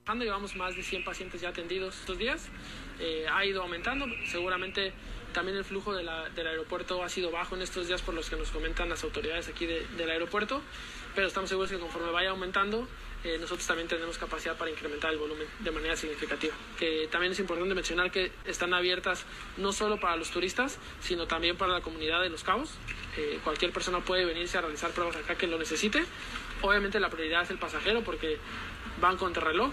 Llevamos 0.05 0.57
más 0.57 0.75
de 0.75 0.83
100 0.83 1.05
pacientes 1.05 1.39
ya 1.39 1.49
atendidos 1.49 1.97
estos 1.97 2.17
días. 2.17 2.49
Eh, 2.99 3.25
ha 3.31 3.45
ido 3.45 3.61
aumentando. 3.61 4.05
Seguramente 4.25 4.91
también 5.31 5.57
el 5.57 5.63
flujo 5.63 5.93
del 5.93 6.07
aeropuerto 6.09 7.01
ha 7.03 7.09
sido 7.09 7.31
bajo 7.31 7.55
en 7.55 7.61
estos 7.61 7.87
días 7.87 8.01
por 8.01 8.13
los 8.13 8.29
que 8.29 8.35
nos 8.35 8.51
comentan 8.51 8.89
las 8.89 9.03
autoridades 9.05 9.47
aquí 9.47 9.65
del 9.65 10.09
aeropuerto, 10.09 10.61
pero 11.15 11.27
estamos 11.27 11.49
seguros 11.49 11.71
que 11.71 11.79
conforme 11.79 12.11
vaya 12.11 12.31
aumentando, 12.31 12.87
eh, 13.23 13.37
nosotros 13.39 13.65
también 13.65 13.87
tenemos 13.87 14.17
capacidad 14.17 14.57
para 14.57 14.69
incrementar 14.69 15.11
el 15.11 15.17
volumen 15.17 15.47
de 15.59 15.71
manera 15.71 15.95
significativa. 15.95 16.53
Que 16.77 17.07
también 17.09 17.31
es 17.31 17.39
importante 17.39 17.73
mencionar 17.73 18.11
que 18.11 18.31
están 18.45 18.73
abiertas 18.73 19.25
no 19.57 19.71
solo 19.71 19.99
para 19.99 20.17
los 20.17 20.29
turistas, 20.29 20.77
sino 21.01 21.25
también 21.27 21.55
para 21.57 21.71
la 21.71 21.81
comunidad 21.81 22.21
de 22.21 22.29
Los 22.29 22.43
Cabos. 22.43 22.71
Eh, 23.17 23.39
cualquier 23.43 23.71
persona 23.71 24.01
puede 24.01 24.25
venirse 24.25 24.57
a 24.57 24.61
realizar 24.61 24.91
pruebas 24.91 25.15
acá 25.15 25.35
que 25.35 25.47
lo 25.47 25.57
necesite. 25.57 26.03
Obviamente 26.61 26.99
la 26.99 27.09
prioridad 27.09 27.43
es 27.43 27.49
el 27.49 27.57
pasajero 27.57 28.03
porque 28.03 28.37
van 29.01 29.17
contra 29.17 29.43
reloj, 29.43 29.71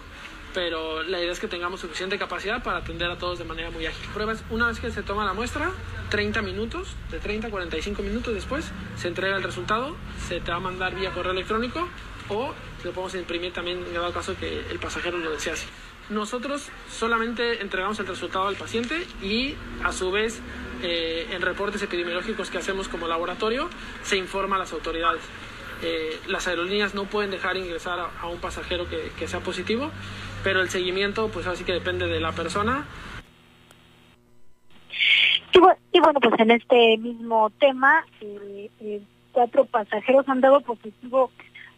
pero 0.54 1.02
la 1.02 1.20
idea 1.20 1.32
es 1.32 1.38
que 1.38 1.48
tengamos 1.48 1.80
suficiente 1.80 2.18
capacidad 2.18 2.62
para 2.62 2.78
atender 2.78 3.10
a 3.10 3.18
todos 3.18 3.38
de 3.38 3.44
manera 3.44 3.70
muy 3.70 3.86
ágil. 3.86 4.08
Pruebas, 4.12 4.42
una 4.50 4.66
vez 4.66 4.80
que 4.80 4.90
se 4.90 5.02
toma 5.02 5.24
la 5.24 5.32
muestra, 5.32 5.70
30 6.10 6.42
minutos, 6.42 6.94
de 7.10 7.18
30 7.18 7.48
a 7.48 7.50
45 7.50 8.02
minutos 8.02 8.34
después, 8.34 8.70
se 8.96 9.08
entrega 9.08 9.36
el 9.36 9.42
resultado, 9.42 9.96
se 10.28 10.40
te 10.40 10.50
va 10.50 10.56
a 10.56 10.60
mandar 10.60 10.94
vía 10.94 11.12
correo 11.12 11.32
electrónico 11.32 11.88
o 12.28 12.52
lo 12.84 12.92
podemos 12.92 13.14
imprimir 13.14 13.52
también 13.52 13.78
en 13.78 13.94
dado 13.94 14.12
caso 14.12 14.36
que 14.38 14.64
el 14.70 14.78
pasajero 14.78 15.18
lo 15.18 15.30
desee 15.30 15.52
así. 15.52 15.66
Nosotros 16.08 16.68
solamente 16.90 17.62
entregamos 17.62 18.00
el 18.00 18.06
resultado 18.06 18.48
al 18.48 18.56
paciente 18.56 19.06
y 19.22 19.54
a 19.84 19.92
su 19.92 20.10
vez 20.10 20.40
eh, 20.82 21.28
en 21.30 21.42
reportes 21.42 21.82
epidemiológicos 21.82 22.50
que 22.50 22.58
hacemos 22.58 22.88
como 22.88 23.06
laboratorio 23.06 23.68
se 24.02 24.16
informa 24.16 24.56
a 24.56 24.60
las 24.60 24.72
autoridades. 24.72 25.22
Eh, 25.83 26.18
las 26.26 26.47
aerolíneas 26.47 26.95
no 26.95 27.05
pueden 27.05 27.31
dejar 27.31 27.57
ingresar 27.57 27.99
a, 27.99 28.26
un 28.26 28.39
pasajero 28.39 28.87
que, 28.89 29.26
sea 29.28 29.41
positivo, 29.41 29.91
pero 30.45 30.61
el 30.61 30.68
seguimiento 30.68 31.28
pues 31.28 31.47
así 31.47 31.64
que 31.64 31.72
depende 31.72 32.07
de 32.07 32.20
la 32.20 32.33
persona. 32.33 32.87
Y 35.93 35.99
bueno, 36.01 36.20
pues 36.20 36.39
en 36.39 36.53
este 36.53 36.97
mismo 36.99 37.51
tema, 37.59 38.05
eh, 38.20 38.70
eh, 38.81 39.01
cuatro 39.33 39.64
pasajeros 39.64 40.28
han 40.28 40.41
dado 40.41 40.61
positivo 40.61 41.31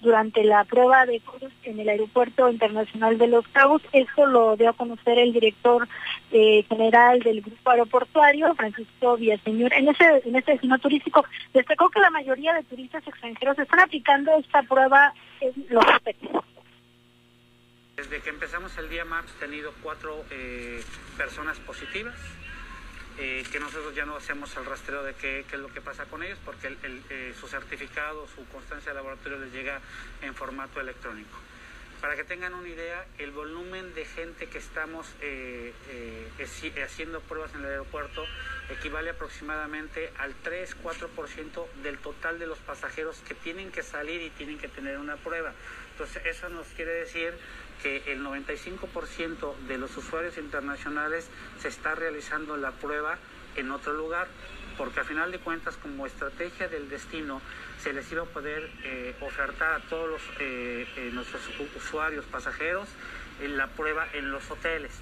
durante 0.03 0.45
la 0.45 0.65
prueba 0.65 1.07
de 1.07 1.21
COVID 1.21 1.49
en 1.65 1.81
el 1.81 1.89
Aeropuerto 1.89 2.51
Internacional 2.51 3.17
de 3.19 3.29
Los 3.29 3.47
Cabos. 3.49 3.81
Esto 3.93 4.27
lo 4.27 4.57
dio 4.57 4.71
a 4.71 4.75
conocer 4.75 5.19
el 5.19 5.33
director 5.33 5.89
eh, 6.33 6.65
general 6.69 7.21
del 7.21 7.43
grupo 7.43 7.71
aeroportuario, 7.71 8.55
Francisco 8.55 9.17
Villaseñor. 9.17 9.73
En 9.75 9.89
ese, 9.89 10.23
en 10.25 10.37
este 10.37 10.53
destino 10.53 10.79
turístico 10.79 11.25
destacó 11.53 11.91
que 11.91 12.01
la 12.01 12.11
mayoría 12.11 12.55
de 12.55 12.63
turistas 12.65 13.07
extranjeros 13.07 13.59
están 13.59 13.81
aplicando 13.81 14.33
esta 14.39 14.63
prueba 14.63 15.13
en 15.41 15.53
los 15.69 15.85
hoteles. 15.85 16.31
Desde 17.97 18.21
que 18.21 18.31
empezamos 18.31 18.77
el 18.79 18.89
día 18.89 19.03
hemos 19.03 19.31
tenido 19.39 19.73
cuatro 19.83 20.25
eh, 20.31 20.83
personas 21.17 21.59
positivas 21.61 22.17
eh, 23.19 23.45
que 23.53 23.61
nosotros 23.61 23.95
ya 23.95 24.07
no 24.07 24.17
hacemos 24.17 24.57
el 24.57 24.65
rastreo 24.65 25.03
de 25.03 25.15
qué, 25.15 25.41
es 25.41 25.59
lo 25.59 25.69
que 25.69 25.83
pasa 25.83 26.07
con 26.07 26.23
ellos 26.23 26.39
porque 26.47 26.75
eh, 27.11 27.35
su 27.39 27.47
certificado, 27.47 28.27
su 28.27 28.47
constancia 28.49 28.93
de 28.93 28.97
laboratorio 28.97 29.39
les 29.39 29.53
llega 29.53 29.81
en 30.23 30.35
formato 30.35 30.81
electrónico. 30.81 31.39
Para 32.03 32.17
que 32.17 32.25
tengan 32.25 32.53
una 32.53 32.69
idea, 32.69 33.07
el 33.19 33.31
volumen 33.31 33.95
de 33.95 34.05
gente 34.05 34.49
que 34.49 34.59
estamos 34.59 35.07
eh, 35.21 35.73
haciendo 36.85 37.21
pruebas 37.21 37.55
en 37.55 37.61
el 37.61 37.67
aeropuerto 37.67 38.25
equivale 38.71 39.11
aproximadamente 39.11 40.11
al 40.19 40.35
3-4% 40.43 41.65
del 41.85 41.99
total 41.99 42.41
de 42.41 42.49
los 42.49 42.59
pasajeros 42.59 43.19
que 43.21 43.35
tienen 43.35 43.71
que 43.71 43.85
salir 43.85 44.21
y 44.21 44.31
tienen 44.31 44.59
que 44.59 44.67
tener 44.67 44.99
una 44.99 45.15
prueba. 45.15 45.53
Entonces, 45.93 46.27
eso 46.27 46.49
nos 46.49 46.67
quiere 46.75 46.93
decir 46.93 47.35
que 47.85 48.03
el 48.11 48.25
95% 48.25 49.57
de 49.69 49.79
los 49.79 49.97
usuarios 49.97 50.39
internacionales 50.39 51.29
se 51.61 51.69
está 51.69 51.95
realizando 51.95 52.57
la 52.57 52.73
prueba 52.73 53.17
en 53.55 53.71
otro 53.71 53.93
lugar, 53.93 54.27
porque 54.77 54.99
a 54.99 55.05
final 55.05 55.31
de 55.31 55.39
cuentas 55.39 55.77
como 55.77 56.05
estrategia 56.07 56.67
del 56.67 56.89
destino 56.89 57.41
se 57.83 57.93
les 57.93 58.11
iba 58.13 58.23
a 58.23 58.27
poder 58.27 58.71
eh, 58.85 59.15
ofertar 59.21 59.75
a 59.75 59.81
todos 59.89 60.09
los, 60.09 60.23
eh, 60.41 60.87
eh, 60.97 61.11
nuestros 61.13 61.43
usuarios 61.77 62.25
pasajeros 62.27 62.89
la 63.57 63.67
prueba 63.67 64.07
en 64.15 64.31
los 64.31 64.49
hoteles. 64.51 64.93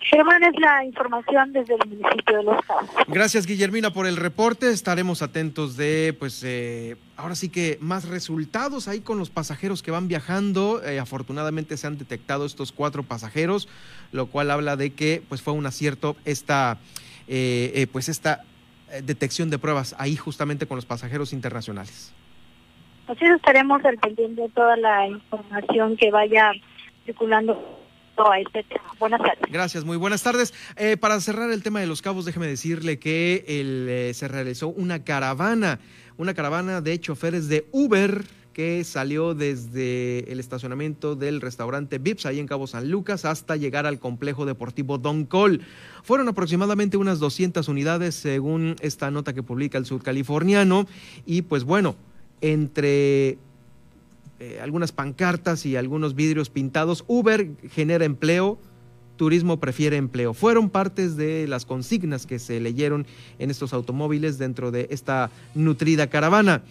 Germán, 0.00 0.42
es 0.42 0.54
la 0.60 0.84
información 0.84 1.52
desde 1.52 1.74
el 1.74 1.88
municipio 1.88 2.36
de 2.36 2.44
Los 2.44 2.64
Cabos. 2.66 2.90
Gracias, 3.08 3.46
Guillermina, 3.46 3.90
por 3.90 4.06
el 4.06 4.16
reporte. 4.16 4.70
Estaremos 4.70 5.22
atentos 5.22 5.76
de, 5.76 6.14
pues, 6.18 6.42
eh, 6.44 6.96
ahora 7.16 7.34
sí 7.34 7.48
que 7.48 7.78
más 7.80 8.06
resultados 8.06 8.86
ahí 8.86 9.00
con 9.00 9.18
los 9.18 9.30
pasajeros 9.30 9.82
que 9.82 9.90
van 9.90 10.06
viajando. 10.06 10.82
Eh, 10.84 10.98
afortunadamente 11.00 11.78
se 11.78 11.86
han 11.86 11.96
detectado 11.96 12.44
estos 12.44 12.70
cuatro 12.70 13.02
pasajeros, 13.02 13.66
lo 14.12 14.26
cual 14.26 14.50
habla 14.50 14.76
de 14.76 14.92
que, 14.92 15.22
pues, 15.26 15.40
fue 15.40 15.54
un 15.54 15.64
acierto 15.64 16.16
esta, 16.26 16.78
eh, 17.26 17.86
pues, 17.90 18.10
esta 18.10 18.44
detección 19.02 19.50
de 19.50 19.58
pruebas 19.58 19.94
ahí 19.98 20.16
justamente 20.16 20.66
con 20.66 20.76
los 20.76 20.86
pasajeros 20.86 21.32
internacionales. 21.32 22.12
Así 23.06 23.24
estaremos 23.24 23.84
al 23.84 23.98
pendiente 23.98 24.42
de 24.42 24.48
toda 24.50 24.76
la 24.76 25.06
información 25.06 25.96
que 25.96 26.10
vaya 26.10 26.52
circulando. 27.04 27.80
Buenas 28.98 29.20
tardes. 29.20 29.50
Gracias, 29.50 29.84
muy 29.84 29.96
buenas 29.96 30.22
tardes. 30.22 30.54
Eh, 30.76 30.96
para 30.96 31.20
cerrar 31.20 31.50
el 31.50 31.62
tema 31.62 31.80
de 31.80 31.86
los 31.86 32.00
cabos, 32.00 32.24
déjeme 32.24 32.46
decirle 32.46 32.98
que 32.98 33.44
el, 33.48 33.88
eh, 33.88 34.14
se 34.14 34.28
realizó 34.28 34.68
una 34.68 35.02
caravana, 35.02 35.80
una 36.16 36.32
caravana 36.32 36.80
de 36.80 37.00
choferes 37.00 37.48
de 37.48 37.66
Uber 37.72 38.24
que 38.54 38.82
salió 38.84 39.34
desde 39.34 40.32
el 40.32 40.40
estacionamiento 40.40 41.16
del 41.16 41.42
restaurante 41.42 41.98
Vips, 41.98 42.24
ahí 42.24 42.38
en 42.38 42.46
Cabo 42.46 42.66
San 42.66 42.90
Lucas, 42.90 43.26
hasta 43.26 43.56
llegar 43.56 43.84
al 43.84 43.98
complejo 43.98 44.46
deportivo 44.46 44.96
Don 44.96 45.26
Col. 45.26 45.60
Fueron 46.02 46.28
aproximadamente 46.28 46.96
unas 46.96 47.18
200 47.18 47.68
unidades, 47.68 48.14
según 48.14 48.76
esta 48.80 49.10
nota 49.10 49.34
que 49.34 49.42
publica 49.42 49.76
el 49.76 49.84
sudcaliforniano, 49.84 50.86
y 51.26 51.42
pues 51.42 51.64
bueno, 51.64 51.96
entre 52.40 53.38
eh, 54.40 54.58
algunas 54.62 54.92
pancartas 54.92 55.66
y 55.66 55.76
algunos 55.76 56.14
vidrios 56.14 56.48
pintados, 56.48 57.04
Uber 57.08 57.50
genera 57.70 58.04
empleo, 58.04 58.58
turismo 59.16 59.58
prefiere 59.58 59.96
empleo. 59.96 60.32
Fueron 60.32 60.70
partes 60.70 61.16
de 61.16 61.46
las 61.48 61.64
consignas 61.64 62.26
que 62.26 62.38
se 62.38 62.60
leyeron 62.60 63.06
en 63.38 63.50
estos 63.50 63.72
automóviles 63.72 64.38
dentro 64.38 64.70
de 64.70 64.86
esta 64.90 65.30
nutrida 65.54 66.08
caravana. 66.08 66.62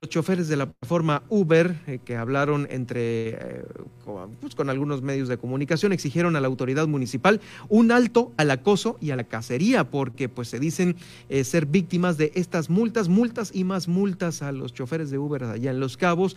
Los 0.00 0.10
choferes 0.10 0.48
de 0.48 0.56
la 0.56 0.66
plataforma 0.66 1.22
Uber, 1.28 1.76
eh, 1.86 1.98
que 2.04 2.16
hablaron 2.16 2.66
entre 2.70 3.30
eh, 3.30 3.64
con, 4.04 4.32
pues, 4.40 4.54
con, 4.54 4.68
algunos 4.68 5.02
medios 5.02 5.28
de 5.28 5.38
comunicación, 5.38 5.92
exigieron 5.92 6.36
a 6.36 6.40
la 6.40 6.46
autoridad 6.46 6.86
municipal 6.86 7.40
un 7.68 7.90
alto 7.90 8.32
al 8.36 8.50
acoso 8.50 8.98
y 9.00 9.10
a 9.10 9.16
la 9.16 9.24
cacería, 9.24 9.90
porque 9.90 10.28
pues 10.28 10.48
se 10.48 10.58
dicen 10.58 10.96
eh, 11.28 11.44
ser 11.44 11.66
víctimas 11.66 12.18
de 12.18 12.32
estas 12.34 12.70
multas, 12.70 13.08
multas 13.08 13.50
y 13.54 13.64
más 13.64 13.88
multas 13.88 14.42
a 14.42 14.52
los 14.52 14.74
choferes 14.74 15.10
de 15.10 15.18
Uber 15.18 15.44
allá 15.44 15.70
en 15.70 15.80
Los 15.80 15.96
Cabos. 15.96 16.36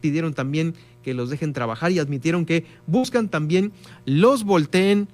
pidieron 0.00 0.34
también 0.34 0.74
que 1.02 1.14
los 1.14 1.30
dejen 1.30 1.52
trabajar 1.52 1.90
y 1.90 1.98
admitieron 1.98 2.44
que 2.44 2.66
buscan 2.86 3.28
también 3.28 3.72
los 4.04 4.44
volteen 4.44 5.08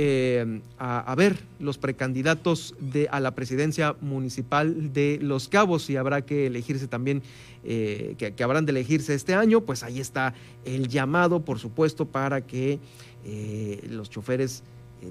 eh, 0.00 0.60
a, 0.78 1.12
ver 1.16 1.40
los 1.58 1.76
precandidatos 1.76 2.76
de, 2.78 3.08
a 3.10 3.18
la 3.18 3.34
presidencia 3.34 3.96
municipal 4.00 4.92
de 4.92 5.18
Los 5.20 5.48
Cabos 5.48 5.90
y 5.90 5.96
habrá 5.96 6.22
que 6.24 6.46
elegirse 6.46 6.86
también, 6.86 7.20
eh, 7.64 8.14
que, 8.16 8.44
habrán 8.44 8.64
de 8.64 8.70
elegirse 8.70 9.12
este 9.14 9.34
año, 9.34 9.62
pues 9.62 9.82
ahí 9.82 9.98
está 9.98 10.34
el 10.64 10.86
llamado, 10.86 11.44
por 11.44 11.58
supuesto, 11.58 12.06
para 12.06 12.42
que 12.42 12.78
eh, 13.24 13.88
los 13.90 14.08
choferes 14.08 14.62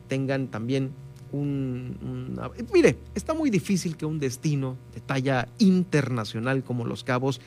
tengan 0.08 0.48
también 0.48 0.92
un, 1.34 2.40
Mire, 2.74 2.96
está 3.14 3.34
muy 3.34 3.50
difícil 3.50 3.98
que 3.98 4.06
un 4.06 4.20
destino 4.20 4.78
de 4.94 5.02
talla 5.02 5.50
internacional 5.60 6.64
como 6.64 6.86
Los 6.86 7.04
Cabos, 7.04 7.42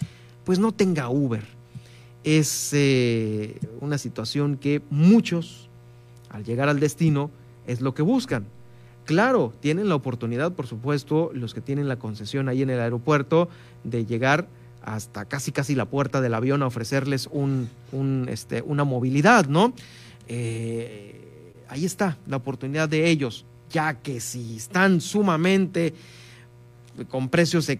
pues 0.44 0.58
no 0.58 0.72
tenga 0.72 1.08
Uber. 1.08 1.46
Es 2.22 2.76
una 3.80 3.96
situación 3.96 4.58
que 4.58 4.82
muchos 4.90 5.69
al 6.30 6.44
llegar 6.44 6.68
al 6.68 6.80
destino 6.80 7.30
es 7.66 7.80
lo 7.80 7.94
que 7.94 8.02
buscan. 8.02 8.46
Claro, 9.04 9.52
tienen 9.60 9.88
la 9.88 9.96
oportunidad, 9.96 10.52
por 10.52 10.66
supuesto, 10.66 11.30
los 11.34 11.52
que 11.52 11.60
tienen 11.60 11.88
la 11.88 11.98
concesión 11.98 12.48
ahí 12.48 12.62
en 12.62 12.70
el 12.70 12.80
aeropuerto, 12.80 13.48
de 13.84 14.06
llegar 14.06 14.48
hasta 14.82 15.24
casi 15.26 15.52
casi 15.52 15.74
la 15.74 15.86
puerta 15.86 16.20
del 16.20 16.34
avión 16.34 16.62
a 16.62 16.66
ofrecerles 16.66 17.28
este, 18.28 18.62
una 18.62 18.84
movilidad, 18.84 19.46
¿no? 19.46 19.74
Eh, 20.28 21.54
ahí 21.68 21.84
está 21.84 22.18
la 22.26 22.36
oportunidad 22.36 22.88
de 22.88 23.10
ellos, 23.10 23.44
ya 23.68 23.94
que 23.94 24.20
si 24.20 24.56
están 24.56 25.00
sumamente 25.00 25.94
con 27.08 27.28
precios 27.28 27.70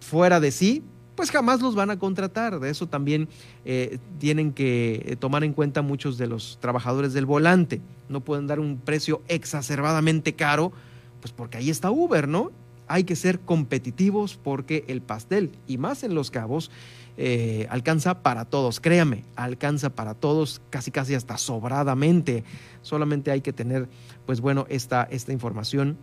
fuera 0.00 0.38
de 0.38 0.50
sí, 0.50 0.82
pues 1.14 1.30
jamás 1.30 1.60
los 1.60 1.74
van 1.74 1.90
a 1.90 1.98
contratar. 1.98 2.60
De 2.60 2.70
eso 2.70 2.88
también 2.88 3.28
eh, 3.64 3.98
tienen 4.18 4.52
que 4.52 5.16
tomar 5.20 5.44
en 5.44 5.52
cuenta 5.52 5.82
muchos 5.82 6.18
de 6.18 6.26
los 6.26 6.58
trabajadores 6.60 7.12
del 7.12 7.26
volante. 7.26 7.80
No 8.08 8.20
pueden 8.20 8.46
dar 8.46 8.60
un 8.60 8.78
precio 8.78 9.22
exacerbadamente 9.28 10.34
caro, 10.34 10.72
pues 11.20 11.32
porque 11.32 11.58
ahí 11.58 11.70
está 11.70 11.90
Uber, 11.90 12.28
¿no? 12.28 12.50
Hay 12.86 13.04
que 13.04 13.16
ser 13.16 13.40
competitivos 13.40 14.38
porque 14.42 14.84
el 14.88 15.00
pastel, 15.00 15.52
y 15.66 15.78
más 15.78 16.02
en 16.02 16.14
los 16.14 16.30
cabos, 16.30 16.70
eh, 17.16 17.66
alcanza 17.70 18.22
para 18.22 18.44
todos, 18.44 18.80
créame, 18.80 19.24
alcanza 19.36 19.90
para 19.90 20.14
todos, 20.14 20.60
casi 20.70 20.90
casi 20.90 21.14
hasta 21.14 21.38
sobradamente. 21.38 22.44
Solamente 22.82 23.30
hay 23.30 23.40
que 23.40 23.52
tener, 23.52 23.88
pues 24.26 24.40
bueno, 24.40 24.66
esta, 24.68 25.04
esta 25.04 25.32
información 25.32 25.96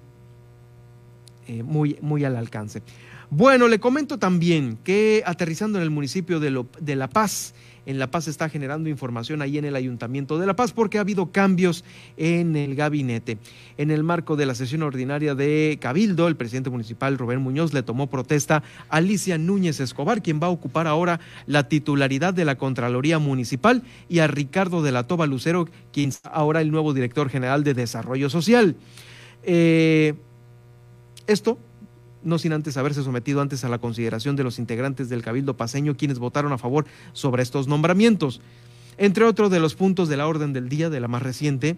eh, 1.47 1.64
muy, 1.64 1.97
muy 2.01 2.24
al 2.24 2.38
alcance. 2.38 2.82
Bueno, 3.34 3.70
le 3.70 3.80
comento 3.80 4.20
también 4.20 4.78
que 4.84 5.24
aterrizando 5.26 5.78
en 5.78 5.84
el 5.84 5.90
municipio 5.90 6.42
de, 6.42 6.52
La 6.98 7.08
Paz, 7.08 7.54
en 7.86 7.98
La 7.98 8.12
Paz 8.12 8.28
está 8.28 8.50
generando 8.50 8.90
información 8.90 9.42
ahí 9.42 9.58
en 9.58 9.64
el 9.64 9.78
Ayuntamiento 9.78 10.38
de 10.38 10.46
La 10.46 10.58
Paz 10.58 10.74
porque 10.74 10.98
ha 10.98 11.02
habido 11.02 11.32
cambios 11.32 11.86
en 12.18 12.58
el 12.58 12.76
gabinete. 12.76 13.38
En 13.78 13.90
el 13.90 14.04
marco 14.04 14.36
de 14.36 14.46
la 14.46 14.54
sesión 14.54 14.84
ordinaria 14.84 15.34
de 15.34 15.78
Cabildo, 15.80 16.28
el 16.28 16.36
presidente 16.36 16.70
municipal 16.70 17.18
Rubén 17.18 17.40
Muñoz 17.40 17.74
le 17.74 17.84
tomó 17.84 18.10
protesta 18.10 18.64
a 18.90 18.98
Alicia 18.98 19.38
Núñez 19.38 19.80
Escobar, 19.80 20.22
quien 20.22 20.42
va 20.44 20.48
a 20.48 20.50
ocupar 20.50 20.86
ahora 20.86 21.22
la 21.46 21.70
titularidad 21.70 22.34
de 22.34 22.44
la 22.44 22.58
Contraloría 22.58 23.18
Municipal, 23.18 23.84
y 24.10 24.20
a 24.20 24.28
Ricardo 24.28 24.84
de 24.84 24.92
la 24.92 25.08
Toba 25.08 25.26
Lucero, 25.26 25.70
quien 25.94 26.10
es 26.10 26.20
ahora 26.26 26.60
el 26.60 26.70
nuevo 26.70 26.94
director 26.94 27.30
general 27.30 27.64
de 27.64 27.76
Desarrollo 27.76 28.30
Social. 28.30 28.76
Eh, 29.44 30.16
esto 31.28 31.58
no 32.24 32.38
sin 32.38 32.53
antes 32.53 32.78
haberse 32.78 33.03
sometido 33.03 33.41
antes 33.41 33.63
a 33.63 33.69
la 33.69 33.80
consideración 33.80 34.36
de 34.36 34.43
los 34.43 34.59
integrantes 34.59 35.09
del 35.09 35.22
Cabildo 35.22 35.57
Paseño, 35.57 35.97
quienes 35.97 36.19
votaron 36.19 36.53
a 36.53 36.57
favor 36.57 36.86
sobre 37.13 37.43
estos 37.43 37.67
nombramientos. 37.67 38.41
Entre 38.97 39.26
otros 39.26 39.49
de 39.51 39.59
los 39.59 39.76
puntos 39.76 40.09
de 40.09 40.17
la 40.17 40.28
orden 40.28 40.53
del 40.53 40.69
día, 40.69 40.89
de 40.89 40.99
la 40.99 41.07
más 41.07 41.24
reciente, 41.24 41.78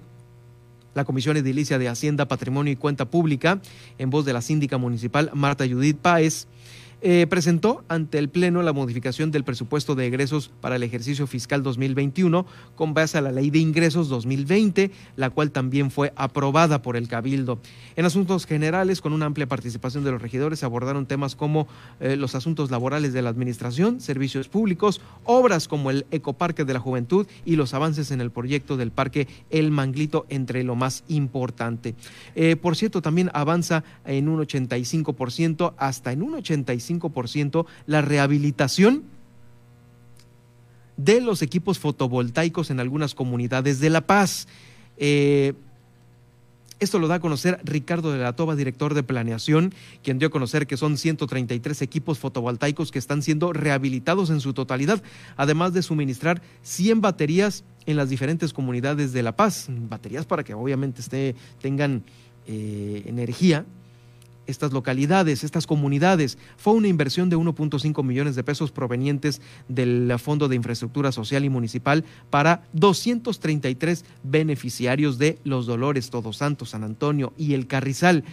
la 0.94 1.06
Comisión 1.06 1.38
Edilicia 1.38 1.80
de 1.80 1.88
Hacienda, 1.88 2.28
Patrimonio 2.28 2.74
y 2.74 2.76
Cuenta 2.76 3.06
Pública, 3.06 3.62
en 3.98 4.10
voz 4.10 4.26
de 4.26 4.34
la 4.34 4.42
síndica 4.42 4.78
municipal 4.78 5.32
Marta 5.34 5.68
Judith 5.68 5.98
Páez, 5.98 6.48
eh, 7.06 7.28
presentó 7.30 7.84
ante 7.90 8.18
el 8.18 8.30
Pleno 8.30 8.64
la 8.64 8.72
modificación 8.72 9.30
del 9.30 9.44
presupuesto 9.44 9.94
de 9.94 10.08
egresos 10.08 10.50
para 10.62 10.78
el 10.78 10.84
ejercicio 10.84 11.28
fiscal 11.28 11.62
2021 11.62 12.46
con 12.76 12.94
base 12.94 13.18
a 13.18 13.22
la 13.22 13.34
Ley 13.34 13.50
de 13.50 13.60
Ingresos 13.60 14.08
2020, 14.08 14.90
la 15.18 15.30
cual 15.30 15.52
también 15.52 15.92
fue 15.92 16.14
aprobada 16.16 16.82
por 16.82 16.96
el 16.96 17.10
Cabildo. 17.10 17.60
En 17.98 18.06
asuntos 18.06 18.46
generales, 18.46 19.02
con 19.02 19.12
una 19.12 19.26
amplia 19.26 19.48
participación 19.48 20.06
de 20.06 20.12
los 20.12 20.22
regidores, 20.22 20.60
se 20.60 20.66
abordaron 20.66 21.06
temas 21.06 21.36
como 21.36 21.68
eh, 22.00 22.16
los 22.16 22.36
asuntos 22.36 22.72
laborales 22.72 23.12
de 23.12 23.22
la 23.22 23.32
Administración, 23.32 24.00
servicios 24.00 24.48
públicos, 24.48 25.02
obras 25.26 25.68
como 25.68 25.92
el 25.92 26.06
Ecoparque 26.10 26.64
de 26.64 26.74
la 26.74 26.80
Juventud 26.80 27.28
y 27.44 27.58
los 27.58 27.74
avances 27.74 28.12
en 28.12 28.22
el 28.22 28.32
proyecto 28.32 28.78
del 28.78 28.92
Parque 28.92 29.28
El 29.50 29.72
Manglito, 29.72 30.26
entre 30.30 30.64
lo 30.64 30.76
más 30.76 31.04
importante. 31.10 31.96
Eh, 32.36 32.56
por 32.56 32.78
cierto, 32.78 33.02
también 33.02 33.30
avanza 33.34 33.84
en 34.06 34.30
un 34.30 34.40
85%, 34.40 35.74
hasta 35.78 36.14
en 36.14 36.24
un 36.24 36.36
85% 36.36 36.93
la 37.86 38.02
rehabilitación 38.02 39.04
de 40.98 41.22
los 41.22 41.42
equipos 41.42 41.80
fotovoltaicos 41.80 42.70
en 42.70 42.80
algunas 42.80 43.16
comunidades 43.16 43.80
de 43.80 43.90
La 43.90 44.02
Paz. 44.02 44.48
Eh, 44.98 45.54
esto 46.80 47.00
lo 47.00 47.08
da 47.08 47.16
a 47.16 47.20
conocer 47.20 47.60
Ricardo 47.64 48.12
de 48.12 48.18
la 48.18 48.36
Toba, 48.36 48.56
director 48.56 48.94
de 48.94 49.04
planeación, 49.04 49.74
quien 50.04 50.20
dio 50.20 50.28
a 50.28 50.32
conocer 50.32 50.68
que 50.68 50.76
son 50.76 50.98
133 50.98 51.82
equipos 51.82 52.20
fotovoltaicos 52.20 52.92
que 52.92 53.00
están 53.00 53.22
siendo 53.22 53.54
rehabilitados 53.54 54.30
en 54.30 54.42
su 54.42 54.54
totalidad, 54.54 55.02
además 55.38 55.74
de 55.74 55.82
suministrar 55.82 56.42
100 56.64 57.00
baterías 57.00 57.64
en 57.86 57.96
las 57.96 58.10
diferentes 58.10 58.52
comunidades 58.52 59.14
de 59.14 59.24
La 59.24 59.36
Paz, 59.36 59.68
baterías 59.70 60.26
para 60.26 60.44
que 60.44 60.54
obviamente 60.54 61.36
tengan 61.62 62.04
eh, 62.48 63.04
energía 63.06 63.66
estas 64.48 64.74
localidades, 64.74 65.44
estas 65.44 65.68
comunidades. 65.68 66.38
Fue 66.58 66.74
una 66.74 66.88
inversión 66.88 67.30
de 67.30 67.38
1.5 67.38 68.04
millones 68.04 68.36
de 68.36 68.44
pesos 68.44 68.72
provenientes 68.72 69.42
del 69.68 70.14
Fondo 70.20 70.48
de 70.48 70.56
Infraestructura 70.56 71.12
Social 71.12 71.46
y 71.46 71.50
Municipal 71.50 72.04
para 72.30 72.64
233 72.74 74.06
beneficiarios 74.24 75.18
de 75.18 75.40
Los 75.44 75.66
Dolores, 75.66 76.10
Todos 76.10 76.38
Santos, 76.38 76.70
San 76.72 76.84
Antonio 76.84 77.34
y 77.38 77.54
El 77.54 77.68
Carrizal. 77.68 78.24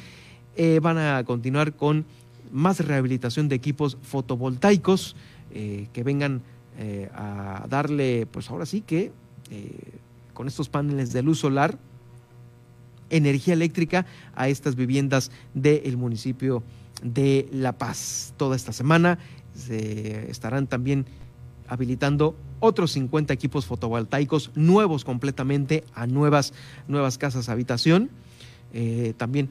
Eh, 0.57 0.81
van 0.83 0.99
a 0.99 1.25
continuar 1.25 1.75
con 1.75 2.05
más 2.53 2.81
rehabilitación 2.81 3.49
de 3.49 3.57
equipos 3.57 3.97
fotovoltaicos 4.03 5.15
eh, 5.53 5.89
que 5.93 6.03
vengan 6.03 6.43
eh, 6.79 7.09
a 7.15 7.67
darle, 7.69 8.27
pues 8.31 8.51
ahora 8.51 8.67
sí 8.67 8.81
que 8.81 9.13
con 10.33 10.47
estos 10.47 10.69
paneles 10.69 11.13
de 11.13 11.23
luz 11.23 11.41
solar, 11.41 11.77
energía 13.11 13.55
eléctrica 13.55 14.07
a 14.35 14.49
estas 14.49 14.77
viviendas 14.77 15.31
del 15.55 15.97
municipio 15.97 16.63
de 17.03 17.49
La 17.53 17.73
Paz. 17.73 18.35
Toda 18.37 18.57
esta 18.57 18.73
semana 18.73 19.19
se 19.55 20.31
estarán 20.31 20.67
también 20.67 21.07
habilitando 21.69 22.37
otros 22.59 22.93
50 22.93 23.33
equipos 23.33 23.67
fotovoltaicos 23.67 24.51
nuevos 24.55 25.05
completamente 25.05 25.85
a 25.95 26.07
nuevas, 26.07 26.53
nuevas 26.89 27.19
casas 27.19 27.49
habitación. 27.49 28.11
Eh, 28.73 29.15
también 29.17 29.51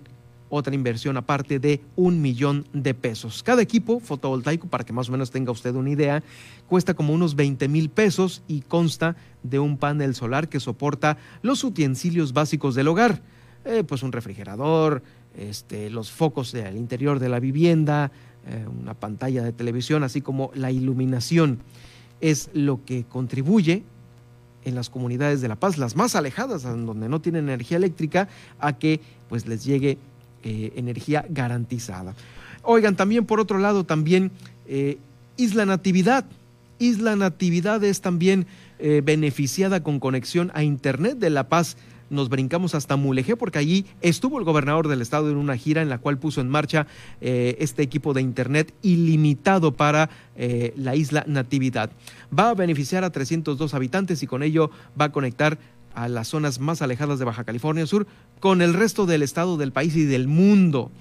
otra 0.49 0.73
inversión 0.73 1.15
aparte 1.17 1.59
de 1.59 1.81
un 1.95 2.21
millón 2.21 2.65
de 2.73 2.93
pesos. 2.93 3.43
Cada 3.43 3.61
equipo 3.61 3.99
fotovoltaico, 3.99 4.67
para 4.67 4.83
que 4.83 4.93
más 4.93 5.09
o 5.09 5.11
menos 5.11 5.31
tenga 5.31 5.51
usted 5.51 5.75
una 5.75 5.91
idea, 5.91 6.23
cuesta 6.67 6.93
como 6.93 7.13
unos 7.13 7.35
20 7.35 7.67
mil 7.67 7.89
pesos 7.89 8.41
y 8.47 8.61
consta 8.61 9.15
de 9.43 9.59
un 9.59 9.77
panel 9.77 10.15
solar 10.15 10.49
que 10.49 10.59
soporta 10.59 11.17
los 11.41 11.63
utensilios 11.63 12.33
básicos 12.33 12.75
del 12.75 12.87
hogar, 12.87 13.21
eh, 13.65 13.83
pues 13.83 14.03
un 14.03 14.11
refrigerador, 14.11 15.03
este, 15.37 15.89
los 15.89 16.11
focos 16.11 16.51
del 16.53 16.77
interior 16.77 17.19
de 17.19 17.27
la 17.27 17.39
vivienda, 17.39 18.11
eh, 18.47 18.65
una 18.81 18.93
pantalla 18.93 19.43
de 19.43 19.51
televisión, 19.51 20.03
así 20.03 20.21
como 20.21 20.51
la 20.55 20.71
iluminación. 20.71 21.59
Es 22.21 22.49
lo 22.53 22.83
que 22.85 23.03
contribuye 23.03 23.83
en 24.63 24.75
las 24.75 24.89
comunidades 24.89 25.41
de 25.41 25.49
La 25.49 25.57
Paz, 25.57 25.77
las 25.77 25.95
más 25.95 26.15
alejadas, 26.15 26.63
donde 26.63 27.09
no 27.09 27.19
tienen 27.21 27.45
energía 27.45 27.77
eléctrica, 27.77 28.29
a 28.59 28.77
que 28.77 29.01
pues 29.27 29.45
les 29.45 29.65
llegue 29.65 29.97
eh, 30.43 30.73
energía 30.75 31.25
garantizada. 31.29 32.15
Oigan, 32.63 32.95
también 32.95 33.25
por 33.25 33.39
otro 33.39 33.57
lado, 33.57 33.83
también 33.83 34.31
Isla 35.37 35.65
Natividad. 35.65 36.25
Isla 36.77 37.15
Natividad 37.15 37.83
es 37.83 38.01
también 38.01 38.45
beneficiada 38.79 39.81
con 39.81 39.99
conexión 39.99 40.51
a 40.53 40.63
Internet 40.63 41.17
de 41.17 41.29
La 41.29 41.49
Paz 41.49 41.77
nos 42.09 42.29
brincamos 42.29 42.75
hasta 42.75 42.95
Mulegé 42.95 43.35
porque 43.35 43.59
allí 43.59 43.85
estuvo 44.01 44.39
el 44.39 44.45
gobernador 44.45 44.87
del 44.87 45.01
estado 45.01 45.29
en 45.29 45.37
una 45.37 45.57
gira 45.57 45.81
en 45.81 45.89
la 45.89 45.97
cual 45.97 46.17
puso 46.17 46.41
en 46.41 46.49
marcha 46.49 46.87
eh, 47.21 47.57
este 47.59 47.83
equipo 47.83 48.13
de 48.13 48.21
Internet 48.21 48.73
ilimitado 48.81 49.73
para 49.73 50.09
eh, 50.35 50.73
la 50.75 50.95
isla 50.95 51.23
Natividad. 51.27 51.91
Va 52.37 52.49
a 52.49 52.55
beneficiar 52.55 53.03
a 53.03 53.11
302 53.11 53.73
habitantes 53.73 54.23
y 54.23 54.27
con 54.27 54.43
ello 54.43 54.71
va 54.99 55.05
a 55.05 55.11
conectar 55.11 55.59
a 55.95 56.07
las 56.07 56.27
zonas 56.27 56.59
más 56.59 56.81
alejadas 56.81 57.19
de 57.19 57.25
Baja 57.25 57.43
California 57.43 57.85
Sur 57.85 58.07
con 58.39 58.61
el 58.61 58.73
resto 58.73 59.05
del 59.05 59.23
estado 59.23 59.57
del 59.57 59.71
país 59.71 59.95
y 59.95 60.05
del 60.05 60.27
mundo. 60.27 60.91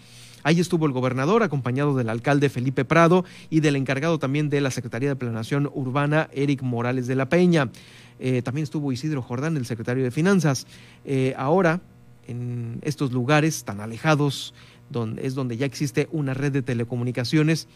Ahí 0.45 0.61
estuvo 0.61 0.87
el 0.87 0.93
gobernador 0.93 1.43
acompañado 1.43 1.97
del 1.97 2.09
alcalde 2.09 2.49
Felipe 2.49 2.85
Prado 2.85 3.25
y 3.51 3.61
del 3.61 3.77
encargado 3.77 4.19
también 4.19 4.49
de 4.49 4.61
la 4.61 4.71
Secretaría 4.71 5.09
de 5.09 5.17
Planación 5.17 5.69
Urbana, 5.75 6.29
Eric 6.33 6.63
Morales 6.63 7.07
de 7.07 7.17
la 7.17 7.29
Peña. 7.29 7.71
Eh, 8.19 8.43
también 8.43 8.65
estuvo 8.65 8.93
Isidro 8.93 9.23
Jordán, 9.23 9.57
el 9.57 9.67
secretario 9.67 10.05
de 10.05 10.11
Finanzas. 10.11 10.67
Eh, 11.05 11.35
ahora, 11.37 11.81
en 12.27 12.79
estos 12.83 13.13
lugares 13.13 13.65
tan 13.65 13.81
alejados, 13.81 14.55
donde, 14.91 15.27
es 15.27 15.35
donde 15.35 15.57
ya 15.57 15.67
existe 15.67 16.09
una 16.13 16.35
red 16.35 16.53
de 16.53 16.63
telecomunicaciones, 16.63 17.69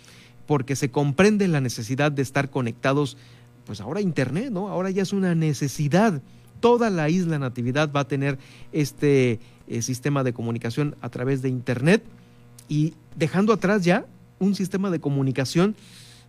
porque 0.47 0.77
se 0.77 0.91
comprende 0.91 1.49
la 1.49 1.61
necesidad 1.61 2.13
de 2.13 2.23
estar 2.23 2.51
conectados, 2.51 3.17
pues 3.65 3.81
ahora 3.81 4.01
Internet, 4.01 4.51
¿no? 4.51 4.69
Ahora 4.69 4.91
ya 4.91 5.03
es 5.03 5.13
una 5.13 5.35
necesidad. 5.35 6.21
Toda 6.61 6.91
la 6.91 7.09
isla 7.09 7.39
Natividad 7.39 7.91
va 7.93 8.01
a 8.01 8.09
tener 8.09 8.39
este 8.73 9.41
eh, 9.69 9.83
sistema 9.83 10.25
de 10.25 10.33
comunicación 10.33 10.97
a 11.01 11.09
través 11.09 11.43
de 11.43 11.49
Internet 11.49 12.05
y 12.69 12.95
dejando 13.17 13.53
atrás 13.53 13.85
ya 13.85 14.07
un 14.39 14.55
sistema 14.55 14.91
de 14.91 15.01
comunicación 15.01 15.77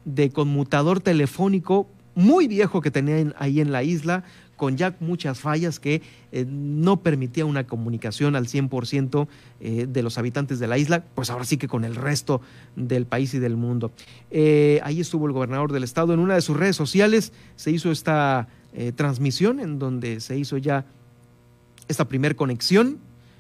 de 0.06 0.30
conmutador 0.30 1.00
telefónico 1.00 1.88
muy 2.16 2.48
viejo 2.48 2.82
que 2.82 2.92
tenían 2.92 3.34
ahí 3.38 3.60
en 3.60 3.72
la 3.72 3.84
isla, 3.84 4.24
con 4.56 4.78
ya 4.78 4.96
muchas 5.00 5.40
fallas 5.40 5.80
que 5.80 6.02
eh, 6.32 6.46
no 6.48 7.02
permitía 7.02 7.46
una 7.46 7.66
comunicación 7.66 8.36
al 8.36 8.48
100% 8.48 9.28
eh, 9.60 9.88
de 9.90 10.04
los 10.04 10.18
habitantes 10.18 10.60
de 10.60 10.68
la 10.68 10.78
isla, 10.78 11.04
pues 11.16 11.30
ahora 11.30 11.44
sí 11.46 11.58
que 11.58 11.68
con 11.68 11.84
el 11.84 11.96
resto 11.96 12.42
del 12.76 13.06
país 13.06 13.34
y 13.34 13.40
del 13.40 13.58
mundo. 13.58 13.92
Eh, 14.32 14.80
ahí 14.84 15.02
estuvo 15.02 15.26
el 15.26 15.34
gobernador 15.34 15.72
del 15.72 15.84
estado, 15.84 16.14
en 16.14 16.20
una 16.20 16.36
de 16.36 16.42
sus 16.42 16.56
redes 16.56 16.76
sociales 16.76 17.34
se 17.56 17.72
hizo 17.72 17.92
esta 17.92 18.48
transmisión 18.96 19.60
en 19.60 19.78
donde 19.78 20.20
se 20.20 20.36
hizo 20.36 20.58
ya 20.58 20.86
esta 21.88 22.08
primer 22.08 22.36
conexión, 22.36 22.98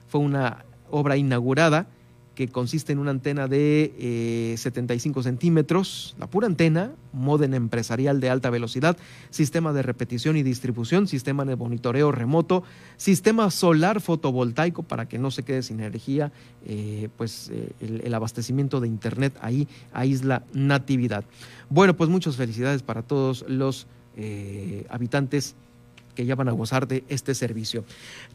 fue 0.08 0.22
una 0.22 0.64
obra 0.92 1.18
inaugurada 1.18 1.88
que 2.36 2.48
consiste 2.48 2.92
en 2.92 3.00
una 3.00 3.12
antena 3.12 3.48
de 3.48 4.56
75 4.58 5.20
eh, 5.20 5.24
centímetros, 5.24 6.16
la 6.20 6.28
pura 6.28 6.48
antena, 6.48 6.92
modem 7.12 7.54
empresarial 7.54 8.20
de 8.20 8.30
alta 8.30 8.50
velocidad, 8.50 8.98
sistema 9.30 9.72
de 9.72 9.84
repetición 9.84 10.36
y 10.36 10.44
distribución, 10.44 11.08
sistema 11.08 11.46
de 11.46 11.56
monitoreo 11.56 12.12
remoto, 12.12 12.64
sistema 12.98 13.52
solar 13.52 14.02
fotovoltaico 14.02 14.84
para 14.84 15.08
que 15.08 15.20
no 15.20 15.30
se 15.30 15.44
quede 15.44 15.62
sin 15.62 15.80
energía, 15.80 16.32
eh, 16.66 17.10
pues 17.18 17.50
eh, 17.54 17.72
el, 17.82 18.14
abastecimiento 18.14 18.80
de 18.80 18.88
internet 18.88 19.36
ahí 19.42 19.68
a 19.92 20.06
Isla 20.06 20.44
Natividad. 20.54 21.26
Bueno, 21.70 21.96
pues 21.96 22.10
muchas 22.10 22.36
felicidades 22.36 22.84
para 22.84 23.02
todos 23.02 23.46
los 23.48 23.88
habitantes 24.90 25.56
que 26.14 26.28
ya 26.28 26.36
van 26.36 26.48
a 26.48 26.52
gozar 26.52 26.88
de 26.88 27.04
este 27.10 27.34
servicio. 27.34 27.84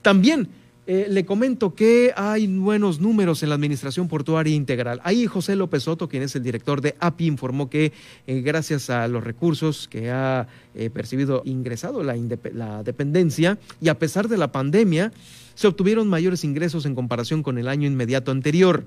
También 0.03 0.49
eh, 0.91 1.07
le 1.11 1.27
comento 1.27 1.75
que 1.75 2.15
hay 2.17 2.47
buenos 2.47 2.99
números 2.99 3.43
en 3.43 3.51
la 3.51 3.57
Administración 3.57 4.09
Portuaria 4.09 4.55
Integral. 4.55 5.03
Ahí 5.05 5.27
José 5.27 5.55
López 5.55 5.83
Soto, 5.83 6.09
quien 6.09 6.23
es 6.23 6.35
el 6.35 6.43
director 6.43 6.81
de 6.81 6.97
API, 6.99 7.27
informó 7.27 7.69
que 7.69 7.93
eh, 8.27 8.41
gracias 8.41 8.89
a 8.89 9.07
los 9.07 9.23
recursos 9.23 9.87
que 9.87 10.11
ha 10.11 10.49
eh, 10.75 10.89
percibido 10.89 11.43
ingresado 11.45 12.03
la, 12.03 12.17
la 12.55 12.83
dependencia 12.85 13.59
y 13.83 13.89
a 13.89 13.99
pesar 13.99 14.29
de 14.29 14.39
la 14.39 14.51
pandemia, 14.51 15.13
se 15.55 15.67
obtuvieron 15.67 16.09
mayores 16.09 16.43
ingresos 16.43 16.87
en 16.87 16.95
comparación 16.95 17.43
con 17.43 17.59
el 17.59 17.69
año 17.69 17.87
inmediato 17.87 18.31
anterior, 18.31 18.87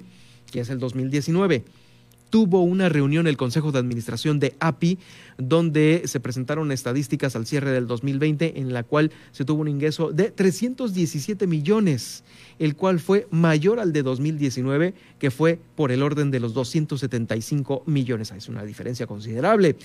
que 0.51 0.61
es 0.61 0.71
el 0.71 0.79
2019 0.79 1.65
tuvo 2.31 2.63
una 2.63 2.89
reunión 2.89 3.27
el 3.27 3.37
Consejo 3.37 3.71
de 3.71 3.77
Administración 3.77 4.39
de 4.39 4.55
API, 4.59 4.97
donde 5.37 6.03
se 6.05 6.19
presentaron 6.19 6.71
estadísticas 6.71 7.35
al 7.35 7.45
cierre 7.45 7.71
del 7.71 7.85
2020, 7.85 8.59
en 8.59 8.73
la 8.73 8.83
cual 8.83 9.11
se 9.31 9.45
tuvo 9.45 9.61
un 9.61 9.67
ingreso 9.67 10.11
de 10.11 10.31
317 10.31 11.45
millones, 11.45 12.23
el 12.57 12.75
cual 12.75 12.99
fue 12.99 13.27
mayor 13.29 13.79
al 13.79 13.91
de 13.93 14.01
2019, 14.01 14.93
que 15.19 15.29
fue 15.29 15.59
por 15.75 15.91
el 15.91 16.01
orden 16.01 16.31
de 16.31 16.39
los 16.39 16.53
275 16.53 17.83
millones. 17.85 18.31
Es 18.31 18.47
una 18.47 18.63
diferencia 18.63 19.05
considerable. 19.05 19.75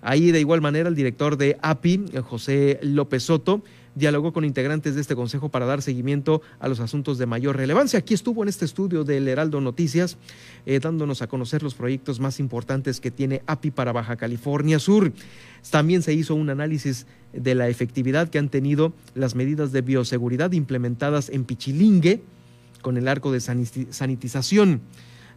Ahí, 0.00 0.32
de 0.32 0.40
igual 0.40 0.62
manera, 0.62 0.88
el 0.88 0.96
director 0.96 1.36
de 1.36 1.58
API, 1.60 2.06
José 2.22 2.80
López 2.82 3.24
Soto, 3.24 3.62
dialogó 3.94 4.32
con 4.32 4.44
integrantes 4.44 4.94
de 4.94 5.00
este 5.00 5.16
consejo 5.16 5.48
para 5.48 5.66
dar 5.66 5.82
seguimiento 5.82 6.42
a 6.58 6.68
los 6.68 6.80
asuntos 6.80 7.18
de 7.18 7.26
mayor 7.26 7.56
relevancia. 7.56 7.98
Aquí 7.98 8.14
estuvo 8.14 8.42
en 8.42 8.48
este 8.48 8.64
estudio 8.64 9.04
del 9.04 9.28
Heraldo 9.28 9.60
Noticias, 9.60 10.16
eh, 10.66 10.78
dándonos 10.80 11.22
a 11.22 11.26
conocer 11.26 11.62
los 11.62 11.74
proyectos 11.74 12.20
más 12.20 12.40
importantes 12.40 13.00
que 13.00 13.10
tiene 13.10 13.42
API 13.46 13.70
para 13.70 13.92
Baja 13.92 14.16
California 14.16 14.78
Sur. 14.78 15.12
También 15.70 16.02
se 16.02 16.14
hizo 16.14 16.34
un 16.34 16.50
análisis 16.50 17.06
de 17.32 17.54
la 17.54 17.68
efectividad 17.68 18.28
que 18.28 18.38
han 18.38 18.48
tenido 18.48 18.92
las 19.14 19.34
medidas 19.34 19.72
de 19.72 19.82
bioseguridad 19.82 20.52
implementadas 20.52 21.28
en 21.28 21.44
Pichilingue 21.44 22.22
con 22.82 22.96
el 22.96 23.08
arco 23.08 23.32
de 23.32 23.40
sanitización. 23.40 24.80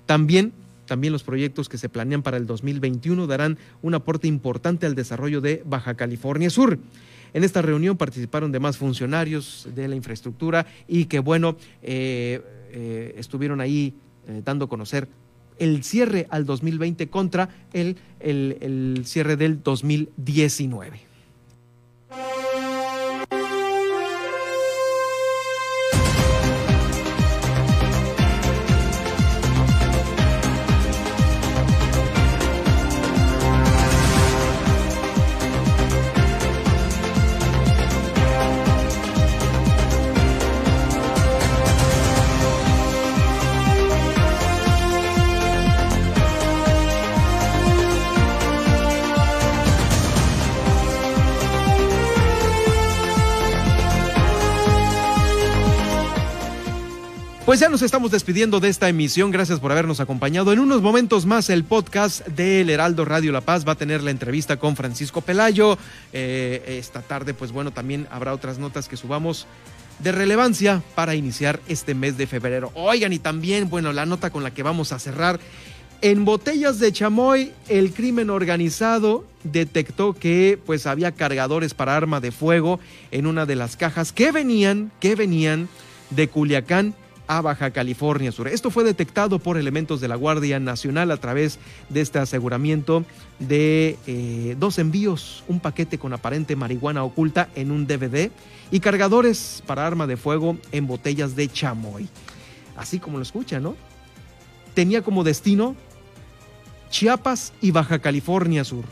También 0.06 0.54
también 0.86 1.14
los 1.14 1.24
proyectos 1.24 1.70
que 1.70 1.78
se 1.78 1.90
planean 1.90 2.24
para 2.24 2.38
el 2.38 2.46
2021 2.46 3.26
darán 3.26 3.58
un 3.82 3.94
aporte 3.94 4.28
importante 4.28 4.86
al 4.86 4.96
desarrollo 4.96 5.40
de 5.40 5.64
Baja 5.66 5.94
California 5.96 6.50
Sur. 6.50 6.78
En 7.34 7.44
esta 7.44 7.62
reunión 7.62 7.98
participaron 7.98 8.52
demás 8.52 8.78
funcionarios 8.78 9.68
de 9.74 9.88
la 9.88 9.96
infraestructura 9.96 10.66
y 10.88 11.06
que, 11.06 11.20
bueno, 11.20 11.58
eh, 11.82 12.42
eh, 12.72 13.16
estuvieron 13.18 13.60
ahí 13.60 13.96
eh, 14.28 14.42
dando 14.46 14.66
a 14.66 14.70
conocer 14.70 15.08
el 15.58 15.84
cierre 15.84 16.28
al 16.30 16.46
2020 16.46 17.10
contra 17.10 17.50
el, 17.74 17.98
el 18.20 19.02
cierre 19.06 19.36
del 19.36 19.62
2019. 19.62 21.13
Pues 57.54 57.60
ya 57.60 57.70
nos 57.70 57.84
estamos 57.84 58.10
despidiendo 58.10 58.60
de 58.60 58.68
esta 58.68 58.90
emisión. 58.90 59.30
Gracias 59.30 59.60
por 59.60 59.72
habernos 59.72 60.00
acompañado. 60.00 60.52
En 60.52 60.58
unos 60.58 60.82
momentos 60.82 61.28
más, 61.28 61.52
el 61.52 61.64
podcast 61.64 62.26
del 62.30 62.68
Heraldo 62.68 63.06
Radio 63.06 63.32
La 63.32 63.42
Paz 63.42 63.64
va 63.64 63.74
a 63.74 63.76
tener 63.76 64.02
la 64.02 64.10
entrevista 64.10 64.58
con 64.58 64.76
Francisco 64.76 65.22
Pelayo. 65.22 65.78
Eh, 66.14 66.80
esta 66.80 67.04
tarde, 67.04 67.36
pues 67.36 67.52
bueno, 67.52 67.70
también 67.70 68.08
habrá 68.10 68.34
otras 68.34 68.58
notas 68.58 68.88
que 68.88 68.98
subamos 68.98 69.46
de 70.00 70.12
relevancia 70.12 70.82
para 70.96 71.14
iniciar 71.14 71.60
este 71.68 71.94
mes 71.94 72.18
de 72.18 72.26
febrero. 72.26 72.72
Oigan, 72.74 73.14
y 73.14 73.20
también, 73.20 73.70
bueno, 73.70 73.94
la 73.94 74.08
nota 74.08 74.32
con 74.32 74.42
la 74.42 74.52
que 74.52 74.64
vamos 74.64 74.92
a 74.92 74.98
cerrar. 74.98 75.40
En 76.02 76.26
botellas 76.26 76.80
de 76.80 76.92
chamoy, 76.92 77.52
el 77.70 77.94
crimen 77.94 78.32
organizado 78.32 79.28
detectó 79.44 80.14
que 80.14 80.60
pues 80.66 80.88
había 80.88 81.12
cargadores 81.12 81.76
para 81.76 81.96
arma 81.96 82.20
de 82.20 82.32
fuego 82.32 82.80
en 83.12 83.28
una 83.28 83.46
de 83.46 83.58
las 83.58 83.78
cajas 83.78 84.12
que 84.12 84.32
venían, 84.32 84.92
que 85.00 85.14
venían 85.14 85.70
de 86.10 86.28
Culiacán 86.30 86.96
a 87.28 87.42
Baja 87.42 87.72
California 87.72 88.32
Sur. 88.32 88.48
Esto 88.48 88.70
fue 88.70 88.84
detectado 88.84 89.40
por 89.40 89.58
elementos 89.58 90.02
de 90.02 90.08
la 90.08 90.16
Guardia 90.16 90.60
Nacional 90.60 91.12
a 91.12 91.18
través 91.18 91.60
de 91.90 92.02
este 92.02 92.20
aseguramiento 92.20 93.06
de 93.40 93.98
eh, 94.08 94.56
dos 94.60 94.80
envíos, 94.80 95.44
un 95.48 95.60
paquete 95.60 95.98
con 95.98 96.14
aparente 96.14 96.56
marihuana 96.56 97.04
oculta 97.04 97.50
en 97.56 97.72
un 97.72 97.88
DVD 97.88 98.32
y 98.72 98.80
cargadores 98.80 99.64
para 99.66 99.88
arma 99.88 100.08
de 100.08 100.18
fuego 100.18 100.58
en 100.72 100.88
botellas 100.88 101.36
de 101.36 101.48
chamoy. 101.48 102.08
Así 102.76 103.00
como 103.00 103.18
lo 103.18 103.24
escucha, 103.24 103.60
¿no? 103.60 103.76
Tenía 104.74 105.02
como 105.04 105.24
destino 105.24 105.76
Chiapas 106.90 107.54
y 107.62 107.72
Baja 107.72 108.00
California 108.00 108.64
Sur. 108.64 108.86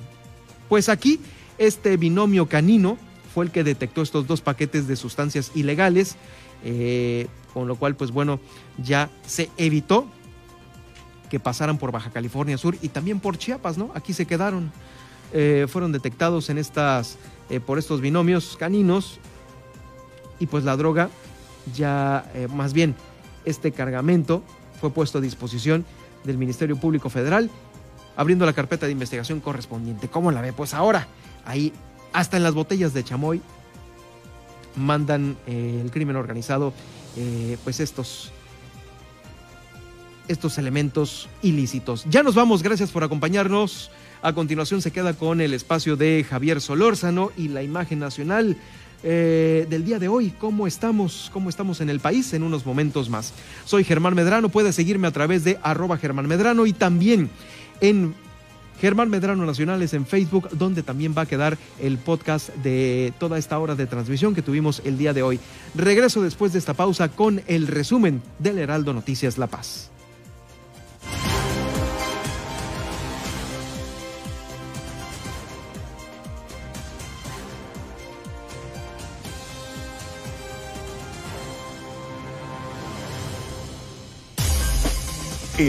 Pues 0.70 0.90
aquí 0.90 1.20
este 1.58 1.98
binomio 1.98 2.48
canino 2.48 2.98
fue 3.34 3.46
el 3.46 3.52
que 3.52 3.64
detectó 3.64 4.02
estos 4.02 4.28
dos 4.28 4.42
paquetes 4.42 4.88
de 4.88 4.96
sustancias 4.96 5.52
ilegales, 5.56 6.16
eh, 6.64 7.28
con 7.54 7.68
lo 7.68 7.76
cual, 7.76 7.96
pues 7.96 8.12
bueno, 8.12 8.40
ya 8.78 9.10
se 9.26 9.50
evitó 9.58 10.08
que 11.30 11.40
pasaran 11.40 11.78
por 11.78 11.92
Baja 11.92 12.12
California 12.12 12.58
Sur 12.58 12.78
y 12.82 12.90
también 12.90 13.20
por 13.20 13.38
Chiapas, 13.38 13.78
¿no? 13.78 13.92
Aquí 13.96 14.14
se 14.14 14.26
quedaron. 14.26 14.72
Eh, 15.34 15.66
fueron 15.70 15.94
detectados 15.94 16.50
en 16.50 16.58
estas, 16.58 17.18
eh, 17.50 17.62
por 17.62 17.80
estos 17.80 18.02
binomios 18.02 18.58
caninos 18.58 19.20
y 20.40 20.48
pues 20.48 20.66
la 20.66 20.76
droga 20.76 21.10
ya, 21.74 22.30
más 22.54 22.74
bien, 22.74 22.96
este 23.46 23.72
cargamento 23.72 24.44
fue 24.82 24.90
puesto 24.90 25.20
a 25.20 25.22
disposición 25.22 25.86
del 26.24 26.38
Ministerio 26.38 26.76
Público 26.76 27.10
Federal, 27.10 27.50
abriendo 28.18 28.46
la 28.46 28.54
carpeta 28.54 28.88
de 28.88 28.92
investigación 28.92 29.40
correspondiente. 29.40 30.08
¿Cómo 30.08 30.32
la 30.32 30.42
ve? 30.42 30.54
Pues 30.54 30.74
ahora, 30.74 31.08
ahí, 31.46 31.72
hasta 32.14 32.38
en 32.38 32.44
las 32.44 32.54
botellas 32.54 32.94
de 32.94 33.04
chamoy, 33.04 33.42
mandan 34.76 35.38
eh, 35.48 35.80
el 35.84 35.92
crimen 35.92 36.16
organizado, 36.16 36.74
eh, 37.18 37.58
pues 37.64 37.80
estos, 37.80 38.32
estos 40.28 40.58
elementos 40.58 41.30
ilícitos. 41.42 42.06
Ya 42.10 42.24
nos 42.24 42.36
vamos, 42.36 42.64
gracias 42.64 42.92
por 42.92 43.04
acompañarnos. 43.04 43.92
A 44.22 44.34
continuación 44.34 44.82
se 44.82 44.92
queda 44.92 45.14
con 45.14 45.42
el 45.42 45.54
espacio 45.54 45.96
de 45.96 46.26
Javier 46.30 46.62
Solórzano 46.62 47.32
y 47.38 47.48
la 47.48 47.64
imagen 47.64 48.00
nacional. 48.00 48.58
Eh, 49.04 49.66
del 49.68 49.84
día 49.84 49.98
de 49.98 50.08
hoy, 50.08 50.32
cómo 50.38 50.68
estamos, 50.68 51.32
cómo 51.34 51.50
estamos 51.50 51.82
en 51.82 51.90
el 51.90 52.00
país 52.00 52.34
en 52.34 52.44
unos 52.44 52.68
momentos 52.68 53.10
más. 53.10 53.34
Soy 53.66 53.84
Germán 53.84 54.14
Medrano, 54.14 54.50
puede 54.50 54.74
seguirme 54.74 55.08
a 55.08 55.12
través 55.12 55.44
de 55.44 55.58
arroba 55.64 55.98
Germán 55.98 56.28
Medrano 56.28 56.68
y 56.68 56.74
también 56.74 57.32
en 57.80 58.14
Germán 58.82 59.12
Medrano 59.12 59.46
Nacionales 59.46 59.94
en 59.94 60.08
Facebook, 60.08 60.50
donde 60.54 60.82
también 60.82 61.14
va 61.16 61.22
a 61.22 61.26
quedar 61.28 61.58
el 61.80 62.00
podcast 62.00 62.50
de 62.56 63.14
toda 63.20 63.38
esta 63.38 63.60
hora 63.60 63.76
de 63.76 63.86
transmisión 63.86 64.34
que 64.34 64.42
tuvimos 64.42 64.82
el 64.84 64.98
día 64.98 65.14
de 65.14 65.22
hoy. 65.22 65.40
Regreso 65.76 66.24
después 66.24 66.52
de 66.52 66.60
esta 66.60 66.74
pausa 66.74 67.10
con 67.10 67.44
el 67.46 67.68
resumen 67.68 68.24
del 68.40 68.58
Heraldo 68.58 68.94
Noticias 68.94 69.38
La 69.38 69.46
Paz. 69.46 69.91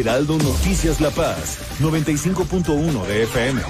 Heraldo 0.01 0.38
Noticias 0.38 1.01
La 1.01 1.11
Paz, 1.11 1.59
95.1 1.80 3.07
de 3.07 3.22
FM. 3.24 3.62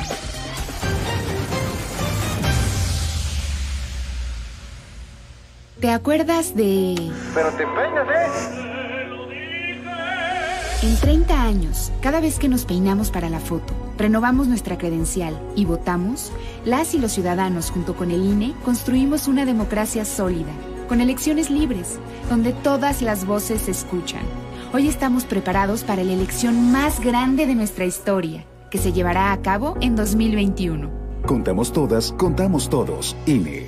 ¿Te 5.80 5.90
acuerdas 5.90 6.54
de... 6.54 7.10
Pero 7.34 7.48
te 7.50 7.66
peinas, 7.66 8.06
¿eh? 8.08 8.28
En 10.82 10.96
30 10.96 11.42
años, 11.42 11.92
cada 12.00 12.20
vez 12.20 12.38
que 12.38 12.48
nos 12.48 12.64
peinamos 12.64 13.10
para 13.10 13.28
la 13.28 13.40
foto, 13.40 13.74
renovamos 13.98 14.46
nuestra 14.46 14.78
credencial 14.78 15.36
y 15.56 15.64
votamos, 15.64 16.32
las 16.64 16.94
y 16.94 16.98
los 16.98 17.12
ciudadanos 17.12 17.70
junto 17.70 17.94
con 17.94 18.12
el 18.12 18.24
INE 18.24 18.54
construimos 18.64 19.26
una 19.26 19.44
democracia 19.44 20.04
sólida, 20.04 20.52
con 20.88 21.00
elecciones 21.00 21.50
libres, 21.50 21.98
donde 22.30 22.52
todas 22.52 23.02
las 23.02 23.26
voces 23.26 23.62
se 23.62 23.72
escuchan 23.72 24.22
Hoy 24.74 24.88
estamos 24.88 25.26
preparados 25.26 25.84
para 25.84 26.02
la 26.02 26.14
elección 26.14 26.72
más 26.72 26.98
grande 26.98 27.44
de 27.44 27.54
nuestra 27.54 27.84
historia, 27.84 28.46
que 28.70 28.78
se 28.78 28.90
llevará 28.90 29.30
a 29.30 29.42
cabo 29.42 29.76
en 29.82 29.96
2021. 29.96 30.90
Contamos 31.26 31.74
todas, 31.74 32.12
contamos 32.12 32.70
todos. 32.70 33.14
INE. 33.26 33.66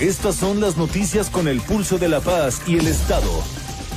Estas 0.00 0.36
son 0.36 0.60
las 0.60 0.76
noticias 0.76 1.30
con 1.30 1.48
el 1.48 1.60
pulso 1.60 1.98
de 1.98 2.08
la 2.08 2.20
paz 2.20 2.62
y 2.68 2.76
el 2.76 2.86
Estado. 2.86 3.30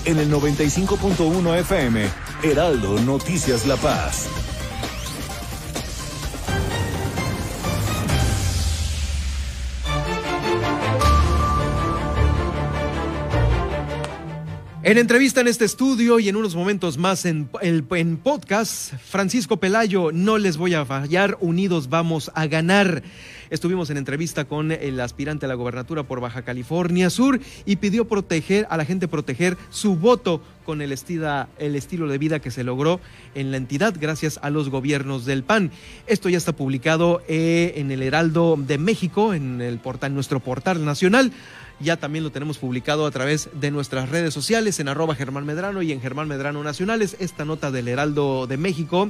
En 0.05 0.17
el 0.17 0.31
95.1 0.31 1.59
FM, 1.59 2.07
Heraldo 2.41 2.99
Noticias 3.01 3.67
La 3.67 3.75
Paz. 3.75 4.27
En 14.83 14.97
entrevista 14.97 15.41
en 15.41 15.47
este 15.47 15.63
estudio 15.63 16.17
y 16.17 16.27
en 16.27 16.35
unos 16.35 16.55
momentos 16.55 16.97
más 16.97 17.25
en, 17.25 17.47
en, 17.61 18.17
podcast, 18.17 18.95
Francisco 18.95 19.57
Pelayo, 19.57 20.11
no 20.11 20.39
les 20.39 20.57
voy 20.57 20.73
a 20.73 20.85
fallar, 20.85 21.37
unidos 21.39 21.87
vamos 21.87 22.31
a 22.33 22.47
ganar. 22.47 23.03
Estuvimos 23.51 23.91
en 23.91 23.97
entrevista 23.97 24.45
con 24.45 24.71
el 24.71 24.99
aspirante 24.99 25.45
a 25.45 25.49
la 25.49 25.53
gobernatura 25.53 26.01
por 26.01 26.19
Baja 26.19 26.41
California 26.41 27.11
Sur 27.11 27.39
y 27.65 27.75
pidió 27.75 28.07
proteger 28.07 28.65
a 28.71 28.77
la 28.77 28.85
gente 28.85 29.07
proteger 29.07 29.55
su 29.69 29.97
voto 29.97 30.41
con 30.65 30.81
el, 30.81 30.91
el 31.59 31.75
estilo 31.75 32.07
de 32.07 32.17
vida 32.17 32.39
que 32.39 32.49
se 32.49 32.63
logró 32.63 32.99
en 33.35 33.51
la 33.51 33.57
entidad 33.57 33.93
gracias 33.99 34.39
a 34.41 34.49
los 34.49 34.69
gobiernos 34.69 35.25
del 35.25 35.43
PAN. 35.43 35.69
Esto 36.07 36.27
ya 36.27 36.39
está 36.39 36.53
publicado 36.53 37.21
eh, 37.27 37.73
en 37.75 37.91
el 37.91 38.01
Heraldo 38.01 38.57
de 38.57 38.79
México, 38.79 39.35
en 39.35 39.61
el 39.61 39.77
portal, 39.77 40.15
nuestro 40.15 40.39
portal 40.39 40.83
nacional 40.83 41.31
ya 41.81 41.97
también 41.97 42.23
lo 42.23 42.31
tenemos 42.31 42.57
publicado 42.57 43.05
a 43.05 43.11
través 43.11 43.49
de 43.53 43.71
nuestras 43.71 44.09
redes 44.09 44.33
sociales 44.33 44.79
en 44.79 44.87
arroba 44.87 45.15
Germán 45.15 45.45
Medrano 45.45 45.81
y 45.81 45.91
en 45.91 46.01
Germán 46.01 46.27
Medrano 46.27 46.63
Nacionales, 46.63 47.15
esta 47.19 47.45
nota 47.45 47.71
del 47.71 47.87
Heraldo 47.87 48.47
de 48.47 48.57
México 48.57 49.09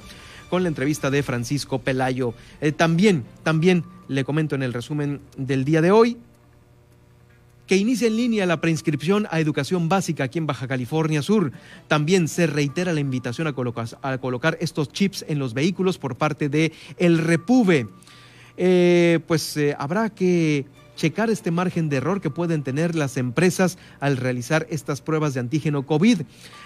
con 0.50 0.64
la 0.64 0.70
entrevista 0.70 1.10
de 1.10 1.24
Francisco 1.24 1.80
Pelayo. 1.80 2.34
Eh, 2.60 2.72
también, 2.72 3.24
también 3.44 3.86
le 4.08 4.24
comento 4.24 4.56
en 4.56 4.64
el 4.64 4.74
resumen 4.74 5.22
del 5.38 5.64
día 5.64 5.82
de 5.82 5.92
hoy 5.92 6.18
que 7.68 7.78
inicia 7.78 8.08
en 8.08 8.18
línea 8.18 8.46
la 8.46 8.60
preinscripción 8.60 9.30
a 9.32 9.40
educación 9.40 9.88
básica 9.88 10.26
aquí 10.26 10.40
en 10.40 10.46
Baja 10.46 10.68
California 10.68 11.22
Sur. 11.22 11.54
También 11.88 12.28
se 12.28 12.46
reitera 12.46 12.92
la 12.92 13.00
invitación 13.00 13.48
a 13.48 13.54
colocar, 13.54 13.88
a 14.02 14.18
colocar 14.18 14.58
estos 14.60 14.92
chips 14.92 15.24
en 15.30 15.40
los 15.40 15.54
vehículos 15.54 15.98
por 15.98 16.18
parte 16.18 16.50
de 16.50 16.74
el 16.98 17.18
Repube. 17.18 17.88
Eh, 18.58 19.20
pues 19.26 19.56
eh, 19.56 19.74
habrá 19.80 20.10
que 20.10 20.66
checar 21.02 21.32
este 21.32 21.50
margen 21.50 21.90
de 21.90 21.98
error 21.98 22.22
que 22.22 22.30
pueden 22.30 22.62
tener 22.62 22.94
las 22.94 23.18
empresas 23.18 23.80
al 24.00 24.18
realizar 24.18 24.68
estas 24.70 25.02
pruebas 25.02 25.34
de 25.34 25.40
antígeno 25.40 25.84
COVID. 25.84 26.22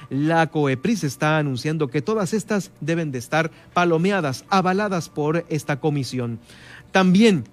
La 0.09 0.47
COEPRIS 0.47 1.05
está 1.05 1.37
anunciando 1.37 1.87
que 1.87 2.01
todas 2.01 2.33
estas 2.33 2.71
deben 2.81 3.13
de 3.13 3.19
estar 3.19 3.49
palomeadas, 3.73 4.43
avaladas 4.49 5.07
por 5.07 5.45
esta 5.47 5.79
comisión. 5.79 6.39
También 6.91 7.45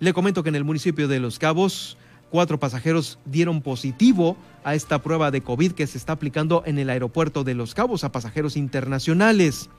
le 0.00 0.12
comento 0.12 0.42
que 0.42 0.48
en 0.48 0.56
el 0.56 0.64
municipio 0.64 1.06
de 1.06 1.20
Los 1.20 1.38
Cabos, 1.38 1.96
cuatro 2.32 2.58
pasajeros 2.58 3.20
dieron 3.24 3.62
positivo 3.62 4.36
a 4.64 4.74
esta 4.74 5.00
prueba 5.00 5.30
de 5.30 5.42
COVID 5.42 5.72
que 5.72 5.86
se 5.86 5.96
está 5.96 6.14
aplicando 6.14 6.64
en 6.66 6.80
el 6.80 6.90
aeropuerto 6.90 7.44
de 7.44 7.54
Los 7.54 7.72
Cabos 7.72 8.02
a 8.02 8.10
pasajeros 8.10 8.56
internacionales. 8.56 9.70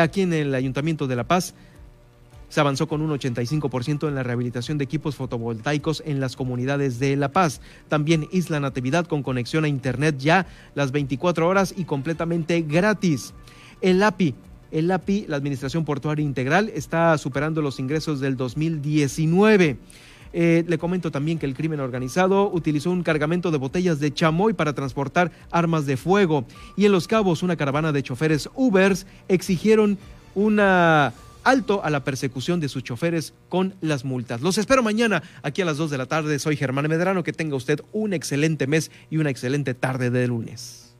Aquí 0.00 0.22
en 0.22 0.32
el 0.32 0.54
Ayuntamiento 0.54 1.06
de 1.06 1.16
La 1.16 1.28
Paz 1.28 1.54
Se 2.48 2.60
avanzó 2.60 2.88
con 2.88 3.02
un 3.02 3.10
85% 3.10 4.08
en 4.08 4.14
la 4.14 4.22
rehabilitación 4.22 4.78
de 4.78 4.84
equipos 4.84 5.16
fotovoltaicos 5.16 6.02
en 6.06 6.20
las 6.20 6.36
comunidades 6.36 6.98
de 6.98 7.16
La 7.16 7.30
Paz. 7.30 7.60
También 7.88 8.28
Isla 8.32 8.60
Natividad 8.60 9.06
con 9.06 9.22
conexión 9.22 9.64
a 9.64 9.68
Internet 9.68 10.16
ya 10.18 10.46
las 10.74 10.92
24 10.92 11.46
horas 11.46 11.74
y 11.76 11.84
completamente 11.84 12.62
gratis. 12.62 13.34
El 13.80 14.02
API 14.02 14.34
el 14.70 14.90
API, 14.90 15.24
la 15.28 15.36
Administración 15.36 15.84
Portuaria 15.84 16.24
Integral, 16.24 16.70
está 16.74 17.16
superando 17.16 17.62
los 17.62 17.80
ingresos 17.80 18.20
del 18.20 18.36
2019. 18.36 19.78
Eh, 20.34 20.64
le 20.66 20.78
comento 20.78 21.10
también 21.10 21.38
que 21.38 21.46
el 21.46 21.54
crimen 21.54 21.80
organizado 21.80 22.50
utilizó 22.50 22.90
un 22.90 23.02
cargamento 23.02 23.50
de 23.50 23.56
botellas 23.56 23.98
de 23.98 24.12
chamoy 24.12 24.52
para 24.52 24.74
transportar 24.74 25.32
armas 25.50 25.86
de 25.86 25.96
fuego. 25.96 26.44
Y 26.76 26.84
en 26.84 26.92
Los 26.92 27.08
Cabos, 27.08 27.42
una 27.42 27.56
caravana 27.56 27.92
de 27.92 28.02
choferes 28.02 28.50
Ubers 28.54 29.06
exigieron 29.28 29.96
una 30.34 31.14
alto 31.48 31.82
a 31.84 31.90
la 31.90 32.04
persecución 32.04 32.60
de 32.60 32.68
sus 32.68 32.84
choferes 32.84 33.34
con 33.48 33.74
las 33.80 34.04
multas. 34.04 34.40
Los 34.40 34.58
espero 34.58 34.82
mañana 34.82 35.22
aquí 35.42 35.62
a 35.62 35.64
las 35.64 35.78
2 35.78 35.90
de 35.90 35.98
la 35.98 36.06
tarde. 36.06 36.38
Soy 36.38 36.56
Germán 36.56 36.88
Medrano. 36.88 37.22
Que 37.22 37.32
tenga 37.32 37.56
usted 37.56 37.80
un 37.92 38.12
excelente 38.12 38.66
mes 38.66 38.90
y 39.10 39.16
una 39.16 39.30
excelente 39.30 39.74
tarde 39.74 40.10
de 40.10 40.26
lunes. 40.26 40.94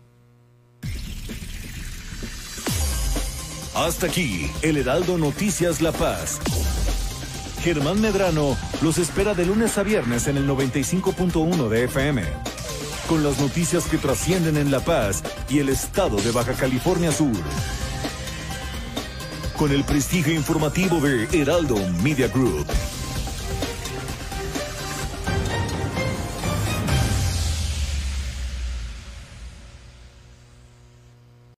Hasta 3.75 4.07
aquí, 4.07 4.51
el 4.63 4.77
Heraldo 4.77 5.19
Noticias 5.19 5.81
La 5.81 5.93
Paz. 5.93 6.41
Germán 7.63 8.01
Medrano 8.01 8.57
los 8.83 8.99
espera 8.99 9.35
de 9.35 9.47
lunes 9.47 9.79
a 9.79 9.83
viernes 9.83 10.27
en 10.27 10.37
el 10.37 10.49
95.1 10.49 11.69
de 11.69 11.85
FM. 11.85 12.23
Con 13.09 13.23
las 13.23 13.39
noticias 13.41 13.85
que 13.85 13.99
trascienden 13.99 14.57
en 14.57 14.71
La 14.71 14.81
Paz 14.81 15.23
y 15.49 15.59
el 15.61 15.69
estado 15.69 16.17
de 16.17 16.31
Baja 16.33 16.55
California 16.55 17.13
Sur. 17.13 17.37
Con 19.59 19.73
el 19.73 19.83
prestigio 19.83 20.33
informativo 20.33 21.01
de 21.01 21.25
Heraldo 21.33 21.77
Media 22.01 22.29
Group. 22.29 22.69